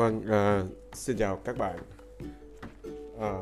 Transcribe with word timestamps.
Vâng, 0.00 0.22
à, 0.30 0.62
xin 0.92 1.16
chào 1.16 1.36
các 1.36 1.58
bạn. 1.58 1.78
À, 3.20 3.32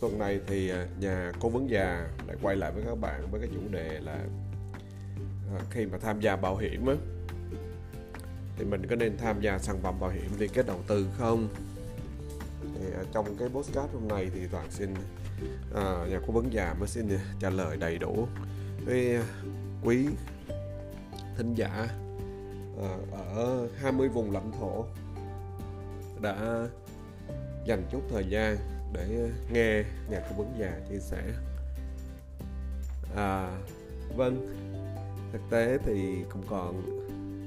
tuần 0.00 0.18
này 0.18 0.40
thì 0.46 0.68
ờ, 0.68 0.86
nhà 1.00 1.32
cố 1.40 1.48
vấn 1.48 1.70
già 1.70 2.08
lại 2.26 2.36
quay 2.42 2.56
lại 2.56 2.72
với 2.72 2.84
các 2.86 2.98
bạn 3.00 3.30
với 3.30 3.40
cái 3.40 3.50
chủ 3.54 3.60
đề 3.70 4.00
là 4.00 4.18
à, 5.54 5.60
khi 5.70 5.86
mà 5.86 5.98
tham 5.98 6.20
gia 6.20 6.36
bảo 6.36 6.56
hiểm 6.56 6.86
á, 6.86 6.94
thì 8.56 8.64
mình 8.64 8.86
có 8.90 8.96
nên 8.96 9.16
tham 9.18 9.40
gia 9.40 9.58
sản 9.58 9.76
phẩm 9.82 10.00
bảo 10.00 10.10
hiểm 10.10 10.30
liên 10.38 10.50
kết 10.54 10.66
đầu 10.66 10.78
tư 10.86 11.06
không? 11.18 11.48
Thì 12.62 12.86
à, 12.94 13.02
trong 13.12 13.36
cái 13.38 13.48
postcard 13.48 13.92
hôm 13.92 14.08
nay 14.08 14.30
thì 14.34 14.40
toàn 14.52 14.70
xin 14.70 14.94
à, 15.74 16.06
nhà 16.10 16.20
cố 16.26 16.32
vấn 16.32 16.52
già 16.52 16.74
mới 16.78 16.88
xin 16.88 17.08
trả 17.40 17.50
lời 17.50 17.76
đầy 17.76 17.98
đủ 17.98 18.28
với 18.84 19.18
quý 19.84 20.06
thính 21.36 21.54
giả 21.54 21.88
à, 22.82 22.96
ở 23.34 23.68
20 23.76 24.08
vùng 24.08 24.30
lãnh 24.30 24.52
thổ 24.60 24.84
đã 26.26 26.68
dành 27.64 27.82
chút 27.90 28.02
thời 28.10 28.26
gian 28.28 28.56
để 28.92 29.30
nghe 29.52 29.84
nhà 30.10 30.20
cố 30.28 30.36
vấn 30.36 30.54
già 30.58 30.80
chia 30.88 30.98
sẻ. 30.98 31.22
À, 33.16 33.58
vâng 34.16 34.56
thực 35.32 35.40
tế 35.50 35.78
thì 35.84 36.16
cũng 36.32 36.42
còn 36.50 36.82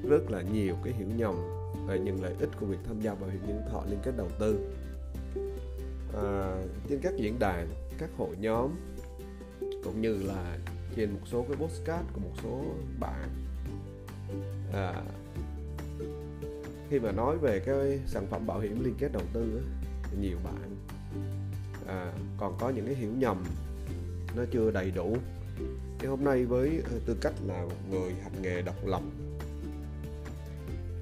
rất 0.10 0.32
là 0.32 0.42
nhiều 0.42 0.76
cái 0.84 0.94
hiểu 0.94 1.08
nhầm 1.18 1.36
về 1.88 2.00
những 2.00 2.24
lợi 2.24 2.34
ích 2.40 2.50
của 2.60 2.66
việc 2.66 2.78
tham 2.88 3.02
gia 3.02 3.16
bảo 3.16 3.30
hiểm 3.30 3.42
nhân 3.48 3.62
thọ 3.72 3.84
liên 3.90 4.00
kết 4.04 4.12
đầu 4.18 4.30
tư. 4.40 4.74
À, 6.14 6.58
trên 6.90 7.00
các 7.02 7.14
diễn 7.18 7.40
đàn 7.40 7.68
các 7.98 8.10
hội 8.18 8.36
nhóm 8.40 8.70
cũng 9.84 10.02
như 10.02 10.24
là 10.24 10.58
trên 10.96 11.12
một 11.12 11.22
số 11.26 11.46
cái 11.48 11.58
postcard 11.58 12.04
của 12.14 12.20
một 12.20 12.34
số 12.44 12.64
bạn 13.00 13.30
à, 14.74 15.04
khi 16.90 17.00
mà 17.00 17.12
nói 17.12 17.38
về 17.38 17.60
cái 17.60 18.00
sản 18.08 18.28
phẩm 18.30 18.48
bảo 18.48 18.60
hiểm 18.60 18.84
liên 18.84 18.96
kết 19.00 19.12
đầu 19.14 19.24
tư 19.34 19.62
nhiều 20.22 20.38
bạn 20.44 20.76
à, 21.88 22.14
còn 22.38 22.58
có 22.60 22.70
những 22.70 22.86
cái 22.86 22.96
hiểu 22.96 23.12
nhầm 23.18 23.44
nó 24.38 24.44
chưa 24.52 24.72
đầy 24.72 24.92
đủ. 24.92 25.18
Thì 26.00 26.08
hôm 26.08 26.24
nay 26.24 26.46
với 26.46 26.82
ờ, 26.92 27.00
tư 27.06 27.16
cách 27.22 27.34
là 27.48 27.62
một 27.62 27.90
người 27.92 28.12
hành 28.12 28.42
nghề 28.42 28.62
độc 28.62 28.88
lập 28.88 29.02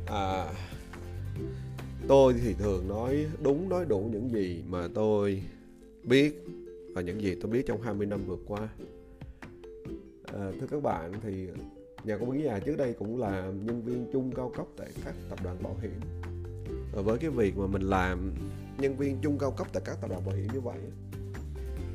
à, 0.05 0.53
tôi 2.07 2.33
thì 2.43 2.53
thường 2.53 2.87
nói 2.87 3.25
đúng 3.43 3.69
nói 3.69 3.85
đủ 3.85 4.09
những 4.11 4.31
gì 4.31 4.63
mà 4.67 4.87
tôi 4.93 5.43
biết 6.03 6.45
và 6.93 7.01
những 7.01 7.21
gì 7.21 7.35
tôi 7.41 7.51
biết 7.51 7.65
trong 7.67 7.81
20 7.81 8.07
năm 8.07 8.19
vừa 8.27 8.37
qua. 8.47 8.69
À, 10.23 10.51
thưa 10.59 10.67
các 10.67 10.83
bạn 10.83 11.13
thì 11.23 11.47
nhà 12.07 12.17
công 12.17 12.29
vấn 12.29 12.43
nhà 12.43 12.59
trước 12.59 12.75
đây 12.77 12.93
cũng 12.93 13.19
là 13.19 13.51
nhân 13.63 13.81
viên 13.85 14.05
chung 14.13 14.31
cao 14.35 14.51
cấp 14.57 14.65
tại 14.77 14.87
các 15.05 15.15
tập 15.29 15.39
đoàn 15.43 15.63
bảo 15.63 15.75
hiểm. 15.81 15.99
Và 16.93 17.01
với 17.01 17.17
cái 17.17 17.29
việc 17.29 17.57
mà 17.57 17.67
mình 17.67 17.81
làm 17.81 18.33
nhân 18.77 18.97
viên 18.97 19.17
chung 19.21 19.37
cao 19.39 19.51
cấp 19.51 19.67
tại 19.73 19.83
các 19.85 19.97
tập 20.01 20.09
đoàn 20.09 20.25
bảo 20.25 20.35
hiểm 20.35 20.47
như 20.53 20.61
vậy 20.61 20.77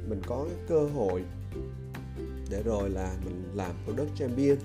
mình 0.08 0.22
có 0.26 0.46
cái 0.48 0.58
cơ 0.68 0.88
hội 0.94 1.22
để 2.50 2.62
rồi 2.62 2.90
là 2.90 3.14
mình 3.24 3.44
làm 3.54 3.70
product 3.84 4.16
champion. 4.16 4.56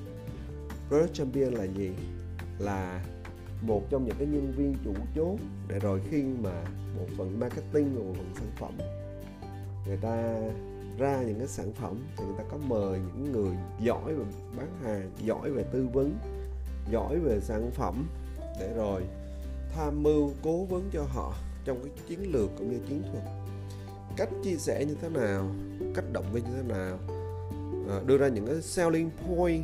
Product 0.90 1.14
champion 1.14 1.54
là 1.54 1.64
gì? 1.64 1.92
Là 2.60 3.06
một 3.62 3.82
trong 3.90 4.06
những 4.06 4.16
cái 4.20 4.28
nhân 4.28 4.54
viên 4.58 4.76
chủ 4.84 4.94
chốt 5.16 5.38
để 5.68 5.80
rồi 5.80 6.02
khi 6.12 6.24
mà 6.24 6.64
bộ 6.98 7.06
phận 7.18 7.40
marketing 7.40 7.96
và 7.96 8.02
bộ 8.04 8.14
phận 8.14 8.32
sản 8.36 8.52
phẩm, 8.60 8.78
người 9.88 9.98
ta 9.98 10.42
ra 10.98 11.22
những 11.22 11.40
cái 11.40 11.48
sản 11.48 11.74
phẩm 11.74 12.04
thì 12.18 12.26
người 12.26 12.36
ta 12.38 12.44
có 12.52 12.58
mời 12.58 13.00
những 13.00 13.32
người 13.32 13.56
giỏi 13.80 14.14
về 14.14 14.26
bán 14.58 14.68
hàng 14.84 15.12
giỏi 15.18 15.52
về 15.52 15.64
tư 15.64 15.88
vấn 15.94 16.18
giỏi 16.92 17.20
về 17.20 17.40
sản 17.40 17.72
phẩm 17.72 18.08
để 18.60 18.74
rồi 18.76 19.04
tham 19.76 20.04
mưu 20.04 20.32
cố 20.44 20.66
vấn 20.66 20.90
cho 20.94 21.04
họ 21.04 21.34
trong 21.66 21.84
cái 21.84 21.92
chiến 22.08 22.32
lược 22.32 22.50
cũng 22.58 22.72
như 22.72 22.80
chiến 22.90 23.04
thuật. 23.12 23.24
Cách 24.18 24.30
chia 24.44 24.56
sẻ 24.56 24.86
như 24.86 24.96
thế 25.02 25.10
nào 25.10 25.50
cách 25.96 26.06
động 26.14 26.26
viên 26.34 26.44
như 26.44 26.50
thế 26.56 26.76
nào 26.76 26.98
à, 27.90 28.02
đưa 28.06 28.18
ra 28.18 28.28
những 28.28 28.46
cái 28.48 28.62
selling 28.62 29.10
point 29.28 29.64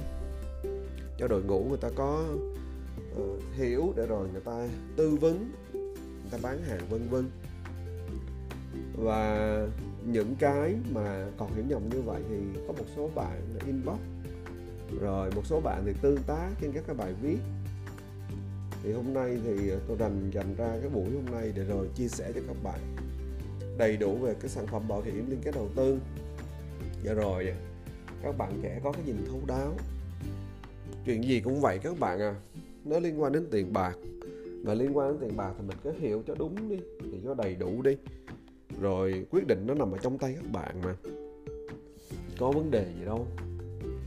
cho 1.17 1.27
đội 1.27 1.43
ngũ 1.43 1.63
người 1.63 1.77
ta 1.77 1.89
có 1.95 2.25
uh, 3.21 3.43
hiểu 3.53 3.93
để 3.95 4.05
rồi 4.05 4.27
người 4.31 4.41
ta 4.41 4.67
tư 4.95 5.17
vấn 5.21 5.51
người 5.73 6.31
ta 6.31 6.37
bán 6.41 6.63
hàng 6.63 6.79
vân 6.89 7.09
vân. 7.09 7.29
Và 8.97 9.67
những 10.05 10.35
cái 10.39 10.75
mà 10.91 11.25
còn 11.37 11.53
hiểu 11.53 11.63
nhầm 11.67 11.89
như 11.89 12.01
vậy 12.01 12.21
thì 12.29 12.35
có 12.67 12.73
một 12.73 12.85
số 12.95 13.09
bạn 13.15 13.41
inbox. 13.65 13.99
Rồi 15.01 15.31
một 15.35 15.45
số 15.45 15.59
bạn 15.59 15.83
thì 15.85 15.93
tương 16.01 16.17
tác 16.27 16.49
trên 16.61 16.71
các 16.71 16.83
cái 16.87 16.95
bài 16.95 17.13
viết. 17.21 17.37
Thì 18.83 18.91
hôm 18.91 19.13
nay 19.13 19.37
thì 19.43 19.71
tôi 19.87 19.97
dành 19.97 20.31
dành 20.33 20.55
ra 20.57 20.77
cái 20.81 20.89
buổi 20.89 21.05
hôm 21.13 21.25
nay 21.31 21.51
để 21.55 21.63
rồi 21.63 21.87
chia 21.95 22.07
sẻ 22.07 22.31
cho 22.35 22.41
các 22.47 22.55
bạn 22.63 22.79
đầy 23.77 23.97
đủ 23.97 24.15
về 24.15 24.35
cái 24.39 24.49
sản 24.49 24.67
phẩm 24.67 24.87
bảo 24.87 25.01
hiểm 25.01 25.29
liên 25.29 25.39
kết 25.43 25.51
đầu 25.55 25.69
tư. 25.75 25.99
Và 27.03 27.13
rồi, 27.13 27.53
các 28.23 28.37
bạn 28.37 28.59
trẻ 28.63 28.79
có 28.83 28.91
cái 28.91 29.01
nhìn 29.05 29.25
thấu 29.27 29.39
đáo. 29.47 29.73
Chuyện 31.05 31.23
gì 31.23 31.39
cũng 31.39 31.61
vậy 31.61 31.79
các 31.83 31.99
bạn 31.99 32.19
à 32.19 32.35
nó 32.85 32.99
liên 32.99 33.21
quan 33.21 33.31
đến 33.31 33.47
tiền 33.51 33.73
bạc. 33.73 33.97
Và 34.63 34.73
liên 34.73 34.97
quan 34.97 35.09
đến 35.09 35.17
tiền 35.21 35.37
bạc 35.37 35.53
thì 35.57 35.67
mình 35.67 35.77
cứ 35.83 35.91
hiểu 35.99 36.23
cho 36.27 36.35
đúng 36.35 36.69
đi 36.69 36.77
thì 36.99 37.17
cho 37.23 37.33
đầy 37.33 37.55
đủ 37.55 37.81
đi 37.81 37.97
rồi 38.81 39.25
quyết 39.31 39.47
định 39.47 39.67
nó 39.67 39.73
nằm 39.73 39.91
ở 39.91 39.97
trong 39.97 40.17
tay 40.17 40.35
các 40.35 40.51
bạn 40.51 40.81
mà. 40.81 40.95
Có 42.39 42.51
vấn 42.51 42.71
đề 42.71 42.85
gì 42.99 43.05
đâu. 43.05 43.27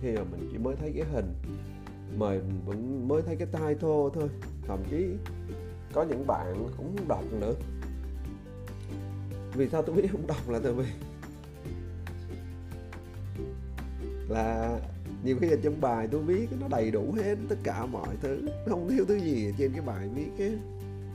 Khi 0.03 0.13
mà 0.13 0.23
mình 0.31 0.49
chỉ 0.53 0.59
mới 0.59 0.77
thấy 0.77 0.93
cái 0.97 1.05
hình, 1.13 1.35
mà 2.19 2.31
mình 2.31 2.61
vẫn 2.67 3.09
mới 3.09 3.23
thấy 3.23 3.37
cái 3.37 3.49
tai 3.53 3.75
thô 3.75 4.11
thôi. 4.11 4.29
Thậm 4.67 4.79
chí 4.91 5.07
có 5.93 6.03
những 6.03 6.27
bạn 6.27 6.55
cũng 6.59 6.71
không 6.77 7.09
đọc 7.09 7.25
nữa. 7.41 7.55
Vì 9.55 9.69
sao 9.69 9.83
tôi 9.83 9.97
biết 9.97 10.09
không 10.13 10.27
đọc 10.27 10.51
là 10.51 10.61
tại 10.63 10.73
vì 10.73 10.85
là 14.29 14.79
nhiều 15.25 15.37
khi 15.41 15.51
ở 15.51 15.57
trong 15.63 15.81
bài 15.81 16.09
tôi 16.11 16.23
viết 16.23 16.49
nó 16.61 16.69
đầy 16.69 16.91
đủ 16.91 17.15
hết 17.17 17.39
tất 17.49 17.57
cả 17.65 17.87
mọi 17.87 18.17
thứ. 18.21 18.43
Nó 18.43 18.71
không 18.71 18.89
thiếu 18.89 19.05
thứ 19.09 19.17
gì 19.17 19.55
trên 19.59 19.73
cái 19.73 19.81
bài 19.81 20.09
viết 20.15 20.29
cái 20.39 20.53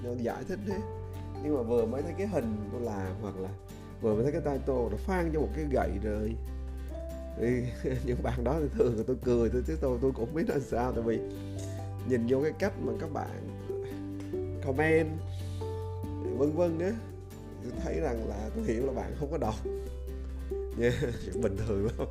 nó 0.04 0.10
giải 0.22 0.44
thích 0.48 0.60
hết 0.68 1.01
nhưng 1.44 1.56
mà 1.56 1.62
vừa 1.62 1.86
mới 1.86 2.02
thấy 2.02 2.14
cái 2.18 2.28
hình 2.28 2.56
tôi 2.72 2.82
làm 2.82 3.16
hoặc 3.22 3.36
là 3.40 3.50
vừa 4.02 4.14
mới 4.14 4.24
thấy 4.24 4.32
cái 4.32 4.42
tay 4.42 4.60
nó 4.68 4.98
phang 4.98 5.32
cho 5.34 5.40
một 5.40 5.50
cái 5.56 5.66
gậy 5.72 5.92
rồi. 6.04 6.36
Thì 7.38 7.64
những 8.06 8.24
bạn 8.24 8.44
đó 8.44 8.56
thì 8.60 8.68
thường 8.78 8.98
là 8.98 9.04
tôi 9.08 9.16
cười 9.24 9.50
tôi 9.50 9.64
chứ 9.68 9.78
tôi 9.82 9.98
tôi 10.02 10.12
cũng 10.12 10.34
biết 10.34 10.50
là 10.50 10.60
sao 10.60 10.92
tại 10.92 11.04
vì 11.04 11.20
nhìn 12.10 12.26
vô 12.30 12.42
cái 12.44 12.52
cách 12.60 12.74
mà 12.82 12.94
các 13.00 13.14
bạn 13.14 13.50
comment 14.66 15.10
vân 16.38 16.52
vân 16.52 16.80
á 16.80 16.92
tôi 17.64 17.72
thấy 17.84 18.00
rằng 18.00 18.30
là 18.30 18.50
tôi 18.56 18.64
hiểu 18.64 18.86
là 18.86 18.94
bạn 18.94 19.16
không 19.20 19.32
có 19.32 19.38
đọc. 19.38 19.56
Yeah, 20.80 20.94
bình 21.42 21.58
thường 21.68 21.86
lắm. 21.86 22.08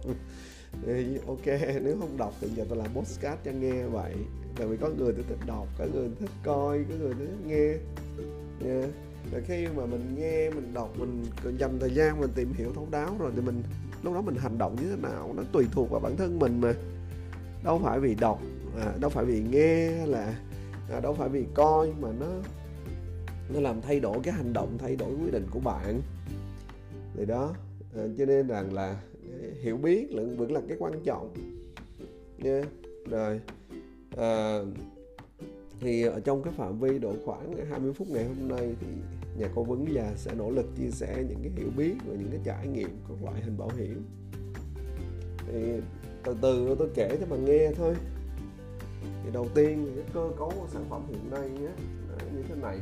Thì 0.86 1.18
ok 1.26 1.46
nếu 1.82 1.96
không 2.00 2.16
đọc 2.16 2.34
thì 2.40 2.48
giờ 2.56 2.64
tôi 2.68 2.78
làm 2.78 2.94
postcard 2.94 3.40
cho 3.44 3.50
nghe 3.50 3.82
vậy. 3.82 4.14
Tại 4.56 4.66
vì 4.66 4.76
có 4.76 4.88
người 4.88 5.12
tôi 5.12 5.24
thích 5.28 5.46
đọc 5.46 5.66
có 5.78 5.86
người 5.94 6.08
thích 6.20 6.30
coi 6.44 6.84
có 6.88 6.94
người 6.98 7.14
thích 7.14 7.46
nghe. 7.46 7.74
Yeah 8.70 8.90
rồi 9.32 9.42
khi 9.46 9.66
mà 9.76 9.86
mình 9.86 10.14
nghe 10.18 10.50
mình 10.50 10.74
đọc 10.74 10.90
mình 10.98 11.24
dành 11.58 11.78
thời 11.80 11.90
gian 11.90 12.20
mình 12.20 12.30
tìm 12.34 12.52
hiểu 12.52 12.72
thấu 12.74 12.88
đáo 12.90 13.16
rồi 13.18 13.30
thì 13.34 13.42
mình 13.42 13.62
lúc 14.02 14.14
đó 14.14 14.20
mình 14.20 14.34
hành 14.34 14.58
động 14.58 14.76
như 14.80 14.90
thế 14.90 14.96
nào 15.02 15.34
nó 15.36 15.42
tùy 15.52 15.66
thuộc 15.72 15.90
vào 15.90 16.00
bản 16.00 16.16
thân 16.16 16.38
mình 16.38 16.60
mà 16.60 16.72
đâu 17.64 17.80
phải 17.84 18.00
vì 18.00 18.14
đọc 18.14 18.40
à, 18.76 18.92
đâu 19.00 19.10
phải 19.10 19.24
vì 19.24 19.42
nghe 19.50 19.90
hay 19.90 20.06
là 20.06 20.34
à, 20.90 21.00
đâu 21.00 21.14
phải 21.14 21.28
vì 21.28 21.44
coi 21.54 21.92
mà 22.00 22.08
nó 22.20 22.26
nó 23.54 23.60
làm 23.60 23.80
thay 23.80 24.00
đổi 24.00 24.18
cái 24.22 24.34
hành 24.34 24.52
động 24.52 24.78
thay 24.78 24.96
đổi 24.96 25.14
quyết 25.14 25.32
định 25.32 25.46
của 25.50 25.60
bạn 25.60 26.00
thì 27.16 27.26
đó 27.26 27.54
à, 27.96 28.02
cho 28.18 28.24
nên 28.24 28.48
rằng 28.48 28.72
là 28.72 28.96
à, 29.42 29.48
hiểu 29.62 29.76
biết 29.76 30.12
là 30.12 30.22
vẫn 30.36 30.52
là 30.52 30.60
cái 30.68 30.76
quan 30.80 30.92
trọng 31.04 31.34
nha 32.38 32.50
yeah. 32.50 32.66
rồi 33.10 33.40
à, 34.16 34.58
thì 35.80 36.02
ở 36.02 36.20
trong 36.20 36.42
cái 36.42 36.52
phạm 36.56 36.78
vi 36.78 36.98
độ 36.98 37.14
khoảng 37.24 37.66
20 37.70 37.92
phút 37.92 38.08
ngày 38.10 38.24
hôm 38.24 38.48
nay 38.48 38.74
thì 38.80 38.86
nhà 39.36 39.48
cố 39.54 39.64
vấn 39.64 39.94
già 39.94 40.12
sẽ 40.16 40.34
nỗ 40.34 40.50
lực 40.50 40.66
chia 40.76 40.90
sẻ 40.90 41.24
những 41.28 41.38
cái 41.42 41.52
hiểu 41.56 41.68
biết 41.76 41.94
và 42.06 42.14
những 42.14 42.30
cái 42.30 42.40
trải 42.44 42.66
nghiệm 42.66 43.00
của 43.08 43.14
loại 43.22 43.42
hình 43.42 43.58
bảo 43.58 43.70
hiểm. 43.76 44.04
Thì 45.46 45.80
từ 46.24 46.36
từ 46.42 46.76
tôi 46.78 46.88
kể 46.94 47.16
cho 47.20 47.26
bạn 47.26 47.44
nghe 47.44 47.72
thôi. 47.76 47.94
Thì 49.24 49.30
đầu 49.32 49.48
tiên 49.54 49.84
thì 49.84 50.00
cái 50.00 50.10
cơ 50.14 50.30
cấu 50.38 50.50
của 50.50 50.66
sản 50.68 50.84
phẩm 50.90 51.02
hiện 51.08 51.30
nay 51.30 51.50
nhé 51.50 51.70
như 52.34 52.42
thế 52.48 52.54
này. 52.54 52.78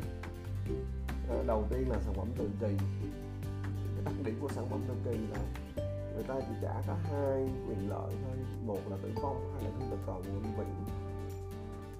À, 1.28 1.36
đầu 1.46 1.64
tiên 1.70 1.88
là 1.88 2.00
sản 2.00 2.14
phẩm 2.14 2.28
tự 2.38 2.48
kỳ. 2.60 2.84
Cái 3.94 4.04
đặc 4.04 4.14
điểm 4.24 4.38
của 4.40 4.48
sản 4.48 4.66
phẩm 4.70 4.80
tự 4.88 4.94
kỳ 5.04 5.18
là 5.18 5.38
người 6.14 6.22
ta 6.28 6.34
chỉ 6.40 6.54
trả 6.62 6.82
có 6.86 6.94
hai 6.94 7.48
quyền 7.68 7.90
lợi 7.90 8.12
thôi. 8.24 8.36
Một 8.66 8.80
là 8.90 8.96
tử 9.02 9.10
vong, 9.22 9.52
hai 9.54 9.64
là 9.64 9.70
không 9.78 9.90
được 9.90 9.96
cầu 10.06 10.22
vĩnh 10.24 10.54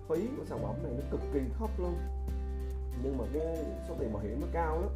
phí 0.09 0.29
của 0.37 0.45
sản 0.45 0.59
phẩm 0.62 0.83
này 0.83 0.93
nó 0.97 1.03
cực 1.11 1.21
kỳ 1.33 1.41
thấp 1.59 1.71
luôn 1.81 1.95
nhưng 3.03 3.19
mà 3.19 3.25
cái 3.33 3.56
số 3.89 3.95
tiền 3.99 4.12
bảo 4.12 4.23
hiểm 4.23 4.41
nó 4.41 4.47
cao 4.53 4.81
lắm. 4.81 4.91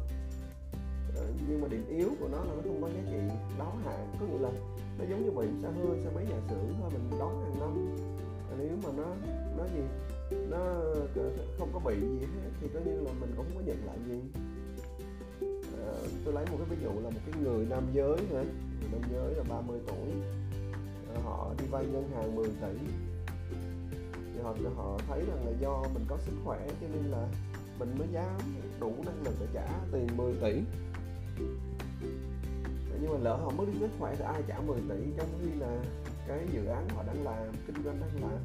Ờ, 1.15 1.25
nhưng 1.49 1.61
mà 1.61 1.67
điểm 1.67 1.85
yếu 1.89 2.09
của 2.19 2.27
nó 2.31 2.37
là 2.37 2.53
nó 2.55 2.61
không 2.63 2.81
có 2.81 2.87
giá 2.87 3.01
trị 3.11 3.17
đáo 3.59 3.77
hạn. 3.85 4.07
Có 4.19 4.25
nghĩa 4.25 4.39
là 4.39 4.51
nó 4.99 5.05
giống 5.09 5.25
như 5.25 5.31
bảo 5.31 5.45
hiểm 5.45 5.59
xe 5.61 5.69
hơi 5.71 5.99
xe 6.03 6.09
máy 6.15 6.25
nhà 6.29 6.37
xưởng 6.49 6.75
thôi 6.81 6.89
mình 6.93 7.19
đóng 7.19 7.43
hàng 7.43 7.59
năm. 7.59 7.95
Ờ, 8.49 8.55
nếu 8.59 8.77
mà 8.83 8.89
nó 8.97 9.15
nó 9.57 9.63
gì 9.63 9.81
nó 10.49 10.57
không 11.59 11.69
có 11.73 11.79
bị 11.79 11.95
gì 11.99 12.19
hết 12.19 12.49
thì 12.61 12.67
coi 12.73 12.83
như 12.83 13.01
là 13.01 13.11
mình 13.19 13.33
cũng 13.37 13.45
không 13.45 13.55
có 13.55 13.61
nhận 13.65 13.85
lại 13.85 13.97
gì. 14.07 14.19
À, 15.87 15.93
tôi 16.25 16.33
lấy 16.33 16.45
một 16.51 16.57
cái 16.57 16.67
ví 16.69 16.83
dụ 16.83 16.89
là 16.89 17.09
một 17.09 17.19
cái 17.25 17.41
người 17.41 17.65
nam 17.69 17.83
giới 17.93 18.17
hả? 18.17 18.43
Người 18.79 18.89
nam 18.91 19.01
giới 19.13 19.35
là 19.35 19.43
30 19.49 19.79
tuổi. 19.87 20.11
À, 21.15 21.21
họ 21.23 21.53
đi 21.59 21.65
vay 21.71 21.85
ngân 21.85 22.09
hàng 22.15 22.35
10 22.35 22.47
tỷ. 22.47 22.87
Thì 24.33 24.39
họ 24.43 24.55
họ 24.75 24.99
thấy 25.07 25.19
rằng 25.27 25.45
là 25.45 25.51
do 25.61 25.83
mình 25.93 26.05
có 26.07 26.17
sức 26.17 26.33
khỏe 26.45 26.67
cho 26.81 26.87
nên 26.93 27.11
là 27.11 27.27
mình 27.79 27.95
mới 27.99 28.07
dám 28.11 28.39
đủ 28.79 28.93
năng 29.05 29.23
lực 29.23 29.33
để 29.39 29.45
trả 29.53 29.67
tiền 29.91 30.07
10 30.17 30.33
tỷ. 30.41 30.61
Nhưng 33.01 33.11
mà 33.13 33.19
lỡ 33.21 33.35
họ 33.35 33.49
mất 33.49 33.63
đi 33.73 33.79
sức 33.79 33.89
khỏe 33.99 34.15
thì 34.17 34.23
ai 34.23 34.43
trả 34.47 34.59
10 34.59 34.79
tỷ? 34.89 35.11
Trong 35.17 35.27
khi 35.41 35.59
là 35.59 35.83
cái 36.27 36.47
dự 36.53 36.65
án 36.65 36.89
họ 36.89 37.03
đang 37.03 37.23
làm, 37.23 37.53
kinh 37.67 37.83
doanh 37.83 37.99
đang 38.01 38.29
làm, 38.29 38.39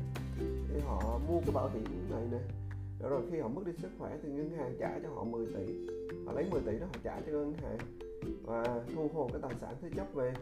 thì 0.68 0.80
họ 0.80 1.20
mua 1.28 1.40
cái 1.40 1.50
bảo 1.54 1.70
hiểm 1.74 2.10
này 2.10 2.22
nè. 2.30 2.38
Rồi 3.00 3.22
khi 3.30 3.40
họ 3.40 3.48
mất 3.48 3.66
đi 3.66 3.72
sức 3.82 3.90
khỏe 3.98 4.18
thì 4.22 4.28
ngân 4.28 4.50
hàng 4.50 4.76
trả 4.80 4.98
cho 5.02 5.08
họ 5.14 5.24
10 5.24 5.46
tỷ. 5.46 5.88
Họ 6.26 6.32
lấy 6.32 6.46
10 6.50 6.60
tỷ 6.60 6.78
đó 6.78 6.86
họ 6.86 7.00
trả 7.02 7.20
cho 7.20 7.32
ngân 7.32 7.54
hàng 7.62 7.78
và 8.42 8.84
thu 8.94 9.10
hồi 9.14 9.28
cái 9.32 9.42
tài 9.42 9.54
sản 9.60 9.74
thế 9.82 9.88
chấp 9.96 10.06
về. 10.14 10.32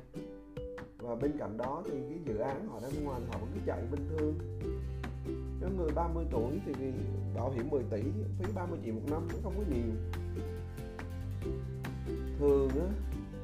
Và 0.99 1.15
bên 1.15 1.33
cạnh 1.39 1.57
đó 1.57 1.83
thì 1.85 1.93
cái 2.09 2.19
dự 2.25 2.39
án 2.39 2.69
họ 2.69 2.81
đang 2.83 3.05
ngoài 3.05 3.21
họ 3.29 3.39
vẫn 3.39 3.51
cứ 3.55 3.61
chạy 3.67 3.83
bình 3.91 4.09
thường 4.11 4.39
nếu 5.67 5.75
người 5.77 5.95
30 5.95 6.25
tuổi 6.31 6.61
thì 6.67 6.73
bảo 7.35 7.51
hiểm 7.51 7.71
10 7.71 7.83
tỷ 7.91 8.03
phí 8.39 8.53
30 8.55 8.79
triệu 8.85 8.95
một 8.95 9.01
năm 9.11 9.29
nó 9.33 9.39
không 9.43 9.55
có 9.57 9.63
nhiều 9.75 9.93
thường 12.39 12.69
á 12.69 12.87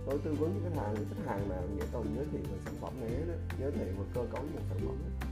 tôi 0.07 0.19
tư 0.25 0.35
vấn 0.35 0.53
với 0.53 0.71
khách 0.71 0.83
hàng 0.83 0.95
khách 0.95 1.27
hàng 1.27 1.49
nào 1.49 1.63
nghĩa 1.77 1.85
tôi 1.93 2.05
giới 2.17 2.25
thiệu 2.33 2.41
về 2.53 2.59
sản 2.65 2.75
phẩm 2.81 2.93
này 3.01 3.11
đó 3.29 3.35
giới 3.61 3.73
thiệu 3.73 3.85
về 3.85 4.05
cơ 4.15 4.21
cấu 4.33 4.43
một 4.43 4.61
sản 4.69 4.79
phẩm 4.87 4.97
đó. 4.99 5.27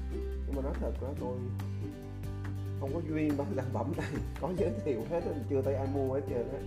nhưng 0.47 0.57
mà 0.57 0.63
nói 0.63 0.73
thật 0.81 0.93
đó 1.03 1.09
tôi 1.21 1.37
không 2.81 2.91
có 2.95 3.01
duyên 3.09 3.37
bán 3.37 3.47
sản 3.57 3.65
phẩm 3.73 3.93
này 3.97 4.13
có 4.41 4.53
giới 4.57 4.71
thiệu 4.85 5.01
hết 5.11 5.21
đó, 5.21 5.33
chưa 5.51 5.63
thấy 5.63 5.75
ai 5.75 5.87
mua 5.95 6.15
hết 6.15 6.21
trơn 6.29 6.49
á. 6.53 6.61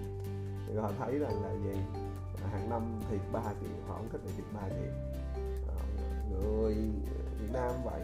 Thì 0.67 0.75
họ 0.75 0.91
thấy 0.99 1.19
rằng 1.19 1.43
là 1.43 1.51
gì? 1.63 1.79
Hàng 2.51 2.69
năm 2.69 2.81
thiệt 3.09 3.19
3 3.31 3.41
triệu 3.41 3.69
họ 3.87 3.95
không 3.95 4.09
thích 4.11 4.21
thì 4.25 4.31
thiệt 4.37 4.45
3 4.53 4.61
triệu. 4.69 4.93
Ờ, 5.67 5.75
người 6.31 6.75
Việt 7.39 7.49
Nam 7.53 7.71
vậy. 7.85 8.01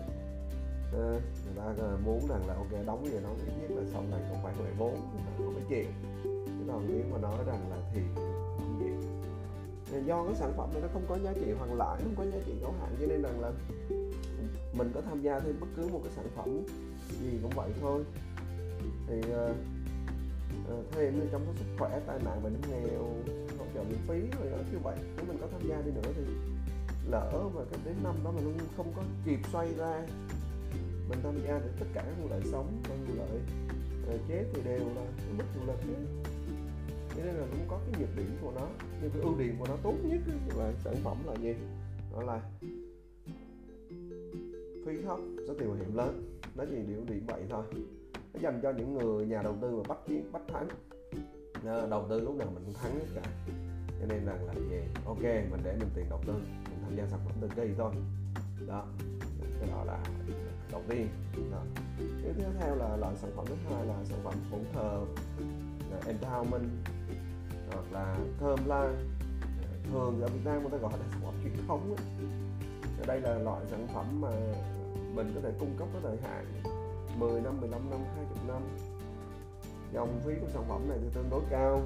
À, 0.94 1.19
ta 1.59 1.73
ờ, 1.77 1.97
muốn 2.06 2.27
rằng 2.29 2.47
là 2.47 2.53
ok 2.53 2.85
đóng 2.85 3.06
gì 3.06 3.17
đó 3.23 3.29
ít 3.45 3.53
nhất 3.61 3.71
là 3.77 3.83
sau 3.94 4.03
này 4.11 4.21
cũng 4.29 4.39
phải 4.44 4.53
14 4.59 4.77
vốn 4.77 5.00
không 5.38 5.53
phải 5.53 5.63
chịu. 5.69 5.91
Chứ 6.23 6.63
còn 6.67 6.85
nếu 6.88 7.03
mà 7.11 7.17
nói 7.17 7.38
rằng 7.47 7.69
là 7.69 7.77
thì 7.94 8.01
không 8.15 8.79
chịu. 8.79 8.95
Ờ, 9.94 10.00
do 10.06 10.23
cái 10.25 10.35
sản 10.35 10.53
phẩm 10.57 10.69
này 10.73 10.81
nó 10.81 10.88
không 10.94 11.06
có 11.09 11.17
giá 11.23 11.33
trị 11.33 11.51
hoàn 11.51 11.73
lại 11.73 12.00
không 12.03 12.15
có 12.17 12.25
giá 12.25 12.38
trị 12.45 12.53
có 12.63 12.71
hạn 12.79 12.95
cho 13.00 13.07
nên 13.07 13.21
rằng 13.21 13.41
là 13.41 13.51
mình 14.73 14.91
có 14.95 15.01
tham 15.01 15.21
gia 15.21 15.39
thêm 15.39 15.56
bất 15.59 15.67
cứ 15.75 15.88
một 15.88 16.00
cái 16.03 16.13
sản 16.15 16.25
phẩm 16.35 16.65
gì 17.21 17.39
cũng 17.41 17.51
vậy 17.56 17.69
thôi. 17.81 18.03
Thì 19.07 19.19
uh, 19.19 19.56
uh, 20.73 20.85
thêm 20.91 21.27
trong 21.31 21.45
cái 21.45 21.56
sức 21.56 21.65
khỏe 21.79 22.00
tai 22.07 22.19
nạn 22.25 22.44
bệnh 22.44 22.61
nghèo 22.69 23.03
hỗ 23.59 23.65
trợ 23.73 23.83
miễn 23.83 24.00
phí 24.07 24.19
rồi 24.39 24.51
đó 24.51 24.57
như 24.71 24.79
vậy. 24.83 24.97
Nếu 25.17 25.25
mình 25.27 25.38
có 25.41 25.47
tham 25.51 25.61
gia 25.69 25.81
đi 25.81 25.91
nữa 25.91 26.11
thì 26.15 26.23
lỡ 27.09 27.50
mà 27.56 27.61
cái 27.71 27.79
đến 27.85 27.95
năm 28.03 28.15
đó 28.23 28.31
mà 28.35 28.41
luôn 28.41 28.57
không 28.77 28.94
có 28.95 29.01
kịp 29.25 29.39
xoay 29.51 29.73
ra 29.73 30.01
mình 31.09 31.19
tham 31.23 31.33
gia 31.47 31.59
được 31.59 31.71
tất 31.79 31.85
cả 31.94 32.03
các 32.06 32.29
lợi 32.29 32.41
sống 32.51 32.81
và 32.89 32.95
lợi 33.17 33.39
ờ, 34.07 34.15
uh, 34.15 34.21
chết 34.27 34.44
thì 34.53 34.61
đều 34.65 34.79
là 34.79 35.06
mất 35.38 35.45
nguồn 35.56 35.67
lực 35.67 35.81
hết 35.81 36.29
cho 37.19 37.25
nên 37.25 37.35
là 37.35 37.45
cũng 37.51 37.65
có 37.67 37.79
cái 37.85 38.01
nhược 38.01 38.17
điểm 38.17 38.38
của 38.41 38.51
nó 38.56 38.67
nhưng 39.01 39.11
cái 39.11 39.21
ưu 39.21 39.38
điểm 39.38 39.56
của 39.59 39.65
nó 39.67 39.75
tốt 39.83 39.94
nhất 40.03 40.19
là 40.57 40.73
sản 40.83 40.95
phẩm 41.03 41.17
là 41.25 41.35
gì? 41.35 41.53
Đó 42.13 42.21
là 42.21 42.41
phí 44.85 45.01
thấp 45.01 45.19
số 45.47 45.53
tiền 45.59 45.67
bảo 45.67 45.77
hiểm 45.77 45.95
lớn. 45.95 46.39
Nó 46.56 46.63
chỉ 46.69 46.75
điều 46.88 47.03
điểm 47.07 47.25
vậy 47.27 47.44
thôi. 47.50 47.63
Nó 48.33 48.39
dành 48.39 48.59
cho 48.63 48.71
những 48.71 48.94
người 48.94 49.25
nhà 49.25 49.41
đầu 49.41 49.57
tư 49.61 49.75
mà 49.75 49.83
bắt 49.88 49.97
chiến 50.07 50.31
bắt 50.31 50.41
thắng. 50.47 50.67
Đầu 51.89 52.06
tư 52.09 52.19
lúc 52.19 52.35
nào 52.35 52.47
mình 52.53 52.63
cũng 52.65 52.73
thắng 52.73 52.91
hết 52.91 53.06
cả. 53.15 53.31
Cho 54.00 54.06
nên 54.07 54.25
rằng 54.25 54.45
là 54.45 54.53
gì 54.53 54.81
ok 55.06 55.23
mình 55.23 55.61
để 55.63 55.75
mình 55.79 55.89
tiền 55.95 56.06
đầu 56.09 56.21
tư 56.27 56.33
mình 56.33 56.79
tham 56.83 56.95
gia 56.95 57.07
sản 57.07 57.19
phẩm 57.25 57.33
từ 57.41 57.47
kỳ 57.56 57.73
thôi. 57.77 57.94
Đó 58.67 58.88
cái 59.59 59.69
đó 59.69 59.83
là 59.83 59.97
đầu 60.71 60.81
tiên. 60.89 61.07
Đó. 61.51 61.61
cái 61.97 62.33
tiếp 62.38 62.44
theo 62.59 62.75
là 62.75 62.97
loại 62.97 63.15
sản 63.15 63.31
phẩm 63.35 63.45
thứ 63.50 63.56
hai 63.69 63.85
là 63.85 63.95
sản 64.03 64.19
phẩm 64.23 64.33
hỗn 64.51 64.63
hợp 64.73 65.06
là 65.91 66.00
empowerment, 66.13 66.69
hoặc 67.71 67.85
là 67.91 68.17
thơm 68.39 68.59
lan 68.65 69.09
thường 69.91 70.21
ở 70.21 70.27
Việt 70.27 70.41
Nam 70.45 70.61
người 70.61 70.71
ta 70.71 70.77
gọi 70.77 70.91
là 70.91 71.06
sản 71.11 71.21
phẩm 71.23 71.33
truyền 71.44 71.67
thống 71.67 71.95
ấy. 71.97 72.27
đây 73.07 73.21
là 73.21 73.38
loại 73.38 73.65
sản 73.69 73.88
phẩm 73.94 74.21
mà 74.21 74.31
mình 75.15 75.31
có 75.35 75.41
thể 75.44 75.51
cung 75.59 75.75
cấp 75.79 75.88
có 75.94 76.00
thời 76.03 76.17
hạn 76.17 76.45
10 77.19 77.41
năm 77.41 77.61
15 77.61 77.89
năm 77.89 78.00
20 78.15 78.38
năm. 78.47 78.61
Dòng 79.94 80.21
phí 80.25 80.33
của 80.41 80.47
sản 80.53 80.63
phẩm 80.69 80.89
này 80.89 80.97
thì 81.01 81.07
tương 81.13 81.29
đối 81.29 81.41
cao. 81.50 81.81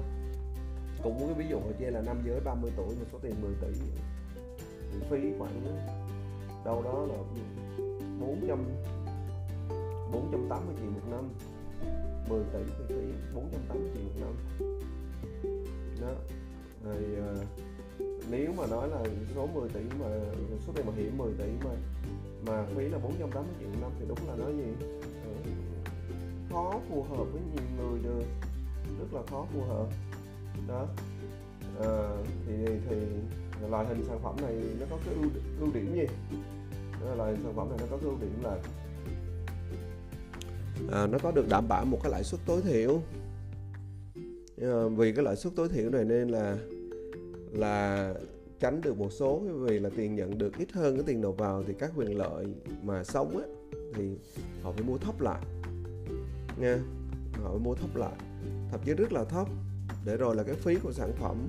Cũng 1.02 1.20
có 1.20 1.26
cái 1.26 1.34
ví 1.34 1.44
dụ 1.50 1.56
ở 1.56 1.72
trên 1.80 1.94
là 1.94 2.00
nam 2.00 2.22
giới 2.26 2.40
30 2.40 2.70
tuổi 2.76 2.86
một 2.86 3.06
số 3.12 3.18
tiền 3.22 3.34
10 3.42 3.52
tỷ. 3.60 3.80
Phí 5.10 5.38
khoảng 5.38 5.64
đâu 6.64 6.82
đó 6.82 7.06
là 7.08 7.16
400 8.20 8.58
480 10.12 10.74
triệu 10.78 10.90
một 10.90 11.00
năm. 11.10 11.28
10 12.28 12.44
tỷ 12.52 12.58
thì 12.78 12.84
phí 12.88 13.34
480 13.34 13.90
triệu 13.94 14.02
một 14.04 14.12
năm. 14.20 14.34
Đó 16.00 16.14
thì 16.84 17.06
uh, 17.12 17.18
ờ, 17.18 17.44
nếu 18.30 18.52
mà 18.56 18.66
nói 18.66 18.88
là 18.88 19.02
số 19.34 19.46
10 19.46 19.68
tỷ 19.68 19.80
mà 20.00 20.06
số 20.66 20.72
tiền 20.76 20.86
bảo 20.86 20.94
hiểm 20.96 21.18
10 21.18 21.32
tỷ 21.38 21.44
mà 21.64 21.70
mà 22.46 22.66
phí 22.76 22.88
là 22.88 22.98
480 22.98 23.54
triệu 23.60 23.68
một 23.68 23.76
năm 23.80 23.90
thì 23.98 24.04
đúng 24.08 24.28
là 24.28 24.36
nói 24.36 24.52
gì? 24.56 24.86
Ừ. 25.24 25.50
khó 26.50 26.80
phù 26.88 27.02
hợp 27.02 27.24
với 27.32 27.42
nhiều 27.54 27.64
người 27.76 27.98
được 28.02 28.26
rất 29.00 29.12
là 29.12 29.22
khó 29.30 29.46
phù 29.52 29.62
hợp. 29.62 29.86
Đó 30.68 30.86
uh, 31.78 32.26
thì 32.46 32.52
thì 32.88 32.96
loại 33.70 33.86
hình 33.86 34.04
sản 34.04 34.18
phẩm 34.22 34.36
này 34.42 34.54
nó 34.80 34.86
có 34.90 34.98
cái 35.04 35.14
ưu, 35.14 35.30
ưu 35.60 35.68
điểm 35.74 35.94
gì? 35.94 36.06
Là 37.14 37.34
sản 37.42 37.52
phẩm 37.56 37.68
này 37.68 37.78
nó 37.80 37.86
có 37.90 37.96
cái 37.96 38.10
ưu 38.10 38.18
điểm 38.20 38.42
là 38.42 38.58
à, 40.92 41.06
nó 41.06 41.18
có 41.18 41.30
được 41.30 41.48
đảm 41.48 41.68
bảo 41.68 41.84
một 41.84 41.98
cái 42.02 42.12
lãi 42.12 42.24
suất 42.24 42.40
tối 42.46 42.60
thiểu. 42.62 43.00
À, 44.62 44.84
vì 44.96 45.12
cái 45.12 45.24
lãi 45.24 45.36
suất 45.36 45.52
tối 45.56 45.68
thiểu 45.68 45.90
này 45.90 46.04
nên 46.04 46.28
là 46.28 46.56
là 47.52 48.14
tránh 48.60 48.80
được 48.80 48.98
một 48.98 49.12
số 49.12 49.38
vì 49.38 49.78
là 49.78 49.90
tiền 49.96 50.14
nhận 50.14 50.38
được 50.38 50.58
ít 50.58 50.72
hơn 50.72 50.96
cái 50.96 51.04
tiền 51.06 51.20
nộp 51.20 51.38
vào 51.38 51.62
thì 51.66 51.74
các 51.78 51.92
quyền 51.96 52.18
lợi 52.18 52.46
mà 52.82 53.04
sống 53.04 53.38
á 53.38 53.44
thì 53.94 54.16
họ 54.62 54.72
phải 54.72 54.82
mua 54.82 54.98
thấp 54.98 55.20
lại. 55.20 55.42
Nha 56.60 56.78
họ 57.42 57.50
phải 57.50 57.58
mua 57.58 57.74
thấp 57.74 57.96
lại. 57.96 58.16
Thậm 58.70 58.80
chí 58.84 58.94
rất 58.94 59.12
là 59.12 59.24
thấp. 59.24 59.48
Để 60.04 60.16
rồi 60.16 60.36
là 60.36 60.42
cái 60.42 60.54
phí 60.54 60.74
của 60.74 60.92
sản 60.92 61.12
phẩm 61.20 61.48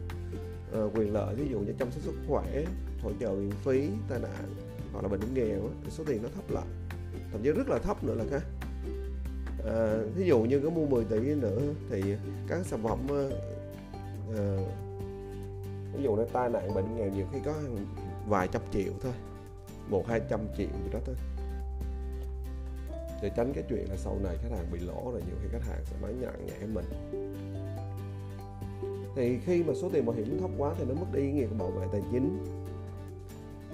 uh, 0.86 0.98
quyền 0.98 1.14
lợi 1.14 1.36
ví 1.36 1.48
dụ 1.52 1.60
như 1.60 1.74
chăm 1.80 1.92
sóc 1.92 2.04
sức 2.04 2.14
khỏe 2.28 2.66
hỗ 3.02 3.12
trợ 3.20 3.36
viện 3.36 3.52
phí 3.52 3.90
tai 4.10 4.20
nạn 4.20 4.65
hoặc 4.96 5.02
là 5.02 5.08
bệnh 5.08 5.34
nghèo 5.34 5.60
thì 5.84 5.90
số 5.90 6.04
tiền 6.08 6.24
nó 6.24 6.30
thấp 6.36 6.52
lại. 6.52 6.66
Thậm 7.32 7.42
chí 7.44 7.52
rất 7.52 7.70
là 7.70 7.80
thấp 7.80 8.04
nữa 8.04 8.16
là 8.16 8.24
cái 8.32 8.40
à, 9.66 9.98
ví 10.16 10.26
dụ 10.26 10.40
như 10.40 10.60
có 10.60 10.70
mua 10.70 10.86
10 10.86 11.06
tỷ 11.06 11.20
nữa 11.20 11.62
thì 11.90 12.02
các 12.48 12.66
sản 12.66 12.84
phẩm 12.84 13.00
ờ, 13.10 13.30
ờ, 14.36 14.58
à, 14.58 14.64
ví 15.94 16.04
dụ 16.04 16.16
nó 16.16 16.24
tai 16.34 16.50
nạn 16.50 16.74
bệnh 16.76 16.98
nghèo 16.98 17.10
nhiều 17.10 17.26
khi 17.34 17.40
có 17.46 17.54
vài 18.28 18.48
trăm 18.52 18.62
triệu 18.74 18.94
thôi 19.04 19.14
một 19.90 20.08
hai 20.08 20.22
trăm 20.30 20.40
triệu 20.58 20.68
gì 20.68 20.90
đó 20.94 21.00
thôi. 21.06 21.16
Để 23.22 23.32
tránh 23.36 23.54
cái 23.54 23.64
chuyện 23.70 23.90
là 23.90 23.96
sau 23.98 24.18
này 24.24 24.38
khách 24.42 24.52
hàng 24.52 24.66
bị 24.72 24.80
lỗ 24.80 25.12
rồi 25.12 25.22
nhiều 25.28 25.36
khi 25.42 25.48
khách 25.52 25.68
hàng 25.68 25.80
sẽ 25.86 25.96
nói 26.02 26.14
nhận 26.20 26.46
nhẹ 26.46 26.68
mình. 26.74 26.86
Thì 29.16 29.38
khi 29.46 29.64
mà 29.64 29.74
số 29.82 29.90
tiền 29.94 30.06
bảo 30.06 30.16
hiểm 30.16 30.40
thấp 30.40 30.50
quá 30.58 30.74
thì 30.78 30.86
nó 30.88 30.94
mất 30.94 31.08
đi 31.14 31.22
ý 31.22 31.32
nghĩa 31.32 31.48
của 31.48 31.56
bảo 31.60 31.70
vệ 31.70 31.88
tài 31.92 32.02
chính 32.12 32.46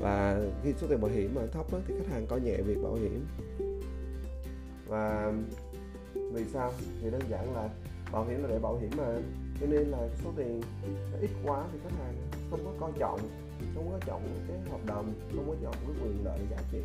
và 0.01 0.41
khi 0.63 0.73
số 0.77 0.87
tiền 0.87 1.01
bảo 1.01 1.11
hiểm 1.11 1.35
mà 1.35 1.41
thấp 1.51 1.65
đó, 1.71 1.79
thì 1.87 1.93
khách 1.97 2.13
hàng 2.13 2.27
coi 2.27 2.41
nhẹ 2.41 2.57
việc 2.57 2.77
bảo 2.83 2.93
hiểm. 2.93 3.25
Và 4.87 5.33
vì 6.33 6.45
sao? 6.53 6.73
Thì 7.01 7.11
đơn 7.11 7.21
giản 7.29 7.53
là 7.53 7.69
bảo 8.11 8.25
hiểm 8.25 8.43
là 8.43 8.49
để 8.49 8.59
bảo 8.59 8.77
hiểm 8.77 8.91
mà. 8.97 9.17
Cho 9.59 9.67
nên 9.67 9.87
là 9.87 10.07
số 10.23 10.31
tiền 10.37 10.61
ít 11.21 11.29
quá 11.43 11.63
thì 11.71 11.79
khách 11.83 11.95
hàng 11.99 12.15
không 12.49 12.59
có 12.65 12.71
coi 12.79 12.91
trọng 12.99 13.19
không 13.75 13.89
có 13.91 13.99
trọng 14.05 14.21
cái 14.47 14.57
hợp 14.71 14.85
đồng 14.85 15.13
không 15.35 15.47
có 15.47 15.55
trọng 15.63 15.75
cái 15.87 15.95
quyền 16.03 16.25
lợi 16.25 16.39
giá 16.51 16.57
trị. 16.71 16.81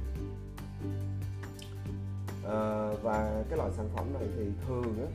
À, 2.45 2.91
và 3.03 3.45
cái 3.49 3.59
loại 3.59 3.71
sản 3.77 3.89
phẩm 3.95 4.13
này 4.15 4.29
thì 4.37 4.45
thường 4.67 4.97
á 4.99 5.09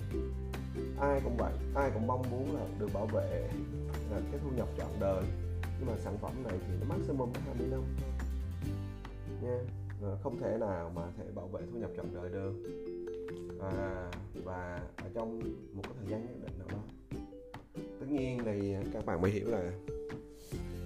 ai 0.99 1.21
cũng 1.23 1.37
vậy 1.37 1.53
ai 1.75 1.91
cũng 1.93 2.07
mong 2.07 2.31
muốn 2.31 2.55
là 2.55 2.61
được 2.79 2.93
bảo 2.93 3.05
vệ 3.05 3.49
là 4.11 4.19
cái 4.31 4.39
thu 4.43 4.49
nhập 4.55 4.67
trọn 4.77 4.89
đời 4.99 5.23
nhưng 5.81 5.89
mà 5.89 5.97
sản 6.03 6.17
phẩm 6.21 6.43
này 6.43 6.53
thì 6.67 6.73
nó 6.79 6.95
maximum 6.95 7.29
20 7.45 7.67
năm 7.71 7.81
thôi 7.97 8.15
nha 9.41 9.57
ờ, 10.01 10.17
không 10.23 10.39
thể 10.39 10.57
nào 10.59 10.91
mà 10.95 11.01
thể 11.17 11.23
bảo 11.35 11.47
vệ 11.47 11.61
thu 11.71 11.79
nhập 11.79 11.89
trọn 11.97 12.05
đời 12.13 12.29
được. 12.29 12.53
Và 13.57 14.11
và 14.43 14.79
ở 14.95 15.09
trong 15.13 15.39
một 15.73 15.83
cái 15.83 15.93
thời 15.99 16.07
gian 16.07 16.25
nhất 16.25 16.35
định 16.41 16.59
nào 16.59 16.67
đó. 16.71 16.83
Tất 17.99 18.05
nhiên 18.09 18.39
thì 18.45 18.75
các 18.93 19.05
bạn 19.05 19.21
mới 19.21 19.31
hiểu 19.31 19.47
là 19.47 19.71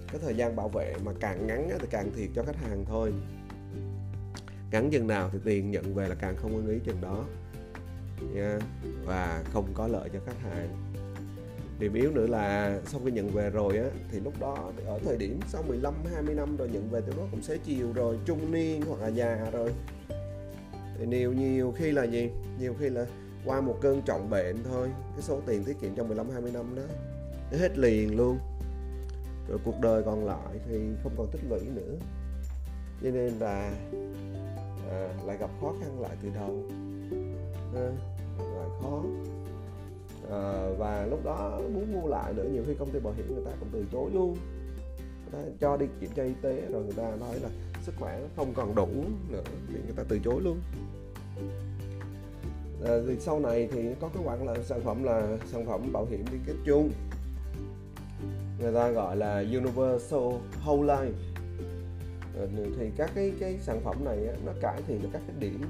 cái 0.08 0.20
thời 0.20 0.36
gian 0.36 0.56
bảo 0.56 0.68
vệ 0.68 0.94
mà 1.04 1.12
càng 1.20 1.46
ngắn 1.46 1.68
thì 1.80 1.86
càng 1.90 2.10
thiệt 2.16 2.28
cho 2.34 2.42
khách 2.42 2.56
hàng 2.56 2.84
thôi. 2.84 3.12
Ngắn 4.72 4.90
chừng 4.90 5.06
nào 5.06 5.30
thì 5.32 5.38
tiền 5.44 5.70
nhận 5.70 5.94
về 5.94 6.08
là 6.08 6.14
càng 6.14 6.36
không 6.36 6.56
ưng 6.56 6.68
ý 6.68 6.78
chừng 6.84 7.00
đó. 7.00 7.24
Nha, 8.34 8.58
và 9.04 9.44
không 9.52 9.66
có 9.74 9.88
lợi 9.88 10.08
cho 10.12 10.20
khách 10.26 10.38
hàng 10.38 10.85
điểm 11.78 11.94
yếu 11.94 12.10
nữa 12.10 12.26
là 12.26 12.78
sau 12.86 13.00
khi 13.04 13.10
nhận 13.10 13.28
về 13.28 13.50
rồi 13.50 13.78
á 13.78 13.84
thì 14.10 14.20
lúc 14.20 14.40
đó 14.40 14.72
ở 14.86 14.98
thời 15.04 15.16
điểm 15.16 15.40
sau 15.48 15.62
15 15.62 15.94
20 16.14 16.34
năm 16.34 16.56
rồi 16.56 16.68
nhận 16.68 16.90
về 16.90 17.00
thì 17.06 17.12
nó 17.16 17.22
cũng 17.30 17.42
sẽ 17.42 17.56
chiều 17.64 17.92
rồi 17.94 18.18
trung 18.24 18.52
niên 18.52 18.82
hoặc 18.88 19.00
là 19.00 19.08
già 19.08 19.50
rồi. 19.52 19.72
Thì 20.98 21.06
nhiều 21.06 21.32
nhiều 21.32 21.74
khi 21.76 21.90
là 21.90 22.04
gì? 22.04 22.30
Nhiều 22.60 22.74
khi 22.80 22.88
là 22.88 23.06
qua 23.44 23.60
một 23.60 23.78
cơn 23.80 24.02
trọng 24.02 24.30
bệnh 24.30 24.56
thôi 24.64 24.88
cái 25.12 25.22
số 25.22 25.40
tiền 25.46 25.64
tiết 25.64 25.80
kiệm 25.80 25.94
trong 25.94 26.08
15 26.08 26.30
20 26.30 26.50
năm 26.54 26.74
đó 26.76 26.82
nó 27.52 27.58
hết 27.58 27.78
liền 27.78 28.16
luôn. 28.16 28.38
Rồi 29.48 29.58
cuộc 29.64 29.80
đời 29.80 30.02
còn 30.02 30.26
lại 30.26 30.58
thì 30.68 30.78
không 31.02 31.12
còn 31.16 31.28
tích 31.32 31.42
lũy 31.50 31.60
nữa. 31.74 31.94
Cho 33.02 33.10
nên 33.10 33.32
là 33.38 33.72
à, 34.90 35.08
lại 35.26 35.36
gặp 35.40 35.50
khó 35.60 35.74
khăn 35.80 36.00
lại 36.00 36.16
từ 36.22 36.28
đầu. 36.34 36.64
À, 37.74 37.88
lại 38.38 38.68
khó 38.82 39.02
à, 40.30 40.68
và 40.78 41.06
lúc 41.10 41.24
đó 41.24 41.60
muốn 41.74 41.92
mua 41.92 42.08
lại 42.08 42.32
nữa 42.32 42.48
nhiều 42.52 42.62
khi 42.66 42.74
công 42.78 42.90
ty 42.90 43.00
bảo 43.00 43.12
hiểm 43.16 43.34
người 43.34 43.44
ta 43.44 43.50
cũng 43.60 43.68
từ 43.72 43.84
chối 43.92 44.10
luôn. 44.14 44.36
Người 44.98 45.32
ta 45.32 45.50
cho 45.60 45.76
đi 45.76 45.86
kiểm 46.00 46.10
tra 46.14 46.24
y 46.24 46.34
tế 46.42 46.62
rồi 46.70 46.84
người 46.84 46.94
ta 46.96 47.16
nói 47.20 47.40
là 47.40 47.48
sức 47.82 47.92
khỏe 47.98 48.20
không 48.36 48.52
còn 48.54 48.74
đủ 48.74 48.88
nữa 49.30 49.42
thì 49.68 49.74
người 49.74 49.94
ta 49.96 50.02
từ 50.08 50.18
chối 50.24 50.40
luôn. 50.40 50.60
À, 52.84 52.92
thì 53.08 53.16
sau 53.20 53.40
này 53.40 53.68
thì 53.72 53.82
có 54.00 54.08
cái 54.14 54.22
quản 54.26 54.46
là 54.46 54.54
sản 54.62 54.80
phẩm 54.84 55.04
là 55.04 55.38
sản 55.46 55.66
phẩm 55.66 55.92
bảo 55.92 56.06
hiểm 56.10 56.24
liên 56.32 56.40
kết 56.46 56.54
chung. 56.66 56.90
Người 58.60 58.74
ta 58.74 58.90
gọi 58.90 59.16
là 59.16 59.38
universal 59.38 60.20
whole 60.64 60.86
life. 60.86 61.12
Ờ, 62.36 62.48
thì 62.78 62.90
các 62.96 63.10
cái 63.14 63.32
cái 63.40 63.58
sản 63.58 63.80
phẩm 63.84 64.04
này 64.04 64.26
á, 64.26 64.34
nó 64.46 64.52
cải 64.60 64.82
thiện 64.86 65.02
được 65.02 65.08
các 65.12 65.22
cái 65.26 65.36
điểm 65.38 65.60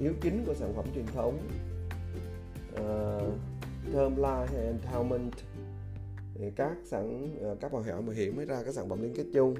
yếu 0.00 0.12
chính 0.20 0.44
của 0.46 0.54
sản 0.54 0.72
phẩm 0.76 0.84
truyền 0.94 1.06
thống. 1.06 1.38
À, 2.76 3.18
term 3.92 4.16
life 4.16 4.46
hay 4.46 4.72
endowment. 4.72 5.30
Các 6.56 6.76
sản 6.84 7.36
ờ, 7.42 7.56
các 7.60 7.72
bảo 7.72 7.82
hiểm 7.82 8.06
bảo 8.06 8.14
hiểm 8.14 8.36
mới 8.36 8.46
ra 8.46 8.62
các 8.64 8.74
sản 8.74 8.88
phẩm 8.88 9.02
liên 9.02 9.14
kết 9.16 9.24
chung. 9.34 9.54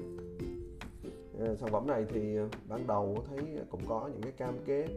Ờ, 1.39 1.55
sản 1.55 1.69
phẩm 1.71 1.87
này 1.87 2.05
thì 2.13 2.35
ờ, 2.35 2.47
ban 2.69 2.87
đầu 2.87 3.23
thấy 3.29 3.45
cũng 3.69 3.81
có 3.87 4.09
những 4.13 4.21
cái 4.21 4.31
cam 4.31 4.57
kết. 4.65 4.87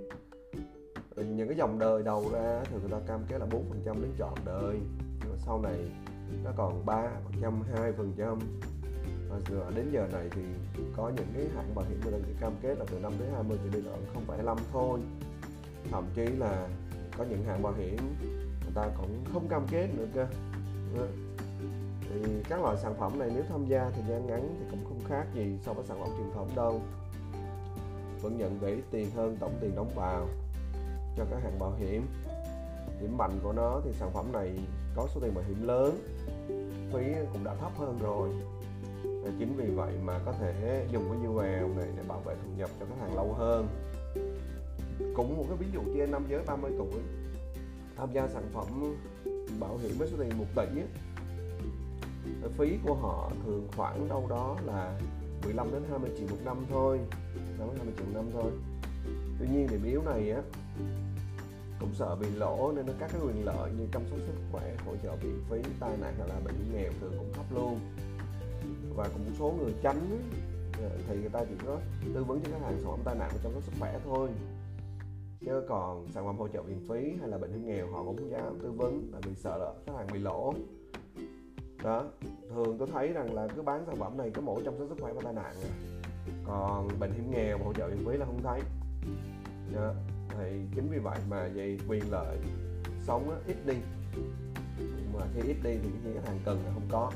Ừ, 1.15 1.25
những 1.25 1.49
cái 1.49 1.57
dòng 1.57 1.79
đời 1.79 2.03
đầu 2.03 2.25
ra 2.33 2.63
thì 2.65 2.77
người 2.81 2.91
ta 2.91 3.01
cam 3.07 3.21
kết 3.29 3.39
là 3.39 3.47
4% 3.47 4.03
đến 4.03 4.11
trọn 4.19 4.35
đời. 4.45 4.77
Nhưng 5.21 5.31
mà 5.31 5.37
sau 5.47 5.61
này 5.63 5.77
nó 6.45 6.51
còn 6.57 6.87
3 6.87 7.11
phần 7.25 7.43
trăm 7.43 7.63
2 7.75 7.93
phần 7.93 8.13
trăm. 8.19 8.39
Và 9.51 9.71
đến 9.77 9.91
giờ 9.93 10.09
này 10.13 10.29
thì 10.31 10.43
có 10.97 11.13
những 11.17 11.27
cái 11.35 11.49
hãng 11.55 11.75
bảo 11.75 11.85
hiểm 11.89 12.01
người 12.03 12.13
ta 12.13 12.19
chỉ 12.27 12.33
cam 12.41 12.53
kết 12.63 12.79
là 12.79 12.85
từ 12.91 12.99
5 12.99 13.13
đến 13.19 13.29
20 13.35 13.59
chỉ 13.65 13.71
đi 13.79 13.83
là 13.83 13.97
không 14.15 14.25
phải 14.27 14.43
5 14.43 14.57
thôi. 14.73 15.01
Thậm 15.91 16.05
chí 16.15 16.27
là 16.27 16.69
có 17.19 17.25
những 17.25 17.45
hãng 17.45 17.63
bảo 17.63 17.73
hiểm 17.73 17.97
ta 18.75 18.89
cũng 18.97 19.25
không 19.33 19.49
cam 19.49 19.67
kết 19.71 19.89
nữa 19.97 20.07
cơ. 20.15 20.27
Thì 22.09 22.43
các 22.49 22.63
loại 22.63 22.77
sản 22.77 22.95
phẩm 22.99 23.19
này 23.19 23.31
nếu 23.35 23.45
tham 23.49 23.67
gia 23.67 23.91
thời 23.91 24.05
gian 24.09 24.27
ngắn 24.27 24.57
thì 24.59 24.67
cũng 24.71 24.85
không 24.85 25.01
khác 25.09 25.27
gì 25.35 25.59
so 25.63 25.73
với 25.73 25.85
sản 25.85 26.01
phẩm 26.01 26.09
truyền 26.19 26.31
thống 26.35 26.49
đâu. 26.55 26.81
Vẫn 28.23 28.39
nhận 28.39 28.59
về 28.59 28.71
ít 28.71 28.83
tiền 28.91 29.11
hơn, 29.11 29.37
tổng 29.41 29.59
tiền 29.61 29.75
đóng 29.77 29.91
vào 29.95 30.27
cho 31.17 31.25
các 31.31 31.39
hàng 31.43 31.59
bảo 31.59 31.73
hiểm. 31.79 32.07
Điểm 33.01 33.17
mạnh 33.17 33.39
của 33.43 33.53
nó 33.53 33.81
thì 33.85 33.93
sản 33.93 34.11
phẩm 34.15 34.33
này 34.33 34.59
có 34.97 35.07
số 35.15 35.21
tiền 35.21 35.35
bảo 35.35 35.45
hiểm 35.49 35.67
lớn, 35.67 35.99
phí 36.93 37.15
cũng 37.33 37.45
đã 37.45 37.55
thấp 37.55 37.73
hơn 37.79 37.99
rồi. 38.03 38.29
Và 39.05 39.31
chính 39.39 39.57
vì 39.57 39.71
vậy 39.71 39.93
mà 40.05 40.21
có 40.25 40.33
thể 40.33 40.87
dùng 40.93 41.09
cái 41.11 41.29
UL 41.29 41.77
này 41.79 41.89
để 41.97 42.03
bảo 42.09 42.21
vệ 42.21 42.35
thu 42.35 42.51
nhập 42.57 42.71
cho 42.81 42.87
khách 42.87 43.01
hàng 43.01 43.15
lâu 43.15 43.33
hơn. 43.33 43.69
Cũng 45.17 45.37
một 45.37 45.45
cái 45.49 45.57
ví 45.57 45.67
dụ 45.73 45.81
trên 45.95 46.11
nam 46.11 46.27
giới 46.29 46.43
30 46.47 46.73
tuổi 46.79 47.03
tham 47.97 48.13
gia 48.13 48.29
sản 48.29 48.43
phẩm 48.53 48.97
bảo 49.61 49.77
hiểm 49.77 49.99
với 49.99 50.09
số 50.11 50.17
tiền 50.19 50.39
1 50.39 50.45
tỷ 50.55 50.63
ấy, 50.63 50.89
phí 52.59 52.79
của 52.85 52.95
họ 52.95 53.31
thường 53.45 53.69
khoảng 53.77 54.09
đâu 54.09 54.27
đó 54.31 54.57
là 54.65 55.01
15 55.45 55.73
đến 55.73 55.83
20 55.91 56.11
triệu 56.19 56.27
một 56.31 56.37
năm 56.45 56.67
thôi 56.71 57.01
15 57.59 57.69
đến 57.69 57.77
20 57.77 57.95
triệu 57.97 58.07
một 58.07 58.13
năm 58.15 58.25
thôi. 58.33 58.53
Tuy 59.39 59.47
nhiên 59.49 59.67
điểm 59.71 59.85
yếu 59.85 60.03
này 60.03 60.31
á 60.31 60.43
cũng 61.81 61.95
sợ 61.95 62.17
bị 62.17 62.27
lỗ 62.31 62.73
nên 62.77 62.87
nó 62.87 62.93
các 62.99 63.11
cái 63.13 63.21
quyền 63.21 63.45
lợi 63.45 63.71
như 63.79 63.87
chăm 63.93 64.03
sóc 64.11 64.19
sức 64.27 64.35
khỏe 64.53 64.77
hỗ 64.87 64.93
trợ 65.03 65.17
viện 65.17 65.43
phí 65.51 65.63
tai 65.81 65.97
nạn 66.01 66.15
hoặc 66.19 66.27
là 66.27 66.41
bệnh 66.45 66.73
nghèo 66.75 66.93
thường 67.01 67.13
cũng 67.19 67.33
thấp 67.35 67.45
luôn. 67.55 67.81
Và 68.97 69.09
cũng 69.09 69.25
một 69.25 69.33
số 69.39 69.55
người 69.59 69.75
tránh 69.83 70.29
thì 71.09 71.17
người 71.17 71.29
ta 71.29 71.41
chỉ 71.49 71.55
có 71.67 71.79
tư 72.15 72.25
vấn 72.25 72.41
cho 72.41 72.51
khách 72.53 72.63
hàng 72.63 72.77
sản 72.77 72.91
phẩm 72.91 73.01
tai 73.05 73.15
nạn 73.15 73.31
và 73.33 73.39
chăm 73.43 73.53
sóc 73.53 73.63
sức 73.63 73.73
khỏe 73.79 74.01
thôi 74.05 74.29
chứ 75.45 75.63
còn 75.69 76.07
sản 76.09 76.27
phẩm 76.27 76.39
hỗ 76.39 76.49
trợ 76.49 76.63
viện 76.63 76.81
phí 76.89 77.13
hay 77.21 77.29
là 77.29 77.39
bệnh 77.39 77.51
hiểm 77.51 77.67
nghèo 77.67 77.91
họ 77.91 78.05
cũng 78.05 78.17
không 78.17 78.31
dám 78.31 78.59
tư 78.63 78.73
vấn 78.73 79.09
tại 79.13 79.21
vì 79.25 79.35
sợ 79.35 79.59
là 79.59 79.73
khách 79.87 79.93
hàng 79.97 80.07
bị 80.13 80.19
lỗ. 80.19 80.55
Đó 81.83 82.05
thường 82.49 82.79
tôi 82.79 82.89
thấy 82.93 83.13
rằng 83.13 83.35
là 83.35 83.49
cứ 83.57 83.63
bán 83.63 83.85
sản 83.87 83.97
phẩm 83.97 84.17
này 84.17 84.31
có 84.31 84.43
mỗi 84.43 84.63
chăm 84.65 84.75
sóc 84.79 84.89
sức 84.89 84.99
khỏe 85.01 85.13
và 85.13 85.21
tai 85.25 85.33
nạn 85.33 85.55
à. 85.63 85.71
còn 86.47 86.89
bệnh 87.01 87.13
hiểm 87.13 87.31
nghèo 87.31 87.59
hỗ 87.59 87.73
trợ 87.73 87.89
viện 87.89 88.05
phí 88.07 88.17
là 88.17 88.27
không 88.27 88.43
thấy. 88.43 88.61
Đó 89.75 89.93
thì 90.39 90.61
chính 90.75 90.89
vì 90.91 90.99
vậy 90.99 91.19
mà 91.31 91.51
vậy 91.55 91.79
quyền 91.89 92.11
lợi 92.11 92.39
sống 93.07 93.31
á, 93.31 93.37
ít 93.47 93.57
đi. 93.67 93.75
Mà 95.15 95.27
khi 95.35 95.41
ít 95.49 95.57
đi 95.63 95.79
thì 95.83 95.91
khi 96.05 96.11
khách 96.15 96.29
hàng 96.29 96.39
cần 96.45 96.59
là 96.65 96.71
không 96.75 96.89
có. 96.91 97.13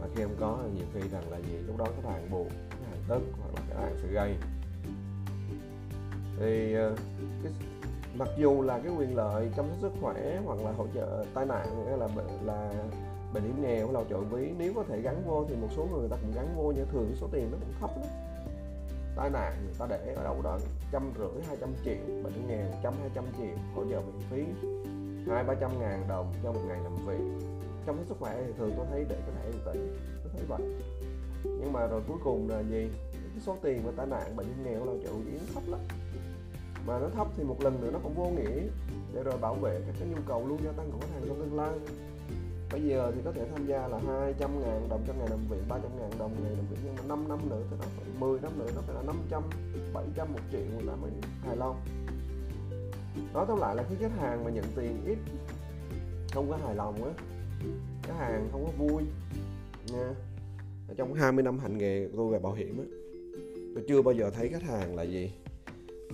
Mà 0.00 0.06
khi 0.14 0.22
không 0.22 0.36
có 0.40 0.58
thì 0.64 0.76
nhiều 0.76 0.86
khi 0.94 1.08
rằng 1.08 1.30
là 1.30 1.38
gì 1.38 1.56
lúc 1.66 1.76
đó 1.76 1.84
khách 1.84 2.10
hàng 2.10 2.30
buồn 2.30 2.48
khách 2.70 2.86
hàng 2.90 2.98
tức 3.08 3.22
hoặc 3.40 3.54
là 3.54 3.62
khách 3.68 3.80
hàng 3.80 3.96
sẽ 4.02 4.08
gây 4.08 4.36
thì 6.38 6.74
ờ, 6.74 6.94
cái, 7.42 7.52
mặc 8.14 8.28
dù 8.38 8.62
là 8.62 8.78
cái 8.78 8.92
quyền 8.98 9.16
lợi 9.16 9.50
chăm 9.56 9.66
sóc 9.68 9.78
sức 9.80 9.92
khỏe 10.00 10.40
hoặc 10.44 10.58
là 10.64 10.72
hỗ 10.72 10.86
trợ 10.94 11.24
tai 11.34 11.46
nạn 11.46 11.86
hay 11.88 11.98
là 11.98 12.08
là 12.44 12.72
bệnh 13.34 13.42
hiểm 13.42 13.62
nghèo 13.62 13.92
lao 13.92 14.02
là 14.02 14.08
trợ 14.10 14.20
ví 14.20 14.50
nếu 14.58 14.72
có 14.76 14.84
thể 14.88 15.00
gắn 15.00 15.22
vô 15.26 15.44
thì 15.48 15.54
một 15.56 15.68
số 15.76 15.88
người, 15.92 16.08
ta 16.08 16.16
cũng 16.16 16.32
gắn 16.34 16.54
vô 16.56 16.72
nhưng 16.76 16.86
thường 16.92 17.14
số 17.20 17.28
tiền 17.32 17.48
nó 17.52 17.58
cũng 17.60 17.74
thấp 17.80 17.90
lắm. 17.96 18.06
Tai 19.16 19.30
nạn 19.30 19.52
người 19.64 19.74
ta 19.78 19.86
để 19.90 20.14
ở 20.16 20.24
đâu 20.24 20.42
đó 20.42 20.58
trăm 20.92 21.12
rưỡi 21.18 21.42
hai 21.48 21.56
trăm 21.60 21.74
triệu 21.84 22.22
bệnh 22.24 22.48
nghèo 22.48 22.66
trăm 22.82 22.94
hai 23.00 23.10
trăm 23.14 23.24
triệu 23.38 23.56
hỗ 23.74 23.84
trợ 23.90 24.00
miễn 24.00 24.20
phí 24.30 24.68
hai 25.28 25.44
ba 25.44 25.54
trăm 25.54 25.70
ngàn 25.80 26.04
đồng 26.08 26.32
cho 26.42 26.52
một 26.52 26.60
ngày 26.68 26.80
làm 26.82 26.94
việc. 27.06 27.48
Trong 27.86 27.96
cái 27.96 28.04
sức 28.08 28.16
khỏe 28.20 28.42
thì 28.46 28.52
thường 28.58 28.72
tôi 28.76 28.86
thấy 28.90 29.06
để 29.08 29.16
có 29.26 29.32
thể 29.42 29.50
tỷ 29.52 29.80
tôi 30.24 30.32
thấy 30.32 30.44
vậy. 30.48 30.60
Nhưng 31.44 31.72
mà 31.72 31.86
rồi 31.86 32.02
cuối 32.08 32.18
cùng 32.24 32.48
là 32.50 32.60
gì? 32.60 32.90
Cái 33.12 33.40
số 33.40 33.56
tiền 33.62 33.82
mà 33.86 33.92
tai 33.96 34.06
nạn 34.06 34.36
bệnh 34.36 34.46
nghèo 34.64 34.84
là 34.84 34.92
chịu 35.02 35.12
yến 35.32 35.40
thấp 35.54 35.62
lắm 35.68 35.80
mà 36.86 36.98
nó 36.98 37.08
thấp 37.08 37.26
thì 37.36 37.44
một 37.44 37.62
lần 37.62 37.80
nữa 37.80 37.90
nó 37.92 37.98
cũng 38.02 38.14
vô 38.14 38.30
nghĩa. 38.30 38.60
Để 39.14 39.22
rồi 39.22 39.38
bảo 39.40 39.54
vệ 39.54 39.80
các 39.86 39.94
cái 39.98 40.08
nhu 40.08 40.20
cầu 40.26 40.46
luôn 40.48 40.58
gia 40.64 40.72
tăng 40.72 40.90
của 40.90 40.98
khách 41.00 41.10
hàng 41.14 41.22
trong 41.28 41.40
tương 41.40 41.56
lai. 41.56 41.72
Bây 42.72 42.82
giờ 42.82 43.12
thì 43.14 43.20
có 43.24 43.32
thể 43.32 43.48
tham 43.52 43.66
gia 43.66 43.88
là 43.88 43.98
200 44.06 44.60
ngàn 44.60 44.88
đồng 44.88 45.04
cho 45.06 45.12
ngày 45.12 45.28
làm 45.30 45.38
việc 45.50 45.68
300 45.68 45.90
ngàn 45.98 46.10
đồng 46.18 46.32
ngày 46.42 46.52
làm 46.56 46.66
việc. 46.70 46.76
Nhưng 46.84 46.94
mà 46.96 47.02
5 47.08 47.28
năm 47.28 47.38
nữa 47.50 47.62
thì 47.70 47.76
nó 47.80 47.86
phải 47.96 48.06
10 48.18 48.40
năm 48.40 48.52
nữa 48.58 48.66
nó 48.74 48.80
phải 48.80 48.94
là 48.94 49.02
500 49.02 49.42
700 49.94 50.32
một 50.32 50.40
triệu 50.52 50.60
người 50.60 50.86
ta 50.86 50.94
mới 50.96 51.10
hài 51.42 51.56
lòng. 51.56 51.76
Nói 53.34 53.44
tóm 53.48 53.60
lại 53.60 53.76
là 53.76 53.84
khi 53.88 53.94
khách 54.00 54.18
hàng 54.18 54.44
mà 54.44 54.50
nhận 54.50 54.64
tiền 54.76 55.04
ít, 55.06 55.18
không 56.32 56.50
có 56.50 56.56
hài 56.56 56.74
lòng 56.74 57.04
á, 57.04 57.10
khách 58.02 58.16
hàng 58.18 58.48
không 58.52 58.64
có 58.64 58.84
vui 58.84 59.02
nha. 59.92 60.14
Trong 60.96 61.14
20 61.14 61.42
năm 61.42 61.58
hành 61.58 61.78
nghề 61.78 62.08
của 62.08 62.16
tôi 62.16 62.32
về 62.32 62.38
bảo 62.38 62.52
hiểm 62.52 62.78
á, 62.78 62.84
tôi 63.74 63.84
chưa 63.88 64.02
bao 64.02 64.14
giờ 64.14 64.30
thấy 64.30 64.48
khách 64.48 64.62
hàng 64.62 64.96
là 64.96 65.02
gì 65.02 65.32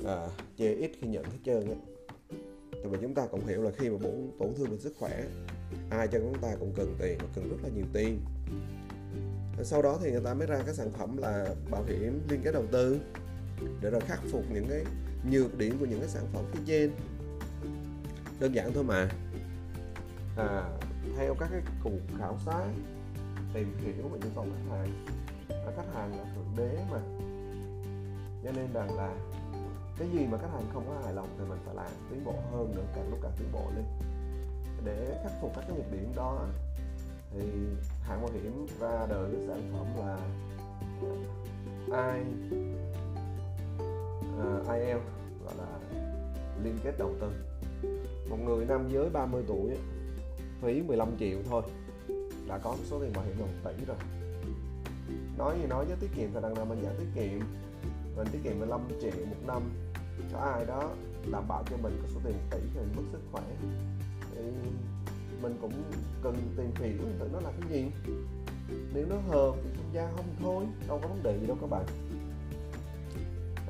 à, 0.06 0.28
chê 0.58 0.74
ít 0.74 0.90
khi 1.00 1.08
nhận 1.08 1.24
hết 1.24 1.38
trơn 1.44 1.68
á. 1.68 1.76
Tại 2.72 2.90
vì 2.90 2.98
chúng 3.02 3.14
ta 3.14 3.26
cũng 3.26 3.46
hiểu 3.46 3.62
là 3.62 3.70
khi 3.70 3.90
mà 3.90 3.98
tổn 4.02 4.30
tổn 4.38 4.54
thương 4.54 4.70
về 4.70 4.78
sức 4.78 4.94
khỏe 4.98 5.24
ai 5.90 6.08
cho 6.08 6.18
chúng 6.18 6.38
ta 6.40 6.56
cũng 6.60 6.72
cần 6.76 6.94
tiền 6.98 7.18
và 7.18 7.26
cần 7.34 7.48
rất 7.48 7.56
là 7.62 7.68
nhiều 7.74 7.86
tiền. 7.92 8.20
Sau 9.62 9.82
đó 9.82 9.98
thì 10.02 10.10
người 10.10 10.20
ta 10.24 10.34
mới 10.34 10.46
ra 10.46 10.62
cái 10.66 10.74
sản 10.74 10.90
phẩm 10.90 11.16
là 11.16 11.54
bảo 11.70 11.84
hiểm 11.84 12.20
liên 12.28 12.40
kết 12.44 12.52
đầu 12.52 12.66
tư 12.72 13.00
để 13.80 13.90
rồi 13.90 14.00
khắc 14.00 14.20
phục 14.30 14.44
những 14.52 14.66
cái 14.68 14.84
nhược 15.30 15.58
điểm 15.58 15.78
của 15.78 15.86
những 15.86 16.00
cái 16.00 16.08
sản 16.08 16.24
phẩm 16.32 16.44
phía 16.52 16.60
trên. 16.66 16.90
Đơn 18.40 18.54
giản 18.54 18.72
thôi 18.72 18.84
mà. 18.84 19.08
À, 20.36 20.78
theo 21.16 21.34
các 21.40 21.48
cái 21.52 21.60
cuộc 21.84 22.18
khảo 22.18 22.38
sát 22.46 22.66
tìm 23.54 23.74
hiểu 23.80 24.08
về 24.08 24.18
nhu 24.18 24.30
cầu 24.34 24.44
khách 24.44 24.76
hàng 24.76 25.06
à, 25.48 25.72
khách 25.76 25.94
hàng 25.94 26.18
là 26.18 26.24
thượng 26.34 26.56
đế 26.56 26.78
mà. 26.90 27.00
Cho 28.44 28.52
nên 28.52 28.72
rằng 28.72 28.96
là 28.96 29.14
cái 30.00 30.08
gì 30.08 30.26
mà 30.26 30.38
khách 30.38 30.50
hàng 30.52 30.64
không 30.72 30.84
có 30.88 31.00
hài 31.04 31.14
lòng 31.14 31.28
thì 31.38 31.44
mình 31.48 31.58
phải 31.64 31.74
làm 31.74 31.86
tiến 32.10 32.24
bộ 32.24 32.34
hơn 32.52 32.74
nữa 32.76 32.82
càng 32.94 33.10
lúc 33.10 33.18
càng 33.22 33.32
tiến 33.38 33.48
bộ 33.52 33.64
lên. 33.76 33.84
Để 34.84 35.20
khắc 35.22 35.32
phục 35.40 35.52
các 35.56 35.64
cái 35.68 35.76
nhược 35.76 35.92
điểm 35.92 36.12
đó 36.16 36.46
thì 37.32 37.42
hãng 38.02 38.22
bảo 38.22 38.30
hiểm 38.32 38.66
ra 38.80 39.06
đời 39.08 39.30
cái 39.32 39.46
sản 39.46 39.72
phẩm 39.72 39.86
là 39.98 40.18
ai 41.98 42.20
uh, 44.38 44.68
à, 44.68 44.74
IL 44.74 44.98
gọi 45.44 45.54
là 45.58 45.78
liên 46.64 46.78
kết 46.84 46.94
đầu 46.98 47.14
tư. 47.20 47.30
Một 48.30 48.36
người 48.44 48.64
nam 48.64 48.88
giới 48.92 49.10
30 49.10 49.44
tuổi 49.48 49.76
phí 50.62 50.82
15 50.82 51.08
triệu 51.18 51.38
thôi 51.50 51.62
đã 52.48 52.58
có 52.58 52.76
số 52.84 53.00
tiền 53.00 53.12
bảo 53.12 53.24
hiểm 53.24 53.38
là 53.38 53.46
1 53.46 53.52
tỷ 53.64 53.84
rồi. 53.84 53.96
Nói 55.38 55.58
gì 55.60 55.66
nói 55.66 55.84
với 55.84 55.96
tiết 56.00 56.10
kiệm 56.16 56.30
thì 56.34 56.40
đằng 56.42 56.54
nào 56.54 56.64
mình 56.64 56.82
giảm 56.82 56.92
tiết 56.98 57.08
kiệm. 57.14 57.40
Mình 58.16 58.26
tiết 58.32 58.38
kiệm 58.44 58.58
15 58.58 58.80
triệu 59.00 59.26
một 59.26 59.46
năm 59.46 59.62
cho 60.32 60.38
ai 60.38 60.66
đó 60.66 60.90
đảm 61.32 61.48
bảo 61.48 61.64
cho 61.70 61.76
mình 61.76 61.98
có 62.02 62.08
số 62.14 62.20
tiền 62.24 62.36
tỷ 62.50 62.58
thì 62.74 62.80
mình 62.80 62.92
mất 62.96 63.02
sức 63.12 63.20
khỏe 63.32 63.42
thì 64.34 64.42
mình 65.42 65.58
cũng 65.60 65.72
cần 66.22 66.34
tìm 66.56 66.70
hiểu 66.76 66.98
thử 67.18 67.28
nó 67.32 67.40
là 67.40 67.50
cái 67.60 67.70
gì. 67.70 67.90
Nếu 68.94 69.06
nó 69.10 69.16
hợp 69.16 69.54
thì 69.64 69.70
tham 69.76 69.86
gia 69.92 70.10
không 70.16 70.26
thôi 70.40 70.64
đâu 70.88 70.98
có 71.02 71.08
vấn 71.08 71.22
đề 71.22 71.38
gì 71.40 71.46
đâu 71.46 71.56
các 71.60 71.70
bạn. 71.70 71.84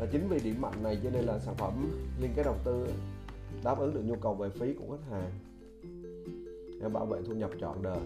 À, 0.00 0.06
chính 0.12 0.28
vì 0.28 0.40
điểm 0.40 0.60
mạnh 0.60 0.82
này 0.82 0.98
cho 1.04 1.10
nên 1.10 1.24
là 1.24 1.38
sản 1.38 1.54
phẩm 1.54 1.90
liên 2.20 2.30
kết 2.36 2.42
đầu 2.42 2.56
tư 2.64 2.88
đáp 3.64 3.78
ứng 3.78 3.94
được 3.94 4.02
nhu 4.04 4.16
cầu 4.16 4.34
về 4.34 4.48
phí 4.48 4.74
của 4.74 4.96
khách 4.96 5.10
hàng. 5.10 5.30
Để 6.80 6.88
bảo 6.88 7.06
vệ 7.06 7.22
thu 7.26 7.34
nhập 7.34 7.50
trọn 7.60 7.82
đời. 7.82 8.00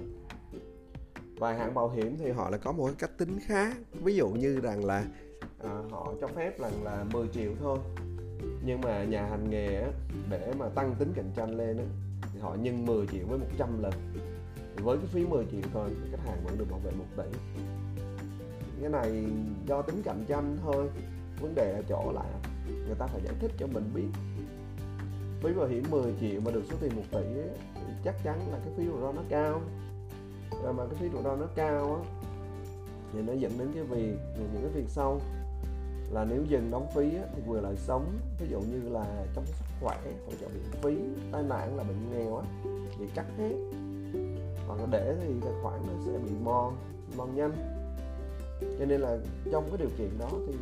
Vài 1.39 1.59
hãng 1.59 1.75
bảo 1.75 1.91
hiểm 1.91 2.17
thì 2.19 2.31
họ 2.31 2.51
là 2.51 2.59
có 2.59 2.73
một 2.73 2.87
cái 2.87 2.95
cách 2.99 3.19
tính 3.19 3.39
khác 3.47 3.77
ví 3.93 4.15
dụ 4.15 4.29
như 4.29 4.61
rằng 4.61 4.85
là 4.85 5.05
à, 5.59 5.83
họ 5.91 6.15
cho 6.21 6.27
phép 6.27 6.61
rằng 6.61 6.85
là 6.85 7.05
10 7.13 7.29
triệu 7.29 7.53
thôi 7.61 7.79
nhưng 8.65 8.81
mà 8.81 9.05
nhà 9.05 9.27
hành 9.27 9.51
nghề 9.51 9.81
á, 9.81 9.89
để 10.31 10.53
mà 10.59 10.69
tăng 10.69 10.95
tính 10.95 11.13
cạnh 11.15 11.31
tranh 11.37 11.57
lên 11.57 11.79
á, 11.79 11.85
thì 12.33 12.41
họ 12.41 12.55
nhân 12.55 12.87
10 12.87 13.07
triệu 13.07 13.27
với 13.27 13.39
100 13.39 13.83
lần. 13.83 13.93
Với 14.83 14.97
cái 14.97 15.07
phí 15.07 15.27
10 15.27 15.45
triệu 15.53 15.61
thôi 15.73 15.91
thì 15.91 16.11
khách 16.11 16.27
hàng 16.27 16.45
vẫn 16.45 16.59
được 16.59 16.71
bảo 16.71 16.81
vệ 16.85 16.91
1 16.91 17.05
tỷ. 17.17 17.39
Cái 18.81 18.91
này 18.91 19.25
do 19.67 19.83
tính 19.83 20.03
cạnh 20.05 20.25
tranh 20.29 20.57
thôi 20.63 20.89
vấn 21.41 21.55
đề 21.55 21.73
ở 21.73 21.83
chỗ 21.89 22.13
là 22.13 22.25
người 22.87 22.97
ta 22.99 23.07
phải 23.07 23.21
giải 23.25 23.35
thích 23.41 23.51
cho 23.59 23.67
mình 23.67 23.91
biết. 23.95 24.09
Phí 25.43 25.53
bảo 25.53 25.67
hiểm 25.67 25.85
10 25.91 26.15
triệu 26.21 26.41
mà 26.41 26.51
được 26.51 26.63
số 26.71 26.77
tiền 26.81 26.97
1 26.97 27.03
tỷ 27.11 27.19
ấy, 27.19 27.51
thì 27.75 27.93
chắc 28.05 28.15
chắn 28.25 28.39
là 28.53 28.59
cái 28.65 28.75
phí 28.77 28.85
rủi 28.87 29.01
ro 29.01 29.13
nó 29.13 29.23
cao. 29.29 29.61
Mà 30.77 30.85
cái 30.87 30.95
phí 31.01 31.09
rủi 31.13 31.23
ro 31.23 31.37
nó 31.37 31.47
cao 31.55 31.95
á 31.95 32.11
thì 33.13 33.23
nó 33.23 33.33
dẫn 33.33 33.59
đến 33.59 33.69
cái 33.75 33.83
việc 33.83 34.17
những 34.37 34.63
cái 34.63 34.71
việc 34.75 34.89
sau 34.89 35.21
là 36.15 36.25
nếu 36.25 36.45
dừng 36.45 36.71
đóng 36.71 36.87
phí 36.95 37.17
á, 37.17 37.23
thì 37.35 37.43
quyền 37.47 37.63
lợi 37.63 37.77
sống 37.77 38.19
ví 38.39 38.47
dụ 38.51 38.61
như 38.61 38.89
là 38.89 39.27
trong 39.35 39.47
sức 39.47 39.65
khỏe 39.81 39.99
hỗ 40.27 40.33
trợ 40.41 40.49
viện 40.49 40.63
phí 40.83 40.97
tai 41.33 41.43
nạn 41.43 41.77
là 41.77 41.83
bệnh 41.83 42.11
nghèo 42.13 42.37
á 42.37 42.45
bị 43.01 43.07
cắt 43.15 43.27
hết. 43.39 43.55
Hoặc 44.67 44.81
là 44.81 44.87
để 44.91 45.17
thì 45.21 45.35
tài 45.41 45.53
khoản 45.63 45.81
nó 45.87 45.93
sẽ 46.07 46.13
bị 46.19 46.31
mòn 46.45 46.77
mòn 47.17 47.37
nhanh. 47.37 47.53
Cho 48.79 48.85
nên 48.87 49.01
là 49.01 49.19
trong 49.53 49.65
cái 49.69 49.79
điều 49.79 49.91
kiện 49.99 50.19
đó 50.19 50.29
thì 50.47 50.53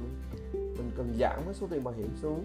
mình 0.53 0.91
cần 0.97 1.15
giảm 1.21 1.43
cái 1.45 1.55
số 1.55 1.67
tiền 1.71 1.85
bảo 1.85 1.95
hiểm 1.95 2.09
xuống. 2.23 2.45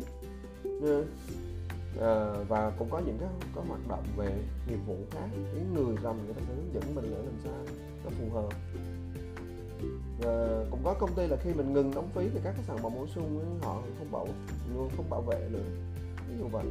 À, 2.01 2.33
và 2.47 2.71
cũng 2.79 2.89
có 2.89 2.99
những 3.05 3.17
cái 3.19 3.29
có 3.55 3.61
hoạt 3.67 3.87
động 3.89 4.03
về 4.17 4.43
nghiệp 4.67 4.79
vụ 4.87 4.95
khác 5.11 5.27
những 5.33 5.73
người 5.73 5.95
làm 6.03 6.25
người 6.25 6.33
ta 6.33 6.41
sẽ 6.47 6.53
hướng 6.55 6.73
dẫn 6.73 6.95
mình 6.95 7.05
để 7.09 7.17
làm 7.17 7.37
sao 7.43 7.53
nó 8.03 8.09
phù 8.09 8.35
hợp 8.35 8.49
và 10.19 10.65
cũng 10.71 10.79
có 10.83 10.93
công 10.93 11.15
ty 11.15 11.27
là 11.27 11.37
khi 11.37 11.53
mình 11.53 11.73
ngừng 11.73 11.91
đóng 11.95 12.09
phí 12.15 12.29
thì 12.33 12.39
các 12.43 12.51
cái 12.51 12.63
sản 12.67 12.77
phẩm 12.77 12.91
bổ 12.95 13.07
sung 13.07 13.59
họ 13.61 13.81
không 13.99 14.11
bảo 14.11 14.27
không 14.97 15.09
bảo 15.09 15.21
vệ 15.21 15.49
nữa. 15.51 15.65
Ví 16.29 16.37
dụ 16.39 16.47
vậy. 16.47 16.65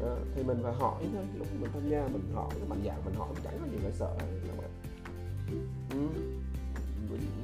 Đó, 0.00 0.16
thì 0.34 0.42
mình 0.42 0.58
phải 0.62 0.72
hỏi 0.72 1.04
thôi 1.14 1.24
lúc 1.38 1.46
mình 1.60 1.70
tham 1.72 1.82
gia 1.90 2.08
mình 2.08 2.22
hỏi 2.34 2.50
cái 2.50 2.68
mạnh 2.68 2.82
dạng 2.84 3.04
mình 3.04 3.14
hỏi 3.14 3.28
chẳng 3.44 3.58
có 3.60 3.66
gì 3.72 3.78
phải 3.82 3.92
sợ 3.92 4.16
các 4.18 4.56
bạn 4.58 4.70
ừ. 5.90 6.08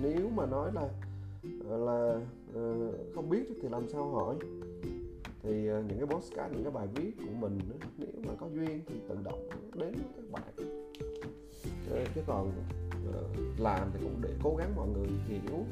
nếu 0.03 0.29
mà 0.35 0.47
nói 0.47 0.73
là 0.73 0.89
ờ, 1.69 1.79
là 1.79 2.21
uh, 2.61 2.95
không 3.15 3.29
biết 3.31 3.43
thì 3.63 3.69
làm 3.69 3.89
sao 3.89 4.11
hỏi? 4.11 4.37
Thì 5.43 5.71
uh, 5.73 5.85
những 5.89 5.99
cái 5.99 6.07
postcard 6.07 6.55
những 6.55 6.63
cái 6.63 6.73
bài 6.73 6.87
viết 6.95 7.13
của 7.19 7.35
mình 7.41 7.59
nếu 7.99 8.09
mà 8.27 8.33
có 8.41 8.47
duyên 8.55 8.81
thì 8.87 8.95
tự 9.09 9.17
động 9.25 9.49
đến 9.75 9.95
các 10.17 10.31
bạn. 10.31 10.53
Chứ 12.15 12.21
còn 12.27 12.53
Ờ, 13.13 13.23
làm 13.59 13.91
thì 13.93 14.01
cũng 14.03 14.21
để 14.23 14.31
cố 14.43 14.57
gắng 14.57 14.77
mọi 14.77 14.89
người 14.89 15.09
hiểu 15.29 15.65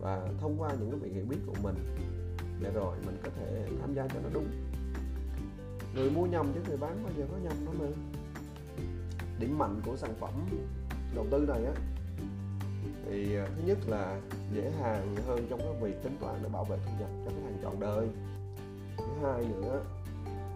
và 0.00 0.28
thông 0.40 0.56
qua 0.58 0.70
những 0.80 0.90
cái 0.90 1.00
việc 1.00 1.14
hiểu 1.14 1.24
biết 1.28 1.38
của 1.46 1.54
mình 1.62 1.74
để 2.60 2.70
rồi 2.70 2.96
mình 3.06 3.16
có 3.22 3.30
thể 3.36 3.66
tham 3.80 3.94
gia 3.94 4.08
cho 4.08 4.20
nó 4.22 4.28
đúng. 4.32 4.46
Người 5.94 6.10
mua 6.10 6.26
nhầm 6.26 6.52
chứ 6.54 6.60
người 6.68 6.76
bán 6.76 7.02
bao 7.04 7.12
giờ 7.18 7.24
có 7.30 7.36
nhầm 7.42 7.64
đâu 7.64 7.74
mà. 7.78 7.86
Điểm 9.38 9.58
mạnh 9.58 9.80
của 9.86 9.96
sản 9.96 10.14
phẩm 10.20 10.30
đầu 11.14 11.26
tư 11.30 11.44
này 11.48 11.64
á, 11.64 11.72
thì 13.06 13.34
ờ, 13.34 13.46
thứ 13.46 13.62
nhất 13.66 13.78
là 13.86 14.20
dễ 14.54 14.70
hàng 14.82 15.16
hơn 15.26 15.46
trong 15.50 15.58
cái 15.58 15.74
việc 15.80 16.02
tính 16.02 16.16
toán 16.20 16.34
để 16.42 16.48
bảo 16.48 16.64
vệ 16.64 16.78
thu 16.86 16.92
nhập 17.00 17.10
cho 17.24 17.30
khách 17.30 17.42
hàng 17.44 17.58
trọn 17.62 17.80
đời. 17.80 18.08
Thứ 18.98 19.04
hai 19.22 19.44
nữa 19.44 19.84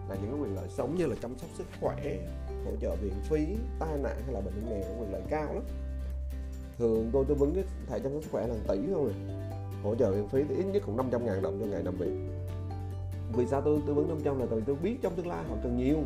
là 0.09 0.15
những 0.15 0.31
cái 0.31 0.41
quyền 0.41 0.55
lợi 0.55 0.67
sống 0.69 0.95
như 0.97 1.05
là 1.05 1.15
chăm 1.21 1.37
sóc 1.37 1.49
sức 1.53 1.67
khỏe, 1.81 2.17
hỗ 2.65 2.71
trợ 2.81 2.95
viện 3.01 3.13
phí, 3.23 3.57
tai 3.79 3.97
nạn 3.97 4.21
hay 4.25 4.33
là 4.33 4.41
bệnh 4.41 4.69
nghèo 4.69 4.99
quyền 4.99 5.11
lợi 5.11 5.21
cao 5.29 5.53
lắm 5.53 5.63
thường 6.77 7.09
tôi 7.13 7.25
tư 7.25 7.33
vấn 7.33 7.55
cái 7.55 7.63
thẻ 7.87 7.99
chăm 7.99 8.11
sóc 8.11 8.23
sức 8.23 8.29
khỏe 8.31 8.47
là 8.47 8.55
tỷ 8.67 8.77
không 8.93 9.03
rồi 9.03 9.13
hỗ 9.83 9.95
trợ 9.95 10.11
viện 10.11 10.27
phí 10.29 10.43
thì 10.49 10.55
ít 10.55 10.63
nhất 10.63 10.83
cũng 10.85 10.97
500 10.97 11.25
ngàn 11.25 11.41
đồng 11.41 11.59
cho 11.59 11.65
ngày 11.65 11.83
làm 11.83 11.95
việc. 11.95 12.11
Vì 13.33 13.45
sao 13.47 13.61
tôi 13.61 13.81
tư 13.87 13.93
vấn 13.93 14.07
500 14.07 14.39
là 14.39 14.45
tại 14.49 14.59
vì 14.59 14.63
tôi 14.67 14.75
biết 14.75 14.97
trong 15.01 15.15
tương 15.15 15.27
lai 15.27 15.43
họ 15.49 15.55
cần 15.63 15.77
nhiều. 15.77 15.97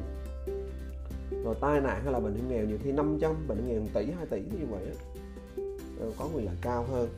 Rồi 1.44 1.56
tai 1.62 1.82
nạn 1.82 2.02
hay 2.04 2.14
là 2.14 2.20
bệnh 2.20 2.36
hiểm 2.36 2.50
nghèo 2.50 2.66
nhiều 2.66 2.78
khi 2.84 2.92
500 2.92 3.48
bệnh 3.48 3.58
hiểm 3.58 3.68
nghèo 3.68 3.82
1 3.82 3.88
tỷ 3.94 4.06
2 4.12 4.26
tỷ 4.26 4.40
như 4.40 4.66
vậy 4.70 4.84
ờ, 6.00 6.12
có 6.18 6.30
quyền 6.36 6.46
lợi 6.46 6.56
cao 6.62 6.86
hơn. 6.92 7.10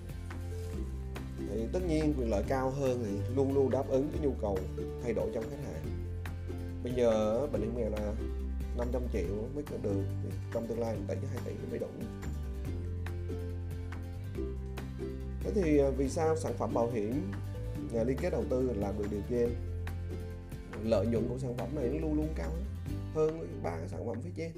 Thì 1.49 1.67
tất 1.73 1.79
nhiên 1.87 2.13
quyền 2.19 2.29
lợi 2.29 2.43
cao 2.47 2.69
hơn 2.69 3.03
thì 3.05 3.35
luôn 3.35 3.53
luôn 3.53 3.69
đáp 3.69 3.83
ứng 3.89 4.09
cái 4.11 4.21
nhu 4.21 4.31
cầu 4.41 4.57
thay 5.03 5.13
đổi 5.13 5.29
trong 5.33 5.43
khách 5.43 5.63
hàng. 5.65 5.83
Bây 6.83 6.93
giờ 6.93 7.41
bệnh 7.51 7.61
hiểm 7.61 7.77
nghèo 7.77 7.89
là 7.89 8.13
500 8.77 9.01
triệu 9.13 9.35
mới 9.55 9.63
được 9.83 10.03
thì 10.23 10.29
trong 10.53 10.67
tương 10.67 10.79
lai 10.79 10.95
1 10.95 11.01
tỷ 11.07 11.15
2 11.27 11.39
tỷ 11.45 11.51
mới 11.69 11.79
đủ. 11.79 11.87
Thế 15.43 15.51
thì 15.55 15.77
à, 15.77 15.89
vì 15.97 16.09
sao 16.09 16.35
sản 16.35 16.53
phẩm 16.57 16.73
bảo 16.73 16.91
hiểm 16.91 17.31
nhà 17.93 18.03
liên 18.03 18.17
kết 18.21 18.29
đầu 18.29 18.43
tư 18.49 18.73
làm 18.75 18.97
được 18.97 19.07
điều 19.11 19.21
trên 19.29 19.49
lợi 20.83 21.05
nhuận 21.05 21.27
của 21.29 21.37
sản 21.37 21.57
phẩm 21.57 21.69
này 21.75 21.89
nó 21.93 21.99
luôn 21.99 22.13
luôn 22.15 22.27
cao 22.35 22.51
hơn 23.13 23.47
ba 23.63 23.77
cái 23.77 23.87
sản 23.87 24.07
phẩm 24.07 24.17
phía 24.21 24.29
trên. 24.35 24.51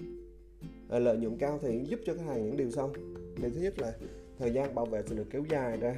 À, 0.90 1.00
lợi 1.00 1.18
nhuận 1.18 1.38
cao 1.38 1.60
thì 1.62 1.84
giúp 1.86 2.00
cho 2.06 2.14
khách 2.14 2.26
hàng 2.26 2.46
những 2.46 2.58
điều 2.58 2.72
sau. 2.72 2.94
Điều 3.42 3.52
thứ 3.52 3.60
nhất 3.60 3.80
là 3.80 3.94
thời 4.40 4.52
gian 4.52 4.76
bảo 4.76 4.86
vệ 4.86 5.02
sẽ 5.10 5.16
được 5.16 5.28
kéo 5.32 5.44
dài 5.50 5.78
ra 5.78 5.96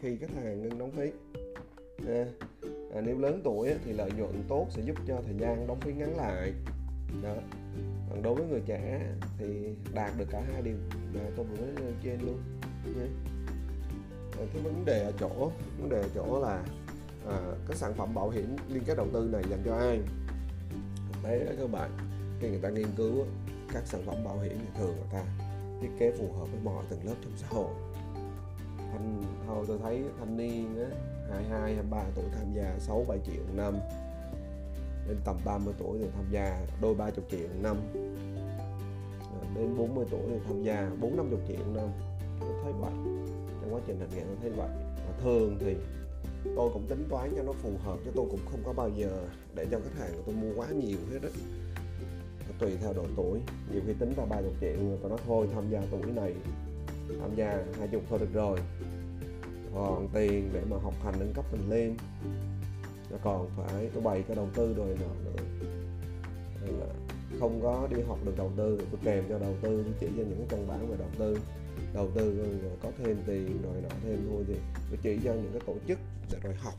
khi 0.00 0.16
khách 0.16 0.34
hàng 0.34 0.62
ngưng 0.62 0.78
đóng 0.78 0.90
phí. 0.90 1.10
À, 2.06 2.24
à, 2.94 3.00
nếu 3.00 3.18
lớn 3.18 3.40
tuổi 3.44 3.74
thì 3.84 3.92
lợi 3.92 4.10
nhuận 4.18 4.42
tốt 4.48 4.66
sẽ 4.70 4.82
giúp 4.82 4.96
cho 5.06 5.22
thời 5.26 5.34
gian 5.38 5.66
đóng 5.66 5.80
phí 5.80 5.92
ngắn 5.92 6.16
lại. 6.16 6.52
Đó. 7.22 7.34
Còn 8.10 8.22
đối 8.22 8.34
với 8.34 8.46
người 8.46 8.62
trẻ 8.66 9.12
thì 9.38 9.46
đạt 9.94 10.10
được 10.18 10.26
cả 10.30 10.42
hai 10.52 10.62
điều 10.62 10.76
mà 11.14 11.20
tôi 11.36 11.46
vừa 11.46 11.56
nói 11.56 11.92
trên 12.02 12.20
luôn 12.20 12.38
nhé. 12.84 13.06
Ờ, 14.38 14.46
cái 14.52 14.62
vấn 14.62 14.84
đề 14.84 15.04
ở 15.04 15.12
chỗ 15.20 15.50
vấn 15.80 15.88
đề 15.88 16.00
ở 16.00 16.08
chỗ 16.14 16.40
là 16.40 16.62
ờ, 17.26 17.36
à, 17.36 17.56
các 17.68 17.76
sản 17.76 17.94
phẩm 17.94 18.14
bảo 18.14 18.30
hiểm 18.30 18.56
liên 18.68 18.82
kết 18.86 18.96
đầu 18.96 19.06
tư 19.12 19.28
này 19.32 19.42
dành 19.50 19.62
cho 19.64 19.76
ai? 19.76 20.00
Thực 21.12 21.22
tế 21.22 21.44
đó 21.44 21.52
các 21.58 21.70
bạn 21.72 21.90
khi 22.40 22.48
người 22.48 22.60
ta 22.62 22.68
nghiên 22.68 22.88
cứu 22.96 23.24
các 23.72 23.82
sản 23.86 24.02
phẩm 24.06 24.24
bảo 24.24 24.38
hiểm 24.38 24.58
thì 24.58 24.78
thường 24.78 24.94
người 24.96 25.08
ta 25.12 25.24
thiết 25.80 25.88
kế 25.98 26.12
phù 26.18 26.32
hợp 26.38 26.44
với 26.50 26.60
mọi 26.64 26.84
tầng 26.90 27.00
lớp 27.04 27.14
trong 27.22 27.32
xã 27.36 27.46
hội. 27.50 27.70
Thanh 28.92 29.22
thôi 29.46 29.64
tôi 29.68 29.78
thấy 29.82 30.04
thanh 30.18 30.36
niên 30.36 30.78
á 30.78 30.96
22 31.30 31.60
23 31.60 32.02
tuổi 32.14 32.24
tham 32.32 32.52
gia 32.54 32.78
6 32.78 33.04
7 33.08 33.18
triệu 33.26 33.42
một 33.46 33.54
năm 33.54 33.74
đến 35.08 35.16
tầm 35.24 35.36
30 35.44 35.74
tuổi 35.78 35.98
thì 36.00 36.06
tham 36.14 36.24
gia 36.30 36.60
đôi 36.80 36.94
30 36.94 37.24
triệu 37.30 37.48
một 37.48 37.60
năm 37.62 37.76
đến 39.54 39.76
40 39.78 40.06
tuổi 40.10 40.20
thì 40.28 40.38
tham 40.46 40.62
gia 40.62 40.90
4 41.00 41.16
50 41.16 41.40
triệu 41.48 41.56
một 41.56 41.72
năm. 41.74 41.88
Tôi 42.40 42.50
thấy 42.62 42.72
vậy 42.72 43.15
quá 43.76 43.82
trình 43.86 44.00
hành 44.00 44.08
nghề 44.14 44.20
tôi 44.20 44.36
thấy 44.40 44.50
vậy. 44.50 44.68
Và 45.06 45.12
thường 45.22 45.56
thì 45.60 45.74
tôi 46.56 46.70
cũng 46.72 46.86
tính 46.88 47.06
toán 47.08 47.32
cho 47.36 47.42
nó 47.42 47.52
phù 47.52 47.70
hợp, 47.84 47.98
chứ 48.04 48.10
tôi 48.14 48.26
cũng 48.30 48.40
không 48.50 48.60
có 48.64 48.72
bao 48.72 48.88
giờ 48.88 49.10
để 49.54 49.66
cho 49.70 49.78
khách 49.78 49.98
hàng 49.98 50.10
của 50.16 50.22
tôi 50.26 50.34
mua 50.34 50.54
quá 50.56 50.68
nhiều 50.68 50.98
hết 51.12 51.18
á. 51.22 51.28
Tùy 52.58 52.76
theo 52.80 52.92
độ 52.92 53.04
tuổi. 53.16 53.40
Nhiều 53.72 53.82
khi 53.86 53.92
tính 53.98 54.12
ra 54.16 54.24
30 54.24 54.50
triệu 54.60 54.76
người 54.80 54.98
ta 55.02 55.08
nói, 55.08 55.18
thôi, 55.26 55.48
tham 55.54 55.70
gia 55.70 55.82
tuổi 55.90 56.12
này, 56.14 56.34
tham 57.20 57.30
gia 57.36 57.64
hai 57.78 57.88
chục 57.88 58.02
thôi 58.10 58.18
được 58.18 58.32
rồi. 58.32 58.58
Còn 59.74 60.08
tiền 60.14 60.50
để 60.52 60.62
mà 60.70 60.76
học 60.82 60.94
hành 61.04 61.14
nâng 61.18 61.32
cấp 61.34 61.44
mình 61.52 61.70
lên, 61.70 61.96
nó 63.10 63.16
còn 63.22 63.50
phải 63.56 63.90
tôi 63.94 64.02
bày 64.02 64.22
cái 64.22 64.36
đầu 64.36 64.48
tư 64.54 64.74
rồi 64.74 64.96
nọ 65.00 65.06
nữa. 65.24 65.44
Không 67.40 67.60
có 67.62 67.88
đi 67.96 68.02
học 68.08 68.18
được 68.24 68.34
đầu 68.36 68.52
tư, 68.56 68.80
tôi 68.90 69.00
kèm 69.04 69.24
cho 69.28 69.38
đầu 69.38 69.54
tư 69.62 69.82
tôi 69.84 69.94
chỉ 70.00 70.06
cho 70.06 70.22
những 70.22 70.38
cái 70.38 70.46
căn 70.48 70.68
bản 70.68 70.90
về 70.90 70.96
đầu 70.98 71.08
tư 71.18 71.38
đầu 71.96 72.10
tư 72.14 72.36
rồi 72.62 72.70
có 72.82 72.90
thêm 72.98 73.16
tiền 73.26 73.62
rồi 73.62 73.82
nọ 73.82 73.88
thêm 74.02 74.26
thôi 74.30 74.44
thì 74.48 74.54
tôi 74.90 74.98
chỉ 75.02 75.18
cho 75.24 75.32
những 75.32 75.50
cái 75.52 75.62
tổ 75.66 75.74
chức 75.88 75.98
để 76.32 76.38
rồi 76.42 76.54
học. 76.54 76.74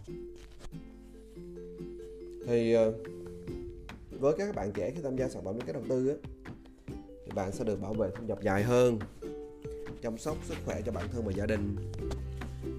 Thì 2.47 2.73
ờ, 2.73 2.93
với 4.19 4.34
các 4.38 4.56
bạn 4.56 4.71
trẻ 4.71 4.91
khi 4.95 5.01
tham 5.01 5.15
gia 5.17 5.30
sản 5.30 5.43
phẩm 5.45 5.56
liên 5.56 5.65
kết 5.67 5.73
đầu 5.73 5.84
tư 5.89 6.08
á, 6.08 6.15
thì 7.25 7.32
bạn 7.36 7.51
sẽ 7.51 7.63
được 7.63 7.82
bảo 7.82 7.93
vệ 7.93 8.10
thu 8.15 8.23
nhập 8.23 8.41
dài 8.41 8.63
hơn 8.63 8.99
chăm 10.01 10.17
sóc 10.17 10.38
sức 10.43 10.58
khỏe 10.65 10.82
cho 10.86 10.91
bản 10.91 11.08
thân 11.13 11.25
và 11.25 11.32
gia 11.32 11.45
đình 11.45 11.75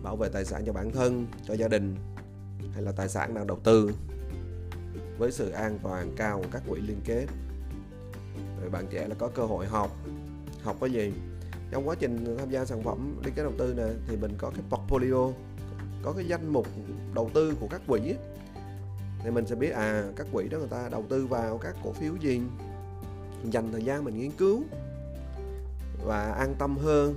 bảo 0.02 0.16
vệ 0.16 0.28
tài 0.28 0.44
sản 0.44 0.62
cho 0.66 0.72
bản 0.72 0.90
thân 0.90 1.26
cho 1.46 1.54
gia 1.54 1.68
đình 1.68 1.96
hay 2.72 2.82
là 2.82 2.92
tài 2.92 3.08
sản 3.08 3.34
đang 3.34 3.46
đầu 3.46 3.58
tư 3.64 3.90
với 5.18 5.32
sự 5.32 5.50
an 5.50 5.78
toàn 5.82 6.12
cao 6.16 6.40
của 6.42 6.48
các 6.52 6.62
quỹ 6.68 6.80
liên 6.80 7.00
kết. 7.04 7.26
Rồi 8.60 8.70
bạn 8.70 8.86
trẻ 8.90 9.08
là 9.08 9.14
có 9.18 9.28
cơ 9.28 9.42
hội 9.42 9.66
học. 9.66 9.96
Học 10.62 10.76
cái 10.80 10.90
gì? 10.90 11.12
Trong 11.70 11.88
quá 11.88 11.94
trình 11.98 12.36
tham 12.38 12.50
gia 12.50 12.64
sản 12.64 12.82
phẩm 12.82 13.20
liên 13.24 13.34
kết 13.34 13.42
đầu 13.42 13.52
tư 13.58 13.74
này 13.76 13.90
thì 14.08 14.16
mình 14.16 14.32
có 14.38 14.50
cái 14.50 14.62
portfolio, 14.70 15.32
có 16.02 16.12
cái 16.12 16.24
danh 16.24 16.52
mục 16.52 16.66
đầu 17.14 17.30
tư 17.34 17.54
của 17.60 17.66
các 17.70 17.80
quỹ 17.86 18.14
thì 19.24 19.30
mình 19.30 19.46
sẽ 19.46 19.54
biết 19.54 19.70
à 19.70 20.04
các 20.16 20.26
quỹ 20.32 20.48
đó 20.48 20.58
người 20.58 20.68
ta 20.68 20.88
đầu 20.90 21.04
tư 21.08 21.26
vào 21.26 21.58
các 21.58 21.76
cổ 21.84 21.92
phiếu 21.92 22.12
gì, 22.20 22.40
dành 23.44 23.72
thời 23.72 23.84
gian 23.84 24.04
mình 24.04 24.18
nghiên 24.18 24.30
cứu 24.30 24.62
và 26.04 26.32
an 26.32 26.54
tâm 26.58 26.76
hơn. 26.76 27.14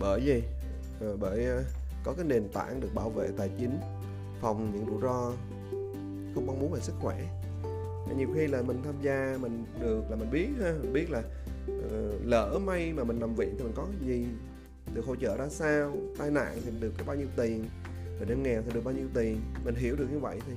Bởi 0.00 0.24
gì? 0.24 0.42
Ờ, 1.00 1.16
bởi 1.16 1.44
ờ, 1.44 1.64
có 2.04 2.12
cái 2.12 2.24
nền 2.24 2.48
tảng 2.48 2.80
được 2.80 2.94
bảo 2.94 3.10
vệ 3.10 3.28
tài 3.36 3.50
chính, 3.58 3.78
phòng 4.40 4.70
những 4.74 4.86
rủi 4.86 5.00
ro, 5.02 5.32
không 6.34 6.46
mong 6.46 6.60
muốn 6.60 6.72
về 6.72 6.80
sức 6.80 6.94
khỏe. 7.00 7.16
Nhiều 8.16 8.28
khi 8.34 8.46
là 8.46 8.62
mình 8.62 8.82
tham 8.84 8.94
gia 9.02 9.38
mình 9.40 9.64
được 9.80 10.02
là 10.10 10.16
mình 10.16 10.30
biết 10.30 10.48
ha 10.62 10.72
mình 10.82 10.92
biết 10.92 11.10
là 11.10 11.22
uh, 11.78 12.26
lỡ 12.26 12.58
may 12.64 12.92
mà 12.92 13.04
mình 13.04 13.20
nằm 13.20 13.34
viện 13.34 13.54
thì 13.58 13.64
mình 13.64 13.72
có 13.76 13.84
cái 13.84 14.08
gì 14.08 14.26
được 14.94 15.04
hỗ 15.06 15.16
trợ 15.16 15.36
ra 15.36 15.48
sao? 15.48 15.96
Tai 16.18 16.30
nạn 16.30 16.58
thì 16.64 16.70
được 16.80 16.92
cái 16.98 17.06
bao 17.06 17.16
nhiêu 17.16 17.28
tiền? 17.36 17.64
Rồi 18.18 18.28
đến 18.28 18.42
nghèo 18.42 18.62
thì 18.62 18.72
được 18.74 18.84
bao 18.84 18.94
nhiêu 18.94 19.06
tiền? 19.14 19.40
Mình 19.64 19.74
hiểu 19.74 19.96
được 19.96 20.06
như 20.12 20.18
vậy 20.18 20.40
thì 20.46 20.54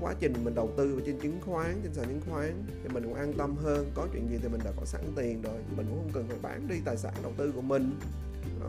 quá 0.00 0.14
trình 0.20 0.32
mình 0.44 0.54
đầu 0.54 0.70
tư 0.76 1.02
trên 1.06 1.18
chứng 1.20 1.40
khoán 1.40 1.80
trên 1.82 1.94
sàn 1.94 2.06
chứng 2.06 2.20
khoán 2.30 2.64
thì 2.82 2.88
mình 2.94 3.04
cũng 3.04 3.14
an 3.14 3.32
tâm 3.38 3.56
hơn. 3.56 3.90
Có 3.94 4.08
chuyện 4.12 4.28
gì 4.30 4.38
thì 4.42 4.48
mình 4.48 4.60
đã 4.64 4.70
có 4.76 4.84
sẵn 4.84 5.00
tiền 5.16 5.42
rồi 5.42 5.54
mình 5.76 5.86
cũng 5.88 5.98
không 5.98 6.10
cần 6.12 6.24
phải 6.28 6.38
bán 6.42 6.68
đi 6.68 6.76
tài 6.84 6.96
sản 6.96 7.14
đầu 7.22 7.32
tư 7.36 7.52
của 7.54 7.62
mình 7.62 7.98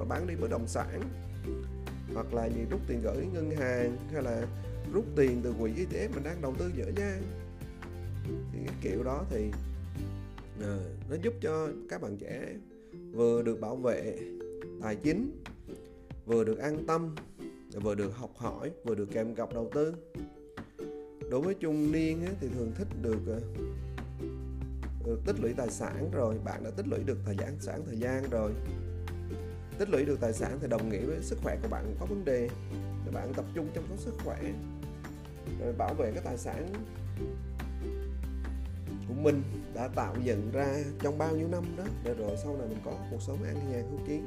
bán 0.10 0.28
đi 0.28 0.36
bất 0.36 0.50
động 0.50 0.68
sản. 0.68 1.02
Hoặc 2.14 2.34
là 2.34 2.46
gì 2.46 2.62
rút 2.70 2.82
tiền 2.88 3.02
gửi 3.02 3.26
ngân 3.34 3.52
hàng 3.52 3.98
hay 4.14 4.24
là 4.24 4.48
rút 4.94 5.06
tiền 5.16 5.42
từ 5.44 5.54
quỹ 5.60 5.72
ETF 5.72 6.10
mình 6.14 6.24
đang 6.24 6.42
đầu 6.42 6.54
tư 6.60 6.72
dở 6.76 6.86
dang. 6.98 7.22
Thì 8.54 8.60
cái 8.66 8.76
kiểu 8.82 9.04
đó 9.04 9.24
thì 9.30 9.52
à, 10.62 10.78
nó 11.10 11.16
giúp 11.22 11.34
cho 11.42 11.70
các 11.90 12.02
bạn 12.02 12.18
trẻ 12.18 12.56
vừa 13.12 13.42
được 13.42 13.62
bảo 13.62 13.76
vệ 13.76 14.18
tài 14.82 14.96
chính 14.96 15.44
vừa 16.26 16.44
được 16.44 16.58
an 16.58 16.84
tâm 16.88 17.16
vừa 17.82 17.96
được 17.96 18.18
học 18.18 18.32
hỏi 18.36 18.72
vừa 18.84 18.96
được 18.96 19.08
kèm 19.12 19.36
cặp 19.36 19.54
đầu 19.54 19.70
tư. 19.74 19.94
Đối 21.30 21.42
với 21.42 21.54
trung 21.54 21.92
niên 21.92 22.26
ấy, 22.26 22.36
thì 22.40 22.48
thường 22.48 22.72
thích 22.76 22.88
được 23.02 23.20
được 25.06 25.20
tích 25.26 25.36
lũy 25.42 25.54
tài 25.54 25.70
sản 25.70 26.10
rồi. 26.14 26.36
Bạn 26.46 26.64
đã 26.64 26.72
tích 26.72 26.88
lũy 26.88 27.00
được 27.06 27.18
thời 27.26 27.36
gian 27.40 27.60
sản 27.60 27.82
thời 27.86 27.98
gian 27.98 28.24
rồi. 28.32 28.52
Tích 29.78 29.90
lũy 29.90 30.06
được 30.06 30.20
tài 30.22 30.34
sản 30.34 30.58
thì 30.62 30.68
đồng 30.68 30.90
nghĩa 30.90 31.06
với 31.06 31.22
sức 31.22 31.38
khỏe 31.44 31.58
của 31.62 31.68
bạn 31.68 31.96
có 32.00 32.06
vấn 32.06 32.26
đề. 32.26 32.50
Bạn 33.14 33.34
tập 33.34 33.46
trung 33.56 33.68
chăm 33.76 33.84
sóc 33.90 34.00
sức 34.00 34.14
khỏe 34.24 34.40
rồi 35.60 35.74
bảo 35.78 35.94
vệ 35.94 36.12
cái 36.12 36.22
tài 36.26 36.38
sản 36.38 36.68
của 39.08 39.14
mình 39.14 39.44
đã 39.74 39.88
tạo 39.88 40.16
dựng 40.24 40.50
ra 40.54 40.78
trong 41.02 41.18
bao 41.18 41.36
nhiêu 41.36 41.48
năm 41.48 41.64
đó. 41.78 41.84
Để 42.04 42.14
rồi 42.14 42.38
sau 42.44 42.58
này 42.58 42.68
mình 42.68 42.80
có 42.86 42.92
cuộc 43.12 43.22
sống 43.22 43.44
an 43.44 43.72
nhàn 43.72 43.84
hữu 43.92 44.00
kiến. 44.08 44.24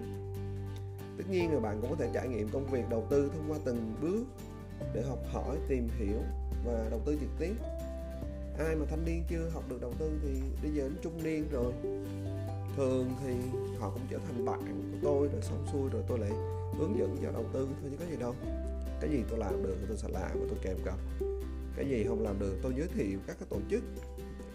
Tất 1.18 1.24
nhiên 1.30 1.52
là 1.52 1.60
bạn 1.60 1.80
cũng 1.80 1.90
có 1.90 1.96
thể 1.96 2.10
trải 2.14 2.28
nghiệm 2.28 2.48
công 2.48 2.66
việc 2.66 2.84
đầu 2.90 3.06
tư 3.10 3.30
thông 3.32 3.52
qua 3.52 3.58
từng 3.64 3.94
bước 4.00 4.24
để 4.94 5.02
học 5.02 5.18
hỏi, 5.32 5.56
tìm 5.68 5.88
hiểu 5.98 6.18
và 6.66 6.86
đầu 6.90 7.00
tư 7.06 7.16
trực 7.20 7.30
tiếp. 7.38 7.54
Ai 8.58 8.76
mà 8.76 8.86
thanh 8.90 9.04
niên 9.04 9.22
chưa 9.28 9.48
học 9.52 9.64
được 9.68 9.80
đầu 9.80 9.92
tư 9.98 10.10
thì 10.22 10.40
bây 10.62 10.72
giờ 10.72 10.82
đến 10.82 10.96
trung 11.02 11.22
niên 11.24 11.48
rồi. 11.52 11.72
Thường 12.76 13.10
thì 13.24 13.34
họ 13.78 13.90
cũng 13.90 14.02
trở 14.10 14.18
thành 14.18 14.44
bạn 14.44 14.60
của 14.92 14.98
tôi, 15.02 15.28
rồi 15.32 15.42
xong 15.42 15.66
xuôi 15.72 15.90
rồi 15.92 16.02
tôi 16.08 16.18
lại 16.18 16.30
hướng 16.78 16.98
dẫn 16.98 17.16
cho 17.22 17.32
đầu 17.32 17.44
tư. 17.52 17.68
Thôi 17.80 17.90
chứ 17.90 17.96
có 18.00 18.10
gì 18.10 18.16
đâu. 18.16 18.34
Cái 19.00 19.10
gì 19.10 19.22
tôi 19.30 19.38
làm 19.38 19.62
được 19.62 19.76
tôi 19.88 19.96
sẽ 19.96 20.08
làm 20.08 20.40
và 20.40 20.46
tôi 20.48 20.58
kèm 20.62 20.76
cặp. 20.84 20.98
Cái 21.76 21.88
gì 21.88 22.04
không 22.04 22.22
làm 22.22 22.38
được 22.38 22.56
tôi 22.62 22.74
giới 22.76 22.88
thiệu 22.88 23.18
các 23.26 23.36
cái 23.40 23.46
tổ 23.50 23.56
chức 23.70 23.82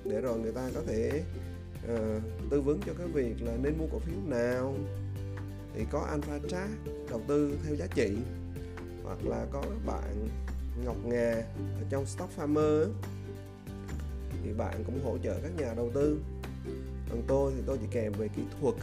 để 0.05 0.21
rồi 0.21 0.39
người 0.39 0.51
ta 0.51 0.69
có 0.75 0.81
thể 0.87 1.23
uh, 1.93 2.23
tư 2.49 2.61
vấn 2.61 2.79
cho 2.85 2.93
cái 2.97 3.07
việc 3.07 3.35
là 3.41 3.57
nên 3.63 3.77
mua 3.77 3.87
cổ 3.91 3.99
phiếu 3.99 4.19
nào. 4.27 4.75
Thì 5.75 5.85
có 5.91 5.99
alpha 5.99 6.39
chart 6.47 6.71
đầu 7.09 7.21
tư 7.27 7.57
theo 7.65 7.75
giá 7.75 7.87
trị 7.95 8.17
hoặc 9.03 9.25
là 9.25 9.45
có 9.51 9.63
bạn 9.85 10.27
Ngọc 10.85 10.97
Ngà 11.05 11.33
ở 11.57 11.83
trong 11.89 12.05
Stock 12.05 12.37
Farmer 12.37 12.87
thì 14.43 14.53
bạn 14.57 14.83
cũng 14.85 15.03
hỗ 15.03 15.17
trợ 15.17 15.39
các 15.43 15.51
nhà 15.57 15.73
đầu 15.73 15.91
tư. 15.93 16.19
Còn 17.09 17.23
tôi 17.27 17.53
thì 17.55 17.61
tôi 17.65 17.77
chỉ 17.81 17.87
kèm 17.91 18.13
về 18.13 18.27
kỹ 18.35 18.41
thuật 18.61 18.75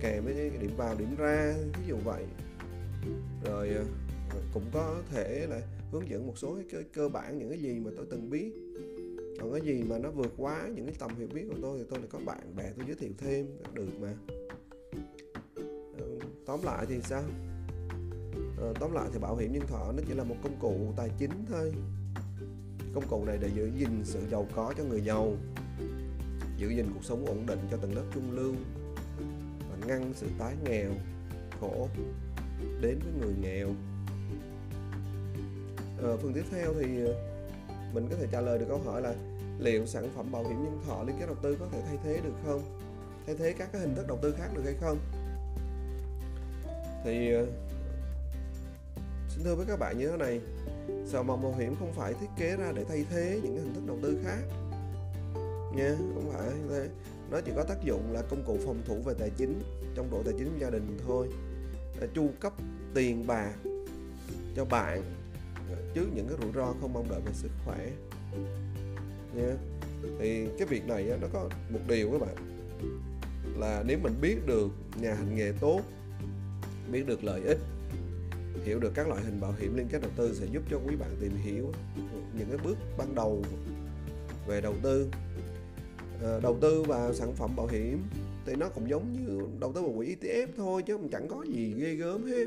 kèm 0.00 0.24
với 0.24 0.50
điểm 0.60 0.76
vào 0.76 0.94
điểm 0.98 1.16
ra 1.18 1.54
ví 1.80 1.86
dụ 1.88 1.96
vậy. 2.04 2.24
Rồi 3.44 3.68
ờ, 3.68 3.84
cũng 4.54 4.64
có 4.72 5.02
thể 5.10 5.46
là 5.50 5.60
hướng 5.92 6.10
dẫn 6.10 6.26
một 6.26 6.38
số 6.38 6.58
cái 6.70 6.82
cơ 6.94 7.08
bản 7.08 7.38
những 7.38 7.48
cái 7.48 7.58
gì 7.58 7.80
mà 7.80 7.90
tôi 7.96 8.06
từng 8.10 8.30
biết 8.30 8.52
còn 9.40 9.52
cái 9.52 9.60
gì 9.60 9.82
mà 9.82 9.98
nó 9.98 10.10
vượt 10.10 10.34
quá 10.36 10.68
những 10.74 10.86
cái 10.86 10.94
tầm 10.98 11.16
hiểu 11.16 11.28
biết 11.34 11.44
của 11.48 11.58
tôi 11.62 11.78
thì 11.78 11.84
tôi 11.90 11.98
lại 11.98 12.08
có 12.12 12.18
bạn 12.26 12.56
bè 12.56 12.72
tôi 12.76 12.86
giới 12.86 12.96
thiệu 12.96 13.10
thêm 13.18 13.46
được 13.72 14.00
mà. 14.00 14.14
Tóm 16.46 16.60
lại 16.62 16.86
thì 16.88 17.00
sao? 17.02 17.22
À, 18.62 18.68
tóm 18.80 18.92
lại 18.92 19.08
thì 19.12 19.18
bảo 19.18 19.36
hiểm 19.36 19.52
nhân 19.52 19.66
thọ 19.66 19.92
nó 19.92 20.02
chỉ 20.08 20.14
là 20.14 20.24
một 20.24 20.36
công 20.42 20.56
cụ 20.60 20.92
tài 20.96 21.10
chính 21.18 21.44
thôi. 21.48 21.72
Công 22.94 23.08
cụ 23.08 23.24
này 23.24 23.38
để 23.40 23.50
giữ 23.54 23.70
gìn 23.78 24.04
sự 24.04 24.20
giàu 24.30 24.46
có 24.54 24.74
cho 24.78 24.84
người 24.84 25.00
giàu 25.00 25.36
giữ 26.56 26.68
gìn 26.68 26.86
cuộc 26.94 27.04
sống 27.04 27.26
ổn 27.26 27.46
định 27.46 27.58
cho 27.70 27.76
tầng 27.76 27.94
lớp 27.94 28.04
trung 28.14 28.30
lưu 28.32 28.54
và 29.70 29.86
ngăn 29.86 30.12
sự 30.14 30.26
tái 30.38 30.56
nghèo 30.64 30.90
khổ 31.60 31.88
đến 32.80 32.98
với 32.98 33.12
người 33.20 33.34
nghèo. 33.42 33.68
À, 36.02 36.10
phần 36.22 36.32
tiếp 36.34 36.44
theo 36.50 36.74
thì 36.80 37.04
ờ, 37.04 37.33
mình 37.94 38.08
có 38.10 38.16
thể 38.16 38.26
trả 38.32 38.40
lời 38.40 38.58
được 38.58 38.66
câu 38.68 38.78
hỏi 38.78 39.02
là 39.02 39.14
liệu 39.58 39.86
sản 39.86 40.08
phẩm 40.16 40.32
bảo 40.32 40.42
hiểm 40.42 40.64
nhân 40.64 40.80
thọ 40.86 41.02
liên 41.02 41.16
kết 41.20 41.26
đầu 41.26 41.36
tư 41.42 41.56
có 41.60 41.66
thể 41.72 41.82
thay 41.86 41.98
thế 42.04 42.20
được 42.24 42.34
không? 42.46 42.62
Thay 43.26 43.36
thế 43.38 43.52
các 43.52 43.68
cái 43.72 43.80
hình 43.80 43.94
thức 43.94 44.06
đầu 44.08 44.18
tư 44.22 44.34
khác 44.38 44.48
được 44.54 44.62
hay 44.64 44.74
không? 44.80 44.98
Thì 47.04 47.32
ờ, 47.32 47.46
xin 49.28 49.44
thưa 49.44 49.54
với 49.54 49.66
các 49.66 49.78
bạn 49.78 49.98
như 49.98 50.10
thế 50.10 50.16
này 50.16 50.40
sản 51.06 51.26
phẩm 51.26 51.42
bảo 51.42 51.54
hiểm 51.58 51.76
không 51.78 51.92
phải 51.92 52.14
thiết 52.14 52.26
kế 52.38 52.56
ra 52.56 52.72
để 52.74 52.84
thay 52.84 53.04
thế 53.10 53.40
những 53.42 53.56
hình 53.56 53.74
thức 53.74 53.82
đầu 53.86 53.98
tư 54.02 54.18
khác 54.24 54.38
nha, 55.74 55.94
không 56.14 56.32
phải 56.32 56.50
thế. 56.70 56.88
Nó 57.30 57.40
chỉ 57.40 57.52
có 57.56 57.64
tác 57.64 57.84
dụng 57.84 58.12
là 58.12 58.22
công 58.22 58.44
cụ 58.46 58.58
phòng 58.66 58.82
thủ 58.86 58.96
về 59.04 59.14
tài 59.18 59.30
chính, 59.36 59.60
trong 59.94 60.10
độ 60.10 60.22
tài 60.24 60.34
chính 60.38 60.50
của 60.52 60.58
gia 60.58 60.70
đình 60.70 60.98
thôi. 61.06 61.28
Chu 62.14 62.30
cấp 62.40 62.52
tiền 62.94 63.26
bạc 63.26 63.52
cho 64.56 64.64
bạn 64.64 65.02
trước 65.94 66.06
những 66.14 66.28
cái 66.28 66.36
rủi 66.42 66.52
ro 66.52 66.74
không 66.80 66.92
mong 66.92 67.08
đợi 67.10 67.20
về 67.26 67.32
sức 67.32 67.50
khỏe. 67.64 67.90
Nha. 69.34 69.56
Thì 70.18 70.46
cái 70.58 70.68
việc 70.68 70.86
này 70.86 71.10
nó 71.20 71.28
có 71.32 71.48
một 71.70 71.80
điều 71.88 72.10
các 72.10 72.20
bạn. 72.20 72.36
Là 73.58 73.82
nếu 73.86 73.98
mình 74.02 74.14
biết 74.20 74.36
được 74.46 74.68
nhà 75.00 75.14
hành 75.14 75.36
nghề 75.36 75.52
tốt, 75.60 75.80
biết 76.92 77.06
được 77.06 77.24
lợi 77.24 77.40
ích, 77.40 77.58
hiểu 78.64 78.80
được 78.80 78.92
các 78.94 79.08
loại 79.08 79.22
hình 79.24 79.40
bảo 79.40 79.54
hiểm 79.58 79.76
liên 79.76 79.88
kết 79.90 80.02
đầu 80.02 80.10
tư 80.16 80.34
sẽ 80.34 80.46
giúp 80.52 80.62
cho 80.70 80.80
quý 80.86 80.96
bạn 80.96 81.16
tìm 81.20 81.32
hiểu 81.42 81.72
những 82.38 82.48
cái 82.48 82.58
bước 82.64 82.76
ban 82.98 83.14
đầu 83.14 83.44
về 84.46 84.60
đầu 84.60 84.74
tư. 84.82 85.08
Ờ, 86.22 86.40
đầu 86.40 86.58
tư 86.60 86.82
vào 86.82 87.14
sản 87.14 87.34
phẩm 87.34 87.56
bảo 87.56 87.66
hiểm 87.66 88.02
thì 88.46 88.54
nó 88.56 88.68
cũng 88.68 88.88
giống 88.90 89.12
như 89.12 89.46
đầu 89.60 89.72
tư 89.72 89.82
vào 89.82 89.92
quỹ 89.96 90.16
ETF 90.20 90.46
thôi, 90.56 90.82
chứ 90.82 90.98
chẳng 91.12 91.28
có 91.28 91.44
gì 91.48 91.74
ghê 91.78 91.94
gớm 91.94 92.26
hết. 92.26 92.46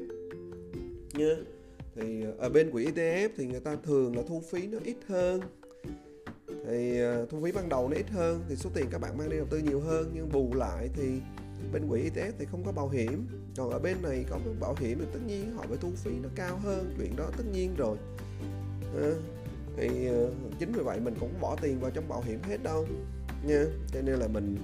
Nha 1.14 1.57
thì 1.98 2.24
ở 2.38 2.50
bên 2.50 2.72
quỹ 2.72 2.86
ETF 2.86 3.30
thì 3.38 3.46
người 3.46 3.60
ta 3.60 3.76
thường 3.84 4.18
là 4.18 4.24
thu 4.28 4.44
phí 4.52 4.68
nó 4.68 4.78
ít 4.84 4.98
hơn. 5.08 5.42
Thì 6.68 7.02
à, 7.02 7.26
thu 7.30 7.42
phí 7.44 7.52
ban 7.52 7.70
đầu 7.70 7.90
nó 7.90 7.96
ít 7.96 8.10
hơn 8.10 8.44
thì 8.50 8.56
số 8.56 8.70
tiền 8.74 8.86
các 8.92 9.02
bạn 9.02 9.18
mang 9.18 9.30
đi 9.30 9.38
đầu 9.38 9.46
tư 9.50 9.58
nhiều 9.58 9.80
hơn 9.80 10.12
nhưng 10.14 10.30
bù 10.32 10.54
lại 10.54 10.90
thì 10.94 11.22
bên 11.74 11.90
quỹ 11.90 12.02
ETF 12.02 12.32
thì 12.40 12.46
không 12.46 12.64
có 12.66 12.72
bảo 12.72 12.90
hiểm. 12.90 13.28
Còn 13.58 13.70
ở 13.70 13.80
bên 13.80 13.98
này 14.02 14.26
có 14.30 14.40
bảo 14.60 14.76
hiểm 14.80 15.00
thì 15.00 15.06
tất 15.14 15.20
nhiên 15.28 15.56
họ 15.56 15.66
phải 15.68 15.78
thu 15.78 15.90
phí 15.96 16.12
nó 16.24 16.30
cao 16.36 16.58
hơn 16.58 16.94
chuyện 16.98 17.16
đó 17.16 17.30
tất 17.38 17.44
nhiên 17.52 17.76
rồi. 17.78 17.98
À, 19.02 19.12
thì 19.78 20.08
à, 20.08 20.20
chính 20.60 20.72
vì 20.72 20.84
vậy 20.84 21.00
mình 21.00 21.16
cũng 21.20 21.34
bỏ 21.42 21.56
tiền 21.62 21.80
vào 21.80 21.92
trong 21.92 22.08
bảo 22.08 22.22
hiểm 22.22 22.40
hết 22.44 22.64
đâu 22.64 22.86
nha. 23.48 23.64
Cho 23.94 24.02
nên 24.02 24.16
là 24.16 24.28
mình 24.28 24.58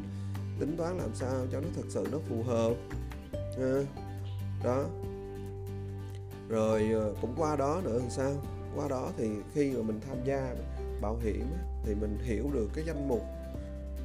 tính 0.60 0.78
toán 0.78 0.98
làm 0.98 1.10
sao 1.14 1.48
cho 1.52 1.62
nó 1.62 1.68
thật 1.76 1.86
sự 1.90 2.08
nó 2.12 2.20
phù 2.30 2.44
hợp. 2.44 2.74
À, 3.58 3.84
đó 4.64 4.86
rồi 6.54 6.90
ờ, 6.94 7.14
cũng 7.22 7.34
qua 7.38 7.56
đó 7.56 7.82
nữa 7.84 8.00
làm 8.00 8.10
sao? 8.10 8.32
Qua 8.76 8.88
đó 8.88 9.12
thì 9.18 9.30
khi 9.54 9.72
mà 9.72 9.82
mình 9.82 10.00
tham 10.08 10.18
gia 10.26 10.56
bảo 11.02 11.18
hiểm 11.24 11.46
thì 11.86 11.96
mình 11.96 12.18
hiểu 12.22 12.50
được 12.54 12.68
cái 12.74 12.86
danh 12.88 13.08
mục, 13.08 13.22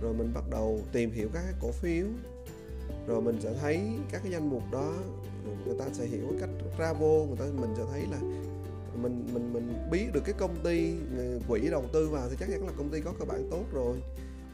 rồi 0.03 0.15
mình 0.15 0.31
bắt 0.35 0.45
đầu 0.51 0.81
tìm 0.93 1.11
hiểu 1.11 1.29
các 1.33 1.43
cái 1.45 1.55
cổ 1.61 1.73
phiếu, 1.73 2.07
rồi 3.07 3.23
mình 3.23 3.41
sẽ 3.41 3.55
thấy 3.61 3.81
các 4.13 4.21
cái 4.23 4.33
danh 4.33 4.51
mục 4.51 4.63
đó 4.73 4.95
người 5.67 5.79
ta 5.79 5.85
sẽ 5.93 6.07
hiểu 6.07 6.27
cách 6.41 6.51
ra 6.79 6.93
vô, 6.93 7.27
người 7.29 7.37
ta, 7.37 7.45
mình 7.61 7.75
sẽ 7.77 7.83
thấy 7.93 8.03
là 8.11 8.19
mình 9.03 9.29
mình 9.33 9.53
mình 9.53 9.75
biết 9.91 10.07
được 10.13 10.23
cái 10.25 10.35
công 10.39 10.57
ty 10.65 10.95
ờ, 11.19 11.25
quỹ 11.49 11.69
đầu 11.71 11.85
tư 11.93 12.09
vào 12.09 12.29
thì 12.31 12.37
chắc 12.41 12.49
chắn 12.51 12.67
là 12.67 12.73
công 12.77 12.91
ty 12.91 13.01
có 13.01 13.13
cơ 13.19 13.25
bản 13.25 13.49
tốt 13.51 13.65
rồi. 13.73 13.97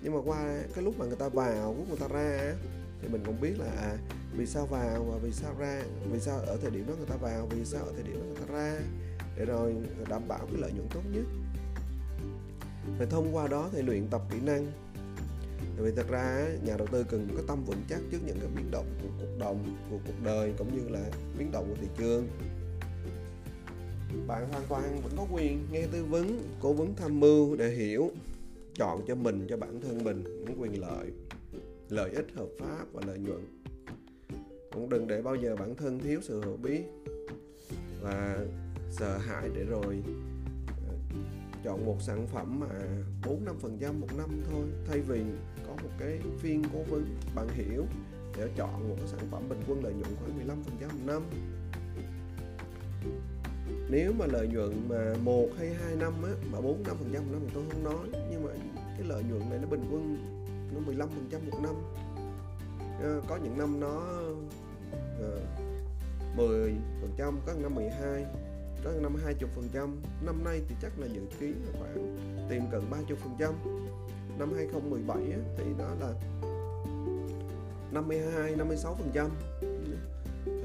Nhưng 0.03 0.15
mà 0.15 0.21
qua 0.25 0.63
cái 0.75 0.85
lúc 0.85 0.99
mà 0.99 1.07
người 1.07 1.17
ta 1.17 1.29
vào, 1.29 1.75
lúc 1.79 1.89
người 1.89 1.99
ta 1.99 2.09
ra 2.09 2.55
thì 3.05 3.11
mình 3.11 3.23
cũng 3.27 3.41
biết 3.41 3.59
là 3.59 3.67
à, 3.67 3.97
vì 4.37 4.47
sao 4.47 4.67
vào 4.67 5.05
và 5.05 5.19
vì 5.23 5.33
sao 5.33 5.55
ra 5.59 5.83
vì 6.13 6.21
sao 6.21 6.39
ở 6.39 6.57
thời 6.63 6.71
điểm 6.71 6.87
đó 6.87 6.95
người 6.99 7.07
ta 7.07 7.17
vào 7.17 7.47
vì 7.47 7.65
sao 7.65 7.85
ở 7.85 7.93
thời 7.95 8.03
điểm 8.03 8.15
đó 8.15 8.25
người 8.27 8.47
ta 8.47 8.55
ra 8.55 8.81
để 9.37 9.45
rồi 9.45 9.75
đảm 10.09 10.23
bảo 10.29 10.47
cái 10.47 10.61
lợi 10.61 10.73
nhuận 10.73 10.89
tốt 10.95 11.01
nhất. 11.13 11.25
Và 12.99 13.07
thông 13.07 13.37
qua 13.37 13.49
đó 13.49 13.71
thì 13.73 13.83
luyện 13.83 14.07
tập 14.11 14.23
kỹ 14.31 14.37
năng. 14.45 14.73
Vì 15.79 15.91
thật 15.97 16.09
ra 16.09 16.49
nhà 16.65 16.77
đầu 16.77 16.87
tư 16.87 17.05
cần 17.09 17.29
có 17.37 17.43
tâm 17.49 17.65
vững 17.65 17.83
chắc 17.89 18.01
trước 18.11 18.19
những 18.27 18.39
cái 18.41 18.49
biến 18.57 18.71
động 18.71 18.87
của 19.03 19.09
cuộc 19.21 19.39
đồng 19.39 19.77
của 19.91 19.99
cuộc 20.07 20.25
đời 20.25 20.53
cũng 20.59 20.77
như 20.77 20.89
là 20.89 21.11
biến 21.39 21.51
động 21.53 21.67
của 21.69 21.77
thị 21.81 21.89
trường. 21.99 22.29
Bạn 24.27 24.49
hoàn 24.53 24.65
toàn 24.69 25.01
vẫn 25.03 25.13
có 25.17 25.27
quyền 25.33 25.67
nghe 25.73 25.87
tư 25.93 26.05
vấn 26.05 26.43
cố 26.61 26.73
vấn 26.73 26.95
tham 26.97 27.21
mưu 27.21 27.57
để 27.57 27.71
hiểu 27.71 28.11
chọn 28.75 29.05
cho 29.09 29.15
mình 29.15 29.47
cho 29.51 29.57
bản 29.57 29.81
thân 29.81 30.05
mình 30.05 30.45
những 30.47 30.63
quyền 30.63 30.81
lợi 30.81 31.11
lợi 31.89 32.11
ích, 32.11 32.27
hợp 32.35 32.49
pháp 32.59 32.85
và 32.93 33.03
lợi 33.07 33.19
nhuận. 33.19 33.41
Cũng 34.73 34.89
đừng 34.89 35.07
để 35.07 35.23
bao 35.23 35.35
giờ 35.35 35.57
bản 35.57 35.75
thân 35.75 35.99
thiếu 35.99 36.21
sự 36.23 36.41
hiểu 36.41 36.57
biết 36.63 36.83
và 38.01 38.39
sợ 38.91 39.19
hãi 39.19 39.51
để 39.55 39.65
rồi 39.65 40.03
ờ, 40.89 40.95
chọn 41.65 41.87
một 41.87 41.97
sản 42.01 42.27
phẩm 42.27 42.61
mà 42.61 42.69
4 43.27 43.45
5 43.45 43.57
phần 43.61 43.79
trăm 43.81 44.01
một 44.01 44.09
năm 44.17 44.43
thôi, 44.51 44.65
thay 44.87 45.01
vì 45.01 45.21
có 45.67 45.73
một 45.83 45.91
cái 45.99 46.21
phiên 46.39 46.63
cố 46.73 46.83
vấn 46.83 47.05
bạn 47.35 47.49
hiểu 47.49 47.85
để 48.37 48.49
chọn 48.57 48.89
một 48.89 48.95
cái 48.99 49.09
sản 49.09 49.29
phẩm 49.31 49.49
bình 49.49 49.61
quân 49.69 49.85
lợi 49.85 49.93
nhuận 49.93 50.17
khoảng 50.21 50.37
15 50.37 50.63
phần 50.63 50.77
trăm 50.81 50.91
một 50.93 51.05
năm. 51.07 51.23
Nếu 53.91 54.13
mà 54.19 54.27
lợi 54.27 54.49
nhuận 54.49 54.89
mà 54.89 55.15
một 55.23 55.49
hay 55.59 55.75
hai 55.75 55.97
năm 55.97 56.13
á, 56.23 56.31
mà 56.53 56.61
bốn 56.61 56.83
năm 56.83 56.97
phần 56.99 57.11
trăm 57.13 57.23
một 57.23 57.29
năm 57.33 57.41
thì 57.47 57.51
tôi 57.55 57.65
không 57.71 57.85
nói, 57.85 58.23
nhưng 58.31 58.45
mà 58.45 58.51
cái 58.75 59.07
lợi 59.09 59.23
nhuận 59.31 59.51
này 59.51 59.59
nó 59.63 59.69
bình 59.69 59.85
quân 59.91 60.17
nó 60.75 60.81
15 60.81 61.09
phần 61.09 61.29
trăm 61.31 61.41
một 61.51 61.59
năm. 61.63 61.75
À, 63.03 63.13
có 63.29 63.37
những 63.37 63.59
năm 63.59 63.81
nó 63.81 64.03
ờ, 65.21 65.39
à, 65.39 65.65
10 66.37 66.75
phần 67.01 67.11
trăm 67.17 67.39
có 67.47 67.53
năm 67.63 67.75
12 67.75 68.25
có 68.85 68.93
năm 68.93 69.17
20 69.25 69.51
phần 69.55 69.69
trăm. 69.73 69.97
Năm 70.27 70.45
nay 70.45 70.61
thì 70.69 70.75
chắc 70.83 70.93
là 70.99 71.07
dự 71.07 71.21
kiến 71.41 71.55
là 71.67 71.79
khoảng 71.79 72.17
tìm 72.51 72.63
cận 72.73 72.83
30 72.91 73.17
phần 73.21 73.37
trăm. 73.39 73.53
Năm 74.39 74.53
2017 74.55 75.17
á, 75.17 75.39
thì 75.57 75.65
nó 75.79 75.89
là 76.01 76.15
52 77.93 78.57
56 78.57 78.95
phần 78.95 79.11
trăm. 79.15 79.31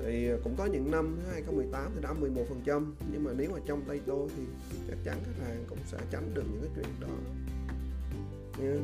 Thì 0.06 0.30
cũng 0.44 0.56
có 0.58 0.66
những 0.66 0.92
năm 0.92 1.20
2018 1.32 1.92
thì 1.96 2.02
đã 2.02 2.14
11 2.14 2.44
phần 2.50 2.62
trăm. 2.66 2.96
Nhưng 3.12 3.24
mà 3.24 3.32
nếu 3.38 3.52
mà 3.52 3.60
trong 3.66 3.82
tay 3.88 4.00
tôi 4.06 4.30
thì 4.38 4.44
chắc 4.88 4.98
chắn 5.04 5.18
khách 5.26 5.46
hàng 5.48 5.64
cũng 5.70 5.80
sẽ 5.86 5.98
tránh 6.12 6.34
được 6.34 6.44
những 6.52 6.62
cái 6.62 6.72
chuyện 6.76 6.94
đó. 7.02 7.16
Yeah 8.62 8.80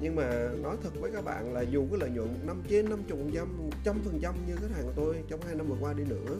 nhưng 0.00 0.16
mà 0.16 0.50
nói 0.62 0.76
thật 0.82 0.90
với 1.00 1.10
các 1.12 1.24
bạn 1.24 1.54
là 1.54 1.60
dù 1.60 1.86
cái 1.90 2.00
lợi 2.00 2.10
nhuận 2.10 2.28
năm 2.46 2.62
trên 2.68 2.88
50 2.90 3.04
phần 3.08 3.30
trăm 3.34 3.58
100 3.58 3.96
phần 4.04 4.18
trăm 4.22 4.34
như 4.46 4.56
khách 4.56 4.70
hàng 4.74 4.84
của 4.84 4.92
tôi 4.96 5.16
trong 5.28 5.40
hai 5.40 5.54
năm 5.54 5.66
vừa 5.66 5.76
qua 5.80 5.92
đi 5.92 6.04
nữa 6.04 6.36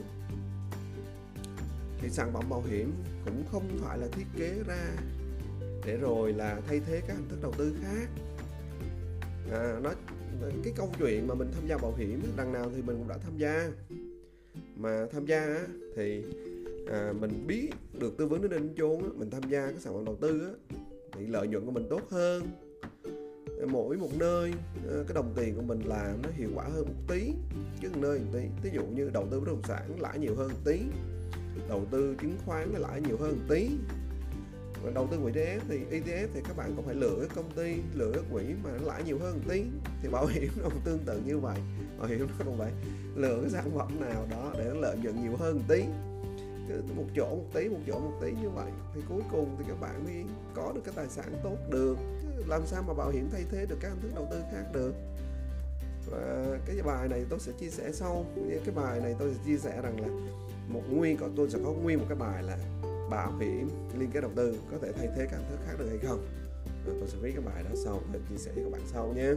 thì 2.00 2.10
sản 2.10 2.30
phẩm 2.32 2.44
bảo 2.50 2.62
hiểm 2.62 2.92
cũng 3.24 3.42
không 3.52 3.68
phải 3.80 3.98
là 3.98 4.06
thiết 4.12 4.26
kế 4.36 4.54
ra 4.66 4.96
để 5.86 5.96
rồi 5.96 6.32
là 6.32 6.60
thay 6.66 6.80
thế 6.86 7.00
các 7.08 7.16
hình 7.16 7.28
thức 7.28 7.38
đầu 7.42 7.52
tư 7.58 7.74
khác. 7.82 8.08
À, 9.52 9.78
nó 9.82 9.90
cái 10.64 10.72
câu 10.76 10.92
chuyện 10.98 11.26
mà 11.26 11.34
mình 11.34 11.48
tham 11.54 11.68
gia 11.68 11.76
bảo 11.76 11.94
hiểm 11.96 12.22
đằng 12.36 12.52
nào 12.52 12.70
thì 12.76 12.82
mình 12.82 12.96
cũng 12.98 13.08
đã 13.08 13.18
tham 13.18 13.38
gia. 13.38 13.70
Mà 14.76 15.06
tham 15.12 15.26
gia 15.26 15.66
thì 15.96 16.24
à, 16.90 17.12
mình 17.20 17.44
biết 17.46 17.70
được 18.00 18.16
tư 18.16 18.26
vấn 18.26 18.42
đến 18.42 18.50
đến 18.50 18.74
chốn 18.78 19.18
mình 19.18 19.30
tham 19.30 19.42
gia 19.50 19.70
cái 19.70 19.80
sản 19.80 19.94
phẩm 19.94 20.04
đầu 20.04 20.16
tư 20.16 20.56
thì 21.12 21.26
lợi 21.26 21.48
nhuận 21.48 21.66
của 21.66 21.72
mình 21.72 21.86
tốt 21.90 22.02
hơn 22.10 22.42
mỗi 23.68 23.96
một 23.96 24.10
nơi 24.18 24.52
ờ, 24.88 25.04
cái 25.08 25.14
đồng 25.14 25.32
tiền 25.36 25.56
của 25.56 25.62
mình 25.62 25.80
làm 25.80 26.22
nó 26.22 26.28
hiệu 26.36 26.50
quả 26.54 26.64
hơn 26.64 26.86
một 26.86 27.02
tí. 27.08 27.32
Chứ 27.80 27.88
một 27.88 27.98
nơi 28.00 28.18
một 28.18 28.26
tí 28.32 28.40
ví 28.62 28.70
dụ 28.74 28.82
như 28.84 29.10
đầu 29.10 29.26
tư 29.30 29.40
bất 29.40 29.46
động 29.46 29.62
sản 29.68 30.00
lãi 30.00 30.18
nhiều 30.18 30.34
hơn 30.36 30.48
một 30.48 30.58
tí, 30.64 30.80
đầu 31.68 31.84
tư 31.90 32.16
chứng 32.20 32.36
khoán 32.46 32.72
nó 32.72 32.78
lãi 32.78 33.00
nhiều 33.00 33.16
hơn 33.20 33.36
một 33.36 33.44
tí. 33.48 33.70
Và 34.82 34.90
đầu 34.94 35.08
tư 35.10 35.18
quỹ 35.22 35.32
ETF 35.32 35.60
thì 35.68 35.78
ETF 35.90 36.26
thì 36.34 36.40
các 36.48 36.56
bạn 36.56 36.72
cũng 36.76 36.86
phải 36.86 36.94
lựa 36.94 37.16
cái 37.18 37.28
công 37.34 37.50
ty, 37.50 37.76
lựa 37.94 38.12
cái 38.12 38.22
quỹ 38.32 38.44
mà 38.64 38.70
nó 38.78 38.86
lãi 38.86 39.02
nhiều 39.04 39.18
hơn 39.18 39.34
một 39.34 39.44
tí. 39.48 39.62
Thì 40.02 40.08
bảo 40.08 40.26
hiểm 40.26 40.52
nó 40.62 40.68
cũng 40.68 40.80
tương 40.84 40.98
tự 40.98 41.20
như 41.26 41.38
vậy, 41.38 41.58
bảo 41.98 42.08
hiểm 42.08 42.18
nó 42.20 42.44
cũng 42.44 42.56
vậy 42.56 42.72
lựa 43.16 43.40
cái 43.40 43.50
sản 43.50 43.70
phẩm 43.78 44.00
nào 44.00 44.26
đó 44.30 44.52
để 44.58 44.64
nó 44.64 44.80
lợi 44.80 44.96
nhuận 45.02 45.22
nhiều 45.22 45.36
hơn 45.36 45.56
một 45.56 45.64
tí. 45.68 45.84
Một 46.96 47.04
chỗ 47.16 47.28
một 47.28 47.44
tí, 47.54 47.68
một 47.68 47.78
chỗ 47.86 47.98
một 47.98 48.18
tí 48.22 48.32
như 48.42 48.50
vậy, 48.50 48.70
thì 48.94 49.00
cuối 49.08 49.22
cùng 49.32 49.56
thì 49.58 49.64
các 49.68 49.80
bạn 49.80 50.04
mới 50.04 50.24
có 50.54 50.72
được 50.74 50.80
cái 50.84 50.94
tài 50.96 51.08
sản 51.08 51.32
tốt 51.42 51.56
được 51.70 51.96
làm 52.46 52.66
sao 52.66 52.82
mà 52.82 52.94
bảo 52.94 53.10
hiểm 53.10 53.28
thay 53.32 53.44
thế 53.50 53.66
được 53.66 53.76
các 53.80 53.88
hình 53.88 54.00
thức 54.00 54.10
đầu 54.14 54.28
tư 54.30 54.40
khác 54.52 54.64
được? 54.72 54.94
Và 56.10 56.58
cái 56.66 56.82
bài 56.84 57.08
này 57.08 57.24
tôi 57.28 57.38
sẽ 57.38 57.52
chia 57.60 57.70
sẻ 57.70 57.92
sau. 57.92 58.26
Cái 58.64 58.74
bài 58.74 59.00
này 59.00 59.14
tôi 59.18 59.34
sẽ 59.34 59.40
chia 59.46 59.58
sẻ 59.58 59.80
rằng 59.82 60.00
là 60.00 60.08
một 60.68 60.82
nguyên 60.90 61.16
còn 61.16 61.34
tôi 61.36 61.50
sẽ 61.50 61.58
có 61.64 61.72
nguyên 61.72 61.98
một 61.98 62.04
cái 62.08 62.18
bài 62.18 62.42
là 62.42 62.58
bảo 63.10 63.38
hiểm 63.38 63.70
liên 63.98 64.10
kết 64.10 64.20
đầu 64.20 64.30
tư 64.36 64.58
có 64.70 64.78
thể 64.82 64.92
thay 64.92 65.08
thế 65.16 65.26
các 65.30 65.36
hình 65.36 65.50
thức 65.50 65.58
khác 65.66 65.74
được 65.78 65.86
hay 65.88 65.98
không? 65.98 66.26
Rồi 66.86 66.96
tôi 67.00 67.08
sẽ 67.08 67.18
viết 67.20 67.32
cái 67.34 67.44
bài 67.44 67.64
đó 67.64 67.70
sau 67.84 68.02
để 68.12 68.18
chia 68.30 68.36
sẻ 68.36 68.50
với 68.54 68.64
các 68.64 68.72
bạn 68.72 68.82
sau 68.86 69.12
nhé. 69.16 69.30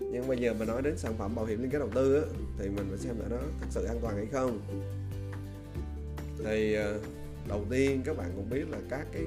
Nhưng 0.00 0.28
bây 0.28 0.38
giờ 0.38 0.54
mà 0.58 0.64
nói 0.64 0.82
đến 0.82 0.98
sản 0.98 1.14
phẩm 1.18 1.34
bảo 1.34 1.44
hiểm 1.44 1.62
liên 1.62 1.70
kết 1.70 1.78
đầu 1.78 1.90
tư 1.94 2.14
á, 2.14 2.22
thì 2.58 2.68
mình 2.68 2.86
phải 2.88 2.98
xem 2.98 3.14
là 3.20 3.26
nó 3.30 3.36
thật 3.60 3.66
sự 3.70 3.84
an 3.84 3.98
toàn 4.02 4.16
hay 4.16 4.26
không. 4.26 4.60
Thì 6.44 6.74
ờ, 6.74 7.00
đầu 7.48 7.64
tiên 7.70 8.02
các 8.04 8.16
bạn 8.16 8.32
cũng 8.36 8.50
biết 8.50 8.70
là 8.70 8.78
các 8.90 9.06
cái 9.12 9.22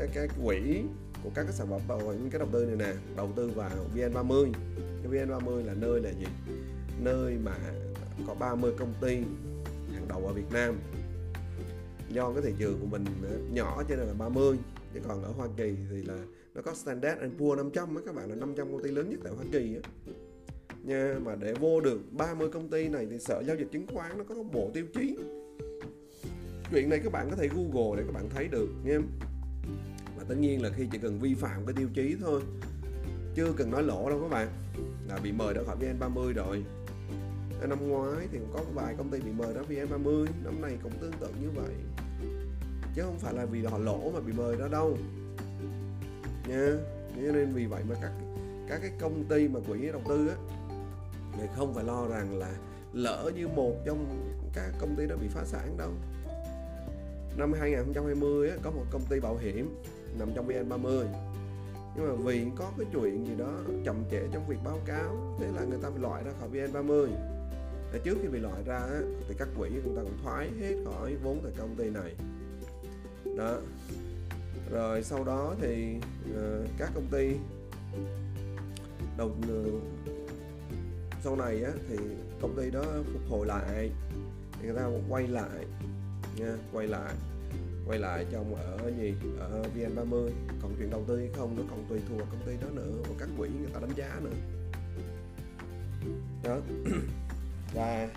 cái 0.00 0.08
cái 0.14 0.28
quỹ 0.44 0.82
của 1.24 1.30
các 1.34 1.42
cái 1.42 1.52
sản 1.52 1.66
phẩm 1.70 1.80
bảo 1.88 1.98
hiểm, 1.98 2.30
cái 2.30 2.38
đầu 2.38 2.48
tư 2.52 2.64
này 2.64 2.76
nè, 2.76 3.00
đầu 3.16 3.32
tư 3.36 3.50
vào 3.54 3.70
VN30. 3.96 4.52
Cái 5.02 5.12
VN30 5.12 5.66
là 5.66 5.74
nơi 5.74 6.00
là 6.00 6.10
gì? 6.10 6.26
Nơi 7.02 7.38
mà 7.44 7.56
có 8.26 8.34
30 8.34 8.72
công 8.78 8.94
ty 9.00 9.16
hàng 9.92 10.08
đầu 10.08 10.26
ở 10.26 10.32
Việt 10.32 10.52
Nam. 10.52 10.80
Do 12.08 12.32
cái 12.32 12.42
thị 12.42 12.54
trường 12.58 12.80
của 12.80 12.86
mình 12.86 13.04
ờ, 13.22 13.38
nhỏ 13.52 13.82
cho 13.88 13.96
nên 13.96 14.06
là 14.06 14.14
30 14.18 14.58
chứ 14.94 15.00
còn 15.08 15.22
ở 15.22 15.30
Hoa 15.36 15.48
Kỳ 15.56 15.74
thì 15.90 16.02
là 16.02 16.16
nó 16.54 16.62
có 16.62 16.74
Standard 16.74 17.20
Poor's 17.38 17.56
500 17.56 17.96
á, 17.96 18.02
các 18.06 18.14
bạn 18.14 18.30
là 18.30 18.34
500 18.34 18.72
công 18.72 18.82
ty 18.82 18.90
lớn 18.90 19.10
nhất 19.10 19.20
tại 19.24 19.32
Hoa 19.32 19.44
Kỳ 19.52 19.76
á. 19.82 19.90
Nha, 20.84 21.14
mà 21.24 21.34
để 21.34 21.54
vô 21.54 21.80
được 21.80 22.00
30 22.10 22.48
công 22.52 22.68
ty 22.68 22.88
này 22.88 23.06
thì 23.10 23.18
sở 23.18 23.42
giao 23.46 23.56
dịch 23.56 23.68
chứng 23.72 23.86
khoán 23.86 24.18
nó 24.18 24.24
có 24.24 24.34
bộ 24.52 24.70
tiêu 24.74 24.86
chí. 24.94 25.16
Chuyện 26.70 26.88
này 26.88 27.00
các 27.04 27.12
bạn 27.12 27.30
có 27.30 27.36
thể 27.36 27.48
google 27.48 27.96
để 27.96 28.02
các 28.06 28.12
bạn 28.12 28.28
thấy 28.30 28.48
được 28.48 28.68
nha 28.84 28.98
tất 30.30 30.36
nhiên 30.36 30.62
là 30.62 30.70
khi 30.76 30.86
chỉ 30.92 30.98
cần 30.98 31.18
vi 31.18 31.34
phạm 31.34 31.66
cái 31.66 31.74
tiêu 31.76 31.88
chí 31.94 32.16
thôi 32.20 32.40
chưa 33.34 33.52
cần 33.56 33.70
nói 33.70 33.82
lỗ 33.82 34.10
đâu 34.10 34.20
các 34.22 34.30
bạn. 34.30 34.48
Là 35.08 35.18
bị 35.22 35.32
mời 35.32 35.54
ra 35.54 35.62
khỏi 35.66 35.76
VN30 35.80 36.32
rồi. 36.32 36.64
Năm 37.68 37.88
ngoái 37.88 38.28
thì 38.32 38.38
cũng 38.38 38.52
có 38.52 38.60
vài 38.74 38.94
công 38.98 39.10
ty 39.10 39.20
bị 39.20 39.30
mời 39.38 39.54
ra 39.54 39.60
VN30 39.68 40.26
năm 40.44 40.60
nay 40.62 40.78
cũng 40.82 40.92
tương 41.00 41.12
tự 41.20 41.28
như 41.40 41.48
vậy. 41.54 41.74
Chứ 42.94 43.02
không 43.02 43.18
phải 43.18 43.34
là 43.34 43.44
vì 43.44 43.64
họ 43.64 43.78
lỗ 43.78 44.10
mà 44.14 44.20
bị 44.20 44.32
mời 44.32 44.56
đó 44.56 44.68
đâu. 44.68 44.98
Nha, 46.48 46.72
cho 47.16 47.32
nên 47.32 47.52
vì 47.52 47.66
vậy 47.66 47.82
mà 47.88 47.94
các 48.02 48.12
các 48.68 48.78
cái 48.82 48.90
công 49.00 49.24
ty 49.24 49.48
mà 49.48 49.60
quỹ 49.68 49.86
đầu 49.92 50.02
tư 50.08 50.28
á, 50.28 50.34
thì 51.38 51.46
không 51.56 51.74
phải 51.74 51.84
lo 51.84 52.08
rằng 52.08 52.38
là 52.38 52.50
lỡ 52.92 53.30
như 53.36 53.48
một 53.48 53.76
trong 53.86 54.32
các 54.54 54.72
công 54.78 54.96
ty 54.96 55.06
đó 55.06 55.16
bị 55.20 55.28
phá 55.28 55.44
sản 55.44 55.76
đâu 55.78 55.90
năm 57.40 57.52
2020 57.52 58.50
á, 58.50 58.56
có 58.62 58.70
một 58.70 58.84
công 58.90 59.02
ty 59.10 59.20
bảo 59.20 59.36
hiểm 59.36 59.82
nằm 60.18 60.28
trong 60.34 60.48
VN30 60.48 61.04
nhưng 61.96 62.08
mà 62.08 62.14
vì 62.24 62.46
có 62.56 62.72
cái 62.78 62.86
chuyện 62.92 63.26
gì 63.26 63.32
đó 63.38 63.52
chậm 63.84 64.04
trễ 64.10 64.20
trong 64.32 64.48
việc 64.48 64.58
báo 64.64 64.78
cáo 64.86 65.36
thế 65.40 65.46
là 65.56 65.64
người 65.64 65.78
ta 65.82 65.90
bị 65.90 66.00
loại 66.00 66.24
ra 66.24 66.30
khỏi 66.40 66.48
VN30 66.48 67.08
để 67.92 68.00
trước 68.04 68.18
khi 68.22 68.28
bị 68.28 68.38
loại 68.38 68.62
ra 68.66 68.78
á, 68.78 69.00
thì 69.28 69.34
các 69.38 69.48
quỹ 69.58 69.70
người 69.70 69.96
ta 69.96 70.02
cũng 70.02 70.18
thoái 70.22 70.50
hết 70.60 70.74
khỏi 70.84 71.16
vốn 71.22 71.40
tại 71.42 71.52
công 71.58 71.74
ty 71.76 71.90
này. 71.90 72.14
Đó. 73.36 73.56
Rồi 74.70 75.02
sau 75.02 75.24
đó 75.24 75.54
thì 75.60 75.96
uh, 76.30 76.68
các 76.78 76.90
công 76.94 77.06
ty 77.10 77.32
đầu 79.18 79.28
uh, 79.28 79.82
sau 81.24 81.36
này 81.36 81.62
á, 81.62 81.70
thì 81.88 81.96
công 82.40 82.56
ty 82.56 82.70
đó 82.70 82.82
phục 83.12 83.22
hồi 83.30 83.46
lại. 83.46 83.90
Thì 84.52 84.68
người 84.68 84.76
ta 84.76 84.88
quay 85.08 85.28
lại 85.28 85.66
nha 86.36 86.56
quay 86.72 86.86
lại 86.86 87.14
quay 87.90 87.98
lại 87.98 88.26
trong 88.30 88.54
ở 88.54 88.92
gì? 89.00 89.14
Ở 89.38 89.62
VN30. 89.76 90.28
Còn 90.62 90.74
chuyện 90.78 90.90
đầu 90.90 91.04
tư 91.08 91.18
hay 91.18 91.28
không 91.36 91.56
nó 91.56 91.62
còn 91.70 91.84
tùy 91.88 91.98
thuộc 92.08 92.18
công 92.18 92.40
ty 92.46 92.52
đó 92.62 92.68
nữa. 92.74 92.90
Và 93.08 93.14
các 93.18 93.28
quỹ 93.38 93.48
người 93.48 93.70
ta 93.74 93.80
đánh 93.80 93.90
giá 93.96 94.20
nữa. 94.22 94.30
Đó. 96.44 96.58
Và 97.74 98.08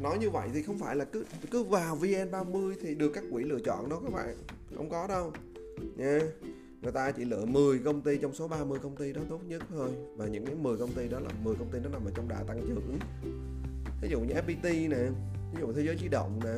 nói 0.00 0.18
như 0.18 0.30
vậy 0.30 0.48
thì 0.54 0.62
không 0.62 0.78
phải 0.78 0.96
là 0.96 1.04
cứ 1.04 1.24
cứ 1.50 1.64
vào 1.64 1.96
VN30 1.96 2.74
thì 2.82 2.94
được 2.94 3.10
các 3.14 3.24
quỹ 3.32 3.44
lựa 3.44 3.58
chọn 3.64 3.88
đó 3.88 4.00
các 4.04 4.12
bạn. 4.12 4.36
Không 4.76 4.90
có 4.90 5.06
đâu. 5.06 5.32
Nha. 5.96 6.20
Người 6.82 6.92
ta 6.92 7.10
chỉ 7.10 7.24
lựa 7.24 7.44
10 7.44 7.78
công 7.78 8.00
ty 8.00 8.18
trong 8.18 8.34
số 8.34 8.48
30 8.48 8.78
công 8.82 8.96
ty 8.96 9.12
đó 9.12 9.20
tốt 9.28 9.40
nhất 9.48 9.62
thôi. 9.70 9.90
Và 10.16 10.26
những 10.26 10.46
cái 10.46 10.54
10 10.54 10.76
công 10.76 10.92
ty 10.92 11.08
đó 11.08 11.20
là 11.20 11.30
10 11.44 11.54
công 11.54 11.70
ty 11.70 11.78
nó 11.82 11.88
nằm 11.88 12.04
ở 12.04 12.10
trong 12.14 12.28
đà 12.28 12.42
tăng 12.48 12.60
trưởng. 12.60 12.98
Ví 14.02 14.08
dụ 14.08 14.20
như 14.20 14.34
FPT 14.34 14.88
nè. 14.88 15.10
Ví 15.54 15.60
dụ 15.60 15.72
thế 15.72 15.82
giới 15.82 15.96
di 16.00 16.08
động 16.08 16.40
nè. 16.44 16.54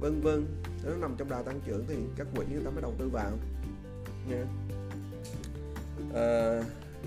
Vân 0.00 0.20
vân 0.20 0.46
nó 0.84 0.96
nằm 0.96 1.14
trong 1.18 1.28
đà 1.28 1.42
tăng 1.42 1.60
trưởng 1.66 1.84
thì 1.88 1.94
các 2.16 2.26
quỹ 2.36 2.44
người 2.52 2.64
ta 2.64 2.70
mới 2.70 2.82
đầu 2.82 2.94
tư 2.98 3.08
vào. 3.08 3.30
Nha. 4.28 4.44
À, 6.14 6.60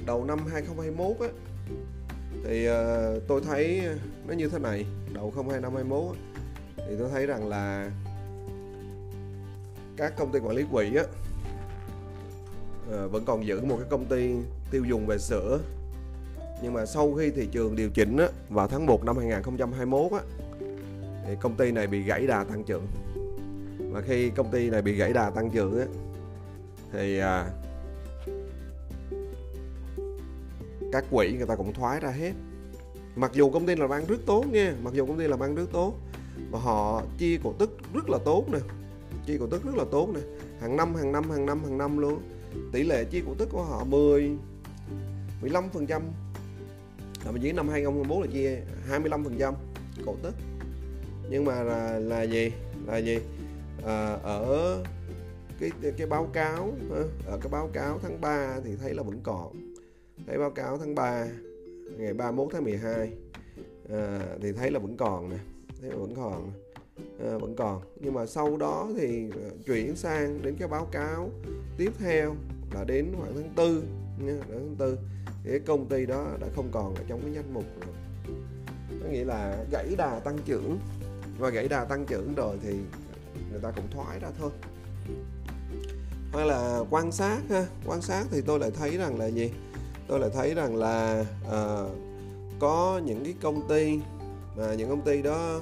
đầu 0.06 0.26
năm 0.26 0.40
2021 0.48 1.20
á 1.20 1.28
thì 2.44 2.66
à, 2.68 3.12
tôi 3.28 3.42
thấy 3.42 3.82
nó 4.28 4.34
như 4.34 4.50
thế 4.50 4.60
này 4.60 4.86
đầu 5.14 5.34
2021 5.36 6.16
á, 6.16 6.22
thì 6.78 6.96
tôi 7.00 7.10
thấy 7.10 7.26
rằng 7.26 7.48
là 7.48 7.92
các 9.98 10.14
công 10.18 10.32
ty 10.32 10.40
quản 10.40 10.56
lý 10.56 10.64
quỹ 10.72 10.96
á 10.96 11.04
à, 12.92 13.06
vẫn 13.06 13.26
còn 13.26 13.46
giữ 13.46 13.62
một 13.62 13.78
cái 13.80 13.88
công 13.90 14.06
ty 14.06 14.34
tiêu 14.72 14.84
dùng 14.86 15.06
về 15.06 15.18
sữa. 15.18 15.60
Nhưng 16.64 16.74
mà 16.74 16.86
sau 16.86 17.14
khi 17.14 17.32
thị 17.32 17.48
trường 17.52 17.76
điều 17.76 17.90
chỉnh 17.90 18.18
á, 18.18 18.28
vào 18.50 18.68
tháng 18.68 18.86
1 18.86 19.04
năm 19.04 19.18
2021 19.18 20.12
á, 20.12 20.20
thì 21.26 21.36
công 21.42 21.56
ty 21.56 21.72
này 21.72 21.88
bị 21.88 22.04
gãy 22.04 22.28
đà 22.28 22.44
tăng 22.44 22.64
trưởng 22.64 22.88
mà 23.94 24.02
khi 24.02 24.30
công 24.30 24.52
ty 24.52 24.70
này 24.70 24.82
bị 24.82 24.94
gãy 24.94 25.14
đà 25.14 25.30
tăng 25.30 25.50
trưởng 25.50 25.80
á, 25.80 25.86
thì 26.92 27.20
à, 27.20 27.46
các 30.92 31.06
quỹ 31.12 31.34
người 31.38 31.48
ta 31.48 31.56
cũng 31.56 31.74
thoái 31.74 32.00
ra 32.00 32.10
hết. 32.10 32.32
Mặc 33.16 33.32
dù 33.34 33.50
công 33.50 33.66
ty 33.66 33.76
làm 33.76 33.90
ăn 33.90 34.06
rất 34.08 34.20
tốt 34.26 34.46
nha 34.52 34.76
mặc 34.84 34.94
dù 34.94 35.06
công 35.06 35.20
ty 35.20 35.28
làm 35.28 35.40
ăn 35.40 35.56
rất 35.56 35.66
tốt 35.72 35.94
mà 36.52 36.60
họ 36.60 37.04
chia 37.18 37.38
cổ 37.44 37.54
tức 37.60 37.78
rất 37.94 38.10
là 38.10 38.18
tốt 38.26 38.46
nè 38.52 38.60
chia 39.26 39.38
cổ 39.40 39.48
tức 39.48 39.64
rất 39.64 39.76
là 39.76 39.86
tốt 39.92 40.10
nè. 40.14 40.20
Hàng 40.62 40.78
năm 40.78 40.96
hàng 40.96 41.12
năm 41.12 41.30
hàng 41.30 41.46
năm 41.46 41.64
hàng 41.64 41.78
năm 41.78 41.98
luôn. 41.98 42.22
Tỷ 42.72 42.84
lệ 42.84 43.06
chia 43.06 43.22
cổ 43.26 43.34
tức 43.38 43.50
của 43.52 43.64
họ 43.64 43.84
10 43.84 44.32
15 45.42 45.70
phần 45.74 45.88
trăm. 45.88 46.02
Ở 47.26 47.34
dưới 47.42 47.54
năm 47.54 47.70
2021 47.70 48.26
là 48.26 48.34
chia 48.34 48.62
25 48.88 49.24
phần 49.24 49.36
trăm 49.40 49.54
cổ 50.06 50.16
tức. 50.24 50.34
Nhưng 51.30 51.46
mà 51.46 51.64
là, 51.64 52.00
là 52.00 52.22
gì? 52.22 52.52
Là 52.86 52.98
gì? 52.98 53.18
À, 53.86 54.18
ở 54.24 54.84
cái 55.60 55.94
cái 55.98 56.08
báo 56.08 56.30
cáo 56.34 56.74
ở 56.90 57.08
ờ, 57.28 57.38
cái 57.42 57.50
báo 57.52 57.70
cáo 57.74 58.00
tháng 58.04 58.22
3 58.22 58.60
thì 58.64 58.76
thấy 58.76 58.94
là 58.94 59.04
vẫn 59.04 59.20
còn. 59.24 59.74
Thấy 60.28 60.38
báo 60.38 60.52
cáo 60.52 60.78
tháng 60.78 60.96
3 60.96 61.28
ngày 61.98 62.14
31 62.14 62.48
tháng 62.54 62.64
12 62.64 62.94
à, 62.96 63.10
ờ, 63.90 64.20
thì 64.42 64.52
thấy 64.52 64.72
là 64.72 64.80
vẫn 64.80 64.98
còn 64.98 65.30
nè 65.30 65.38
thấy 65.82 65.90
là 65.90 65.96
vẫn 65.96 66.16
còn 66.16 66.52
à, 67.20 67.38
vẫn 67.38 67.56
còn. 67.56 67.82
Nhưng 68.00 68.14
mà 68.14 68.26
sau 68.26 68.58
đó 68.58 68.90
thì 68.98 69.30
chuyển 69.66 69.96
sang 69.96 70.42
đến 70.42 70.56
cái 70.60 70.68
báo 70.68 70.88
cáo 70.92 71.30
tiếp 71.78 71.92
theo 72.00 72.36
là 72.74 72.84
đến 72.84 73.14
khoảng 73.18 73.36
tháng 73.36 73.54
tư 73.56 73.84
nha 74.20 74.38
tháng 74.50 74.76
tư. 74.78 74.98
Thì 75.44 75.50
cái 75.50 75.60
công 75.60 75.86
ty 75.86 76.06
đó 76.06 76.28
đã 76.42 76.48
không 76.56 76.70
còn 76.72 76.96
ở 76.96 77.04
trong 77.08 77.22
cái 77.22 77.34
danh 77.34 77.54
mục 77.54 77.66
rồi. 77.82 77.96
Có 79.04 79.10
nghĩa 79.10 79.26
là 79.26 79.66
gãy 79.72 79.96
đà 79.98 80.20
tăng 80.20 80.38
trưởng. 80.46 80.80
Và 81.40 81.50
gãy 81.50 81.68
đà 81.68 81.86
tăng 81.86 82.06
trưởng 82.06 82.34
rồi 82.36 82.58
thì 82.62 82.74
người 83.52 83.60
ta 83.62 83.72
cũng 83.72 83.88
thoái 83.92 84.20
ra 84.20 84.32
thôi. 84.40 84.52
Hay 86.34 86.46
là 86.46 86.80
quan 86.90 87.12
sát 87.12 87.40
ha 87.50 87.66
quan 87.86 88.02
sát 88.02 88.26
thì 88.32 88.42
tôi 88.42 88.60
lại 88.60 88.72
thấy 88.72 88.98
rằng 88.98 89.20
là 89.20 89.26
gì? 89.26 89.52
Tôi 90.08 90.20
lại 90.20 90.30
thấy 90.34 90.54
rằng 90.54 90.76
là 90.76 91.26
à, 91.52 91.84
có 92.60 93.02
những 93.06 93.24
cái 93.24 93.34
công 93.42 93.68
ty 93.68 94.00
mà 94.56 94.74
những 94.74 94.90
công 94.90 95.02
ty 95.02 95.22
đó 95.22 95.60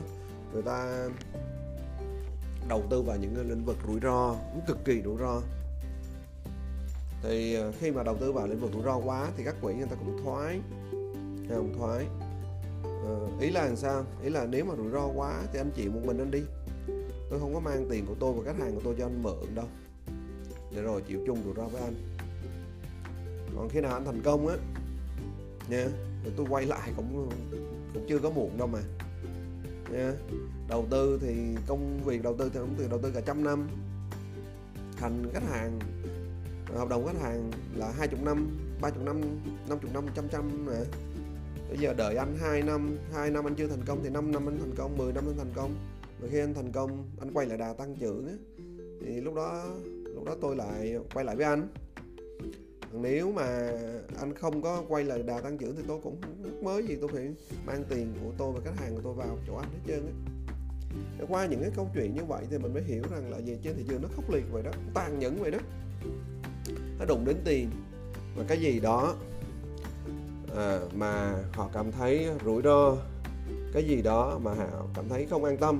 người 0.53 0.62
ta 0.62 1.10
đầu 2.67 2.84
tư 2.89 3.01
vào 3.01 3.17
những 3.17 3.49
lĩnh 3.49 3.65
vực 3.65 3.77
rủi 3.88 3.99
ro 3.99 4.36
cũng 4.53 4.62
cực 4.67 4.86
kỳ 4.86 5.01
rủi 5.01 5.17
ro. 5.19 5.41
Thì 7.23 7.53
ờ, 7.53 7.71
khi 7.79 7.91
mà 7.91 8.03
đầu 8.03 8.17
tư 8.17 8.31
vào 8.31 8.47
lĩnh 8.47 8.60
vực 8.60 8.71
rủi 8.73 8.84
ro 8.84 8.97
quá 8.97 9.27
thì 9.38 9.43
các 9.43 9.55
quỹ 9.62 9.73
người 9.73 9.88
ta 9.88 9.95
cũng 9.95 10.23
thoái 10.23 10.60
không 11.55 11.73
thoái. 11.77 12.05
Ờ, 12.84 13.27
ý 13.39 13.49
là 13.49 13.65
làm 13.65 13.75
sao? 13.75 14.05
Ý 14.23 14.29
là 14.29 14.45
nếu 14.45 14.65
mà 14.65 14.75
rủi 14.75 14.91
ro 14.91 15.07
quá 15.15 15.41
thì 15.53 15.60
anh 15.60 15.71
chịu 15.75 15.91
một 15.91 16.01
mình 16.05 16.17
anh 16.17 16.31
đi 16.31 16.41
tôi 17.32 17.39
không 17.39 17.54
có 17.54 17.60
mang 17.60 17.88
tiền 17.89 18.06
của 18.06 18.15
tôi 18.20 18.34
và 18.34 18.44
khách 18.44 18.60
hàng 18.60 18.76
của 18.76 18.82
tôi 18.84 18.96
cho 19.00 19.06
anh 19.06 19.24
mượn 19.24 19.56
đâu. 19.56 19.65
Để 20.76 20.82
rồi 20.82 21.02
chịu 21.08 21.20
chung 21.28 21.44
rủi 21.46 21.54
ro 21.56 21.63
với 21.63 21.82
anh. 21.82 21.94
Còn 23.56 23.70
khi 23.70 23.82
nào 23.82 23.94
anh 23.94 24.06
thành 24.06 24.22
công 24.24 24.48
á, 24.48 24.56
nha, 25.70 25.88
thì 26.24 26.32
tôi 26.38 26.46
quay 26.50 26.65
lại 26.65 26.91
cũng 26.96 27.30
cũng 27.94 28.06
chưa 28.10 28.20
có 28.20 28.30
muộn 28.30 28.58
đâu 28.58 28.67
mà. 28.67 28.80
Nha, 29.91 30.13
đầu 30.70 30.86
tư 30.89 31.20
thì 31.22 31.34
công 31.67 32.04
việc 32.06 32.24
đầu 32.24 32.36
tư 32.38 32.52
thì 32.54 32.60
cũng 32.60 32.76
từ 32.78 32.88
đầu 32.88 33.00
tư 33.04 33.12
cả 33.12 33.22
trăm 33.26 33.44
năm. 33.44 33.67
Thành 34.98 35.24
khách 35.34 35.50
hàng, 35.50 35.80
hợp 36.76 36.89
đồng 36.89 37.06
khách 37.06 37.22
hàng 37.22 37.52
là 37.76 37.91
hai 37.98 38.08
chục 38.08 38.24
năm, 38.24 38.60
ba 38.82 38.89
chục 38.89 39.04
năm 39.04 39.22
năm 39.70 39.80
chục 39.80 39.94
năm, 39.94 40.06
trăm 40.15 40.26
trăm 40.32 40.65
nè 40.65 40.84
bây 41.70 41.78
giờ 41.78 41.94
đợi 41.94 42.15
anh 42.15 42.38
2 42.41 42.62
năm 42.62 42.98
2 43.13 43.30
năm 43.30 43.48
anh 43.48 43.56
chưa 43.56 43.67
thành 43.67 43.86
công 43.86 44.04
thì 44.04 44.10
5 44.10 44.32
năm 44.32 44.50
anh 44.50 44.60
thành 44.60 44.76
công 44.78 44.98
10 44.98 45.13
năm 45.13 45.24
anh 45.28 45.38
thành 45.38 45.54
công 45.56 45.76
rồi 46.21 46.29
khi 46.31 46.39
anh 46.39 46.53
thành 46.53 46.71
công 46.71 47.10
anh 47.19 47.34
quay 47.34 47.45
lại 47.45 47.57
đà 47.57 47.73
tăng 47.73 47.95
trưởng 47.95 48.27
á 48.27 48.34
thì 49.01 49.21
lúc 49.21 49.36
đó 49.36 49.63
lúc 50.15 50.25
đó 50.25 50.36
tôi 50.41 50.55
lại 50.55 50.95
quay 51.13 51.25
lại 51.25 51.36
với 51.36 51.45
anh. 51.45 51.67
Nếu 52.93 53.31
mà 53.31 53.71
anh 54.19 54.36
không 54.36 54.62
có 54.62 54.84
quay 54.88 55.03
lại 55.03 55.23
đà 55.23 55.41
tăng 55.41 55.57
trưởng 55.57 55.75
thì 55.75 55.81
tôi 55.88 55.99
cũng 56.03 56.21
mới 56.63 56.88
gì 56.88 56.97
tôi 57.01 57.10
phải 57.13 57.29
mang 57.65 57.84
tiền 57.89 58.13
của 58.23 58.31
tôi 58.38 58.51
và 58.53 58.60
khách 58.63 58.79
hàng 58.79 58.95
của 58.95 59.01
tôi 59.03 59.13
vào 59.13 59.38
chỗ 59.47 59.55
anh 59.55 59.69
hết 59.71 59.79
trơn 59.88 60.05
á. 60.05 60.13
Qua 61.29 61.45
những 61.45 61.62
cái 61.62 61.71
câu 61.75 61.89
chuyện 61.93 62.13
như 62.15 62.25
vậy 62.25 62.45
thì 62.49 62.57
mình 62.57 62.73
mới 62.73 62.84
hiểu 62.84 63.03
rằng 63.12 63.31
là 63.31 63.38
gì 63.38 63.57
trên 63.63 63.75
thị 63.75 63.84
trường 63.89 64.01
nó 64.01 64.07
khốc 64.15 64.29
liệt 64.29 64.43
vậy 64.51 64.63
đó 64.63 64.71
tàn 64.93 65.19
nhẫn 65.19 65.39
vậy 65.39 65.51
đó. 65.51 65.60
Nó 66.99 67.05
đụng 67.05 67.25
đến 67.25 67.36
tiền 67.45 67.69
và 68.38 68.43
cái 68.47 68.60
gì 68.60 68.79
đó 68.79 69.15
à, 70.55 70.79
mà 70.95 71.43
họ 71.53 71.69
cảm 71.73 71.91
thấy 71.91 72.27
rủi 72.45 72.62
ro 72.62 72.97
cái 73.73 73.84
gì 73.84 74.01
đó 74.01 74.39
mà 74.43 74.53
họ 74.53 74.86
cảm 74.95 75.10
thấy 75.10 75.27
không 75.29 75.43
an 75.43 75.57
tâm 75.57 75.79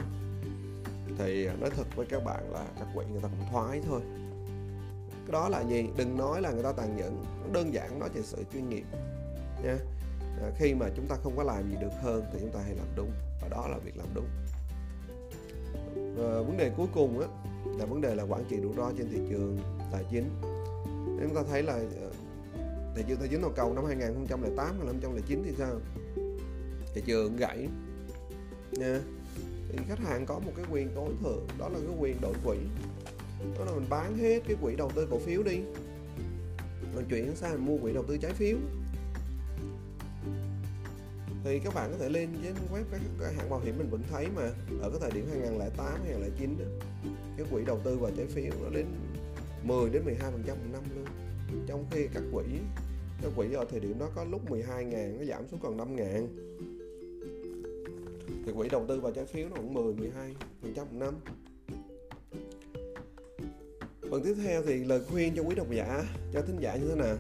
thì 1.26 1.46
nói 1.46 1.70
thật 1.70 1.96
với 1.96 2.06
các 2.06 2.24
bạn 2.24 2.52
là 2.54 2.66
các 2.80 2.88
quỷ 2.96 3.06
người 3.12 3.22
ta 3.22 3.28
cũng 3.28 3.48
thoái 3.52 3.82
thôi. 3.88 4.02
Cái 5.10 5.32
đó 5.32 5.50
là 5.50 5.62
gì? 5.62 5.86
Đừng 5.98 6.18
nói 6.18 6.42
là 6.42 6.52
người 6.52 6.64
ta 6.64 6.72
tàn 6.72 6.98
nhẫn. 6.98 7.24
Đơn 7.54 7.74
giản 7.74 8.00
nói 8.00 8.10
về 8.14 8.22
sự 8.24 8.44
chuyên 8.54 8.70
nghiệp 8.70 8.86
nha. 9.64 9.78
À, 10.42 10.52
khi 10.58 10.74
mà 10.74 10.86
chúng 10.96 11.08
ta 11.08 11.16
không 11.24 11.38
có 11.38 11.44
làm 11.44 11.70
gì 11.70 11.78
được 11.82 11.92
hơn 12.02 12.24
thì 12.34 12.40
chúng 12.42 12.52
ta 12.52 12.60
hãy 12.64 12.76
làm 12.76 12.88
đúng 12.96 13.12
và 13.42 13.48
đó 13.48 13.68
là 13.68 13.78
việc 13.78 13.98
làm 13.98 14.08
đúng. 14.14 14.28
À, 15.96 16.42
vấn 16.42 16.58
đề 16.58 16.72
cuối 16.78 16.88
cùng 16.94 17.20
á 17.20 17.28
là 17.78 17.86
vấn 17.86 18.02
đề 18.02 18.16
là 18.16 18.24
quản 18.24 18.44
trị 18.50 18.58
rủi 18.62 18.74
ro 18.78 18.92
trên 18.98 19.10
thị 19.10 19.20
trường 19.30 19.58
tài 19.92 20.04
chính. 20.12 20.30
Chúng 21.22 21.36
ta 21.36 21.42
thấy 21.50 21.64
là 21.64 21.74
ờ, 21.74 22.12
thị 22.96 23.04
trường 23.08 23.18
tài 23.18 23.28
chính 23.28 23.42
toàn 23.42 23.54
cầu 23.56 23.74
năm 23.74 23.86
2008 23.86 24.76
2009 24.80 25.44
thì 25.46 25.52
sao? 25.58 25.80
Thị 26.94 27.02
trường 27.06 27.36
gãy 27.36 27.68
nha 28.72 29.00
thì 29.72 29.80
khách 29.88 30.00
hàng 30.00 30.26
có 30.26 30.40
một 30.40 30.52
cái 30.56 30.66
quyền 30.72 30.90
tối 30.96 31.10
thượng 31.24 31.48
đó 31.60 31.70
là 31.70 31.80
cái 31.80 31.98
quyền 32.00 32.22
đổi 32.22 32.34
quỹ. 32.46 32.58
Đó 33.60 33.66
là 33.66 33.72
mình 33.72 33.86
bán 33.90 34.18
hết 34.18 34.40
cái 34.48 34.58
quỹ 34.62 34.76
đầu 34.76 34.92
tư 34.96 35.08
cổ 35.12 35.20
phiếu 35.20 35.44
đi. 35.44 35.60
Mình 36.96 37.06
chuyển 37.10 37.36
sang 37.36 37.52
mình 37.52 37.66
mua 37.66 37.78
quỹ 37.78 37.94
đầu 37.94 38.04
tư 38.04 38.18
trái 38.18 38.34
phiếu. 38.34 38.58
Thì 41.44 41.60
các 41.60 41.74
bạn 41.74 41.92
có 41.92 41.98
thể 41.98 42.10
lên 42.10 42.30
trên 42.44 42.54
web 42.54 42.84
các, 42.92 43.02
các 43.20 43.34
hãng 43.38 43.50
bảo 43.50 43.60
hiểm 43.60 43.78
mình 43.78 43.90
vẫn 43.90 44.02
thấy 44.12 44.28
mà. 44.36 44.50
Ở 44.82 44.90
cái 44.90 45.00
thời 45.02 45.12
điểm 45.12 45.28
2008 45.32 45.86
2009 46.06 46.58
đó, 46.60 46.66
cái 47.38 47.48
quỹ 47.52 47.66
đầu 47.66 47.80
tư 47.84 47.98
vào 47.98 48.12
trái 48.18 48.26
phiếu 48.26 48.52
nó 48.64 48.70
đến 48.70 48.86
10 49.64 49.90
đến 49.90 50.06
12 50.06 50.32
phần 50.32 50.44
trăm 50.48 50.58
một 50.58 50.66
năm 50.72 50.84
luôn. 50.96 51.06
Trong 51.68 51.86
khi 51.92 52.08
các 52.14 52.24
quỹ 52.34 52.44
các 53.22 53.32
quỹ 53.36 53.54
ở 53.54 53.66
thời 53.72 53.80
điểm 53.80 54.00
đó 54.00 54.10
có 54.16 54.24
lúc 54.24 54.50
12 54.50 54.86
ngàn 54.86 55.18
nó 55.20 55.26
giảm 55.26 55.48
xuống 55.48 55.60
còn 55.64 55.78
5 55.78 55.96
ngàn 55.96 56.28
thì 58.46 58.52
quỹ 58.58 58.70
đầu 58.70 58.86
tư 58.88 59.00
vào 59.00 59.12
trái 59.12 59.26
phiếu 59.26 59.50
nó 59.50 59.56
cũng 59.56 59.74
10 59.74 59.94
12 59.94 60.36
phần 60.62 60.74
trăm 60.74 60.86
một 60.86 60.98
năm. 61.06 61.14
Phần 64.12 64.24
tiếp 64.24 64.36
theo 64.44 64.64
thì 64.64 64.84
lời 64.84 65.02
khuyên 65.10 65.36
cho 65.36 65.44
quý 65.44 65.56
độc 65.56 65.72
giả, 65.72 66.04
cho 66.34 66.42
thính 66.42 66.58
giả 66.60 66.76
như 66.76 66.88
thế 66.90 66.96
nào? 66.96 67.18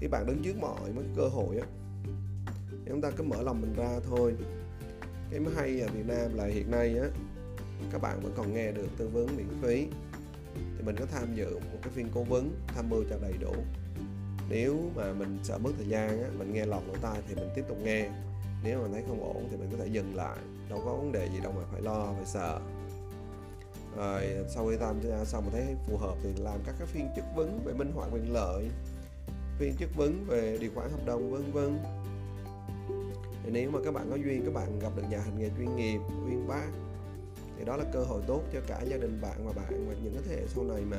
Khi 0.00 0.08
bạn 0.08 0.26
đứng 0.26 0.42
trước 0.44 0.56
mọi 0.60 0.92
mấy 0.92 1.04
cơ 1.16 1.28
hội 1.28 1.58
á 1.58 1.66
chúng 2.96 3.02
ta 3.02 3.10
cứ 3.10 3.24
mở 3.24 3.42
lòng 3.42 3.60
mình 3.60 3.74
ra 3.76 4.00
thôi. 4.10 4.34
Cái 5.30 5.40
mới 5.40 5.54
hay 5.54 5.80
ở 5.80 5.88
Việt 5.88 6.06
Nam 6.06 6.34
là 6.34 6.46
hiện 6.46 6.70
nay 6.70 6.98
á, 6.98 7.08
các 7.92 8.02
bạn 8.02 8.20
vẫn 8.20 8.32
còn 8.36 8.54
nghe 8.54 8.72
được 8.72 8.88
tư 8.96 9.08
vấn 9.08 9.36
miễn 9.36 9.46
phí. 9.62 9.86
Thì 10.54 10.84
mình 10.84 10.96
có 10.98 11.06
tham 11.06 11.34
dự 11.34 11.58
một 11.58 11.78
cái 11.82 11.92
phiên 11.92 12.08
cố 12.14 12.22
vấn 12.22 12.50
tham 12.66 12.88
mưu 12.88 13.04
cho 13.10 13.18
đầy 13.22 13.34
đủ. 13.40 13.54
Nếu 14.48 14.90
mà 14.96 15.12
mình 15.12 15.38
sợ 15.42 15.58
mất 15.58 15.70
thời 15.76 15.88
gian 15.88 16.22
á, 16.22 16.28
mình 16.38 16.52
nghe 16.52 16.66
lọt 16.66 16.82
lỗ 16.88 16.94
tai 17.02 17.22
thì 17.28 17.34
mình 17.34 17.48
tiếp 17.54 17.64
tục 17.68 17.78
nghe 17.82 18.10
nếu 18.66 18.82
mà 18.82 18.88
thấy 18.92 19.02
không 19.08 19.34
ổn 19.34 19.48
thì 19.50 19.56
mình 19.56 19.68
có 19.72 19.76
thể 19.78 19.86
dừng 19.86 20.14
lại. 20.14 20.38
Đâu 20.70 20.82
có 20.84 20.94
vấn 20.94 21.12
đề 21.12 21.28
gì 21.34 21.40
đâu 21.42 21.52
mà 21.52 21.62
phải 21.72 21.82
lo, 21.82 22.12
phải 22.16 22.26
sợ. 22.26 22.60
Rồi, 23.96 24.22
sau 24.48 24.68
khi 24.68 24.76
tham 24.80 25.00
gia 25.02 25.24
xong 25.24 25.44
mà 25.44 25.50
thấy 25.52 25.74
phù 25.86 25.96
hợp 25.96 26.14
thì 26.22 26.28
làm 26.38 26.58
các 26.66 26.74
cái 26.78 26.86
phiên 26.86 27.08
chất 27.16 27.24
vấn 27.36 27.60
về 27.64 27.72
minh 27.72 27.92
họa 27.94 28.06
quyền 28.12 28.32
lợi, 28.32 28.68
phiên 29.58 29.74
chất 29.78 29.88
vấn 29.96 30.24
về 30.28 30.58
điều 30.60 30.70
khoản 30.74 30.90
hợp 30.90 31.06
đồng, 31.06 31.32
vân 31.32 31.52
vân. 31.52 31.78
Nếu 33.52 33.70
mà 33.70 33.78
các 33.84 33.94
bạn 33.94 34.06
có 34.10 34.16
duyên, 34.16 34.44
các 34.44 34.54
bạn 34.54 34.78
gặp 34.78 34.92
được 34.96 35.02
nhà 35.10 35.18
hành 35.18 35.38
nghề 35.38 35.50
chuyên 35.58 35.76
nghiệp, 35.76 36.00
uyên 36.26 36.48
bác, 36.48 36.68
thì 37.58 37.64
đó 37.64 37.76
là 37.76 37.84
cơ 37.92 38.04
hội 38.04 38.22
tốt 38.26 38.42
cho 38.52 38.60
cả 38.66 38.80
gia 38.90 38.96
đình 38.96 39.20
bạn 39.22 39.46
và 39.46 39.52
bạn 39.52 39.88
và 39.88 39.94
những 40.02 40.14
cái 40.14 40.22
thế 40.28 40.36
hệ 40.36 40.46
sau 40.46 40.64
này 40.64 40.82
mà. 40.90 40.96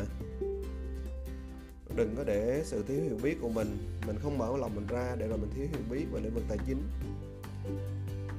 Đừng 1.96 2.16
có 2.18 2.24
để 2.24 2.62
sự 2.66 2.84
thiếu 2.88 3.02
hiểu 3.04 3.18
biết 3.24 3.38
của 3.42 3.50
mình 3.50 3.78
mình 4.08 4.16
không 4.24 4.38
mở 4.38 4.58
lòng 4.58 4.76
mình 4.76 4.88
ra 4.88 5.16
để 5.18 5.28
rồi 5.28 5.38
mình 5.38 5.50
thiếu 5.56 5.68
hiểu 5.72 5.82
biết 5.90 6.06
về 6.12 6.20
lĩnh 6.20 6.34
vực 6.34 6.44
tài 6.50 6.58
chính 6.68 6.82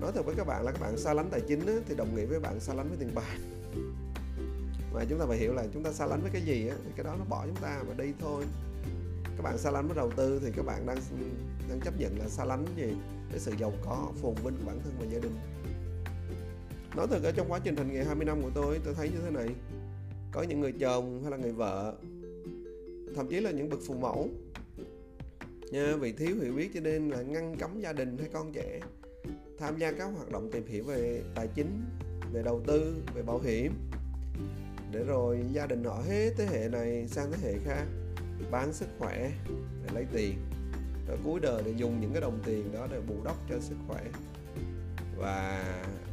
nói 0.01 0.12
thật 0.14 0.26
với 0.26 0.34
các 0.34 0.46
bạn 0.46 0.64
là 0.64 0.72
các 0.72 0.80
bạn 0.80 0.96
xa 0.96 1.14
lánh 1.14 1.28
tài 1.30 1.40
chính 1.40 1.66
á, 1.66 1.74
thì 1.88 1.94
đồng 1.94 2.16
nghĩa 2.16 2.26
với 2.26 2.40
bạn 2.40 2.61
xa 2.61 2.74
lánh 2.74 2.88
với 2.88 2.96
tiền 3.01 3.14
bạc. 3.14 3.38
Mà 4.94 5.05
chúng 5.09 5.18
ta 5.18 5.26
phải 5.28 5.38
hiểu 5.38 5.53
là 5.55 5.64
chúng 5.74 5.82
ta 5.82 5.92
xa 5.92 6.07
lánh 6.07 6.20
với 6.20 6.30
cái 6.30 6.42
gì 6.42 6.68
á 6.68 6.76
thì 6.84 6.90
cái 6.96 7.05
đó 7.05 7.14
nó 7.18 7.24
bỏ 7.24 7.46
chúng 7.46 7.57
ta 7.57 7.82
mà 7.88 7.94
đi 8.05 8.12
thôi. 8.20 8.44
Các 9.24 9.42
bạn 9.42 9.59
xa 9.59 9.70
lánh 9.70 9.86
với 9.88 9.96
đầu 9.96 10.11
tư 10.16 10.40
thì 10.44 10.53
các 10.57 10.66
bạn 10.66 10.86
đang 10.86 10.99
đang 11.68 11.80
chấp 11.80 12.01
nhận 12.01 12.18
là 12.18 12.28
xa 12.28 12.44
lánh 12.44 12.64
gì 12.76 12.94
cái 13.30 13.38
sự 13.38 13.53
giàu 13.59 13.72
có 13.84 14.12
phồn 14.22 14.34
vinh 14.34 14.55
của 14.57 14.66
bản 14.66 14.80
thân 14.84 14.92
và 15.01 15.07
gia 15.12 15.18
đình. 15.18 15.36
Nói 16.96 17.07
thật 17.11 17.22
ở 17.22 17.32
trong 17.32 17.53
quá 17.53 17.59
trình 17.64 17.76
hành 17.76 17.92
nghề 17.92 18.05
20 18.05 18.24
năm 18.24 18.42
của 18.42 18.51
tôi 18.55 18.80
tôi 18.84 18.94
thấy 18.94 19.11
như 19.11 19.18
thế 19.24 19.30
này. 19.30 19.49
Có 20.32 20.42
những 20.42 20.61
người 20.61 20.72
chồng 20.72 21.22
hay 21.22 21.30
là 21.30 21.36
người 21.36 21.53
vợ 21.53 21.94
thậm 23.14 23.28
chí 23.28 23.40
là 23.40 23.51
những 23.51 23.68
bậc 23.68 23.78
phụ 23.86 23.94
mẫu 23.94 24.28
nha 25.70 25.96
vì 26.01 26.12
thiếu 26.12 26.36
hiểu 26.40 26.53
biết 26.53 26.70
cho 26.74 26.80
nên 26.80 27.11
là 27.11 27.22
ngăn 27.22 27.57
cấm 27.57 27.80
gia 27.80 27.92
đình 27.92 28.18
hay 28.18 28.28
con 28.32 28.53
trẻ 28.53 28.80
tham 29.59 29.78
gia 29.78 29.92
các 29.92 30.04
hoạt 30.04 30.32
động 30.32 30.50
tìm 30.52 30.66
hiểu 30.66 30.84
về 30.84 31.22
tài 31.34 31.48
chính, 31.54 31.84
về 32.32 32.42
đầu 32.42 32.62
tư, 32.66 33.02
về 33.14 33.22
bảo 33.22 33.38
hiểm. 33.38 33.90
Để 34.90 35.04
rồi 35.04 35.44
gia 35.52 35.66
đình 35.66 35.84
họ 35.84 36.02
hết 36.09 36.30
thế 36.36 36.46
hệ 36.46 36.68
này 36.68 37.09
sang 37.09 37.32
thế 37.32 37.38
hệ 37.42 37.59
khác, 37.64 37.84
bán 38.50 38.72
sức 38.72 38.88
khỏe 38.98 39.30
để 39.82 39.90
lấy 39.94 40.06
tiền. 40.12 40.38
Rồi 41.09 41.18
cuối 41.24 41.40
đời 41.40 41.62
để 41.66 41.72
dùng 41.76 42.00
những 42.00 42.12
cái 42.12 42.20
đồng 42.20 42.40
tiền 42.44 42.72
đó 42.72 42.86
để 42.90 43.00
bù 43.00 43.14
đắp 43.24 43.36
cho 43.50 43.61
sức 43.61 43.76
khỏe. 43.88 44.02
Và 45.16 45.64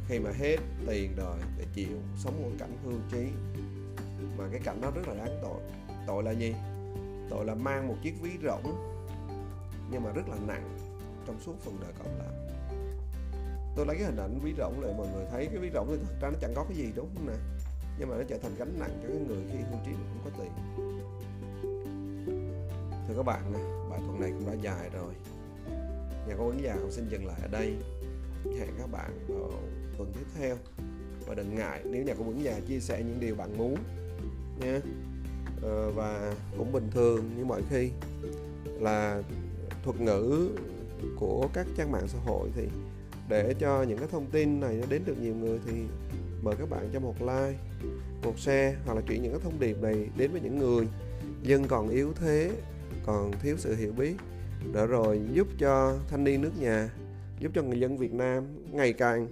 khi 0.08 0.18
mà 0.18 0.30
hết 0.30 0.56
tiền 0.86 1.16
rồi 1.16 1.36
để 1.58 1.64
chịu 1.74 1.98
sống 2.16 2.42
một 2.42 2.50
cảnh 2.58 2.76
hưu 2.84 2.94
trí. 3.12 3.26
Mà 4.38 4.48
cái 4.52 4.60
cảnh 4.64 4.80
đó 4.80 4.90
rất 4.90 5.08
là 5.08 5.14
đáng 5.14 5.38
tội. 5.42 5.60
Tội 6.06 6.22
là 6.22 6.30
gì? 6.30 6.54
Tội 7.30 7.44
là 7.44 7.54
mang 7.54 7.88
một 7.88 7.96
chiếc 8.02 8.14
ví 8.22 8.30
rỗng 8.44 8.92
nhưng 9.90 10.02
mà 10.02 10.12
rất 10.12 10.28
là 10.28 10.36
nặng 10.46 10.78
trong 11.26 11.40
suốt 11.40 11.54
phần 11.60 11.78
đời 11.80 11.92
còn 11.98 12.18
lại 12.18 12.55
tôi 13.76 13.86
lấy 13.86 13.96
cái 13.96 14.06
hình 14.06 14.16
ảnh 14.16 14.40
ví 14.42 14.54
rỗng 14.58 14.80
lại 14.80 14.94
mọi 14.98 15.06
người 15.14 15.24
thấy 15.30 15.46
cái 15.46 15.58
ví 15.58 15.70
rỗng 15.74 15.86
thì 15.88 15.96
thật 16.02 16.14
ra 16.20 16.30
nó 16.30 16.38
chẳng 16.40 16.52
có 16.54 16.64
cái 16.68 16.76
gì 16.76 16.92
đúng 16.96 17.08
không 17.14 17.26
nè? 17.26 17.34
Nhưng 17.98 18.08
mà 18.08 18.16
nó 18.16 18.22
trở 18.28 18.38
thành 18.38 18.52
gánh 18.58 18.78
nặng 18.78 19.00
cho 19.02 19.08
cái 19.08 19.18
người 19.28 19.44
khi 19.52 19.58
hưu 19.58 19.78
trí 19.84 19.90
mà 19.92 20.06
không 20.08 20.20
có 20.24 20.30
tiền. 20.38 20.52
Thưa 23.08 23.14
các 23.16 23.22
bạn 23.22 23.52
bài 23.90 24.00
tuần 24.06 24.20
này 24.20 24.30
cũng 24.30 24.46
đã 24.46 24.52
dài 24.52 24.90
rồi. 24.92 25.12
Nhà 26.28 26.34
cố 26.38 26.46
vấn 26.46 26.62
già 26.62 26.76
xin 26.90 27.08
dừng 27.08 27.26
lại 27.26 27.40
ở 27.42 27.48
đây. 27.48 27.76
Hẹn 28.58 28.68
các 28.78 28.90
bạn 28.92 29.10
vào 29.28 29.50
tuần 29.98 30.12
tiếp 30.14 30.26
theo. 30.38 30.56
Và 31.26 31.34
đừng 31.34 31.54
ngại 31.54 31.80
nếu 31.84 32.04
nhà 32.04 32.14
cố 32.18 32.24
vấn 32.24 32.44
già 32.44 32.60
chia 32.68 32.80
sẻ 32.80 33.02
những 33.02 33.20
điều 33.20 33.34
bạn 33.34 33.58
muốn 33.58 33.76
nha. 34.60 34.80
Ờ, 35.62 35.90
và 35.90 36.34
cũng 36.58 36.72
bình 36.72 36.90
thường 36.90 37.30
như 37.36 37.44
mọi 37.44 37.62
khi 37.70 37.90
là 38.80 39.22
thuật 39.84 40.00
ngữ 40.00 40.48
của 41.16 41.48
các 41.52 41.66
trang 41.76 41.92
mạng 41.92 42.08
xã 42.08 42.18
hội 42.24 42.50
thì 42.54 42.68
để 43.28 43.54
cho 43.58 43.82
những 43.82 43.98
cái 43.98 44.08
thông 44.10 44.26
tin 44.26 44.60
này 44.60 44.74
nó 44.74 44.86
đến 44.90 45.02
được 45.06 45.18
nhiều 45.22 45.34
người 45.34 45.58
thì 45.66 45.72
mời 46.42 46.54
các 46.58 46.70
bạn 46.70 46.90
cho 46.92 47.00
một 47.00 47.14
like, 47.20 47.58
một 48.22 48.38
share 48.38 48.76
hoặc 48.86 48.94
là 48.94 49.00
chuyển 49.00 49.22
những 49.22 49.32
cái 49.32 49.40
thông 49.44 49.60
điệp 49.60 49.82
này 49.82 50.08
đến 50.16 50.30
với 50.32 50.40
những 50.40 50.58
người 50.58 50.86
dân 51.42 51.64
còn 51.68 51.88
yếu 51.88 52.12
thế, 52.12 52.50
còn 53.06 53.32
thiếu 53.42 53.56
sự 53.58 53.74
hiểu 53.74 53.92
biết. 53.92 54.14
Để 54.72 54.86
rồi 54.86 55.20
giúp 55.32 55.46
cho 55.58 55.98
thanh 56.08 56.24
niên 56.24 56.42
nước 56.42 56.60
nhà, 56.60 56.90
giúp 57.40 57.52
cho 57.54 57.62
người 57.62 57.80
dân 57.80 57.98
Việt 57.98 58.12
Nam 58.12 58.44
ngày 58.72 58.92
càng 58.92 59.28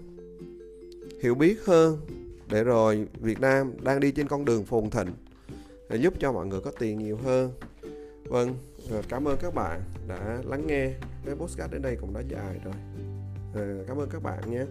hiểu 1.22 1.34
biết 1.34 1.64
hơn. 1.64 1.98
Để 2.50 2.64
rồi 2.64 3.06
Việt 3.20 3.40
Nam 3.40 3.72
đang 3.82 4.00
đi 4.00 4.12
trên 4.12 4.28
con 4.28 4.44
đường 4.44 4.64
phồn 4.64 4.90
thịnh, 4.90 5.12
để 5.90 5.96
giúp 5.96 6.14
cho 6.18 6.32
mọi 6.32 6.46
người 6.46 6.60
có 6.60 6.70
tiền 6.78 6.98
nhiều 6.98 7.16
hơn. 7.16 7.52
Vâng 8.24 8.54
cảm 9.08 9.28
ơn 9.28 9.36
các 9.40 9.54
bạn 9.54 9.80
đã 10.08 10.38
lắng 10.44 10.66
nghe 10.66 10.90
cái 11.26 11.34
postcard 11.34 11.72
đến 11.72 11.82
đây 11.82 11.96
cũng 12.00 12.14
đã 12.14 12.20
dài 12.28 12.60
rồi. 12.64 12.74
Ừ, 13.54 13.84
cảm 13.86 13.96
ơn 13.96 14.08
các 14.10 14.22
bạn 14.22 14.50
nhé. 14.50 14.64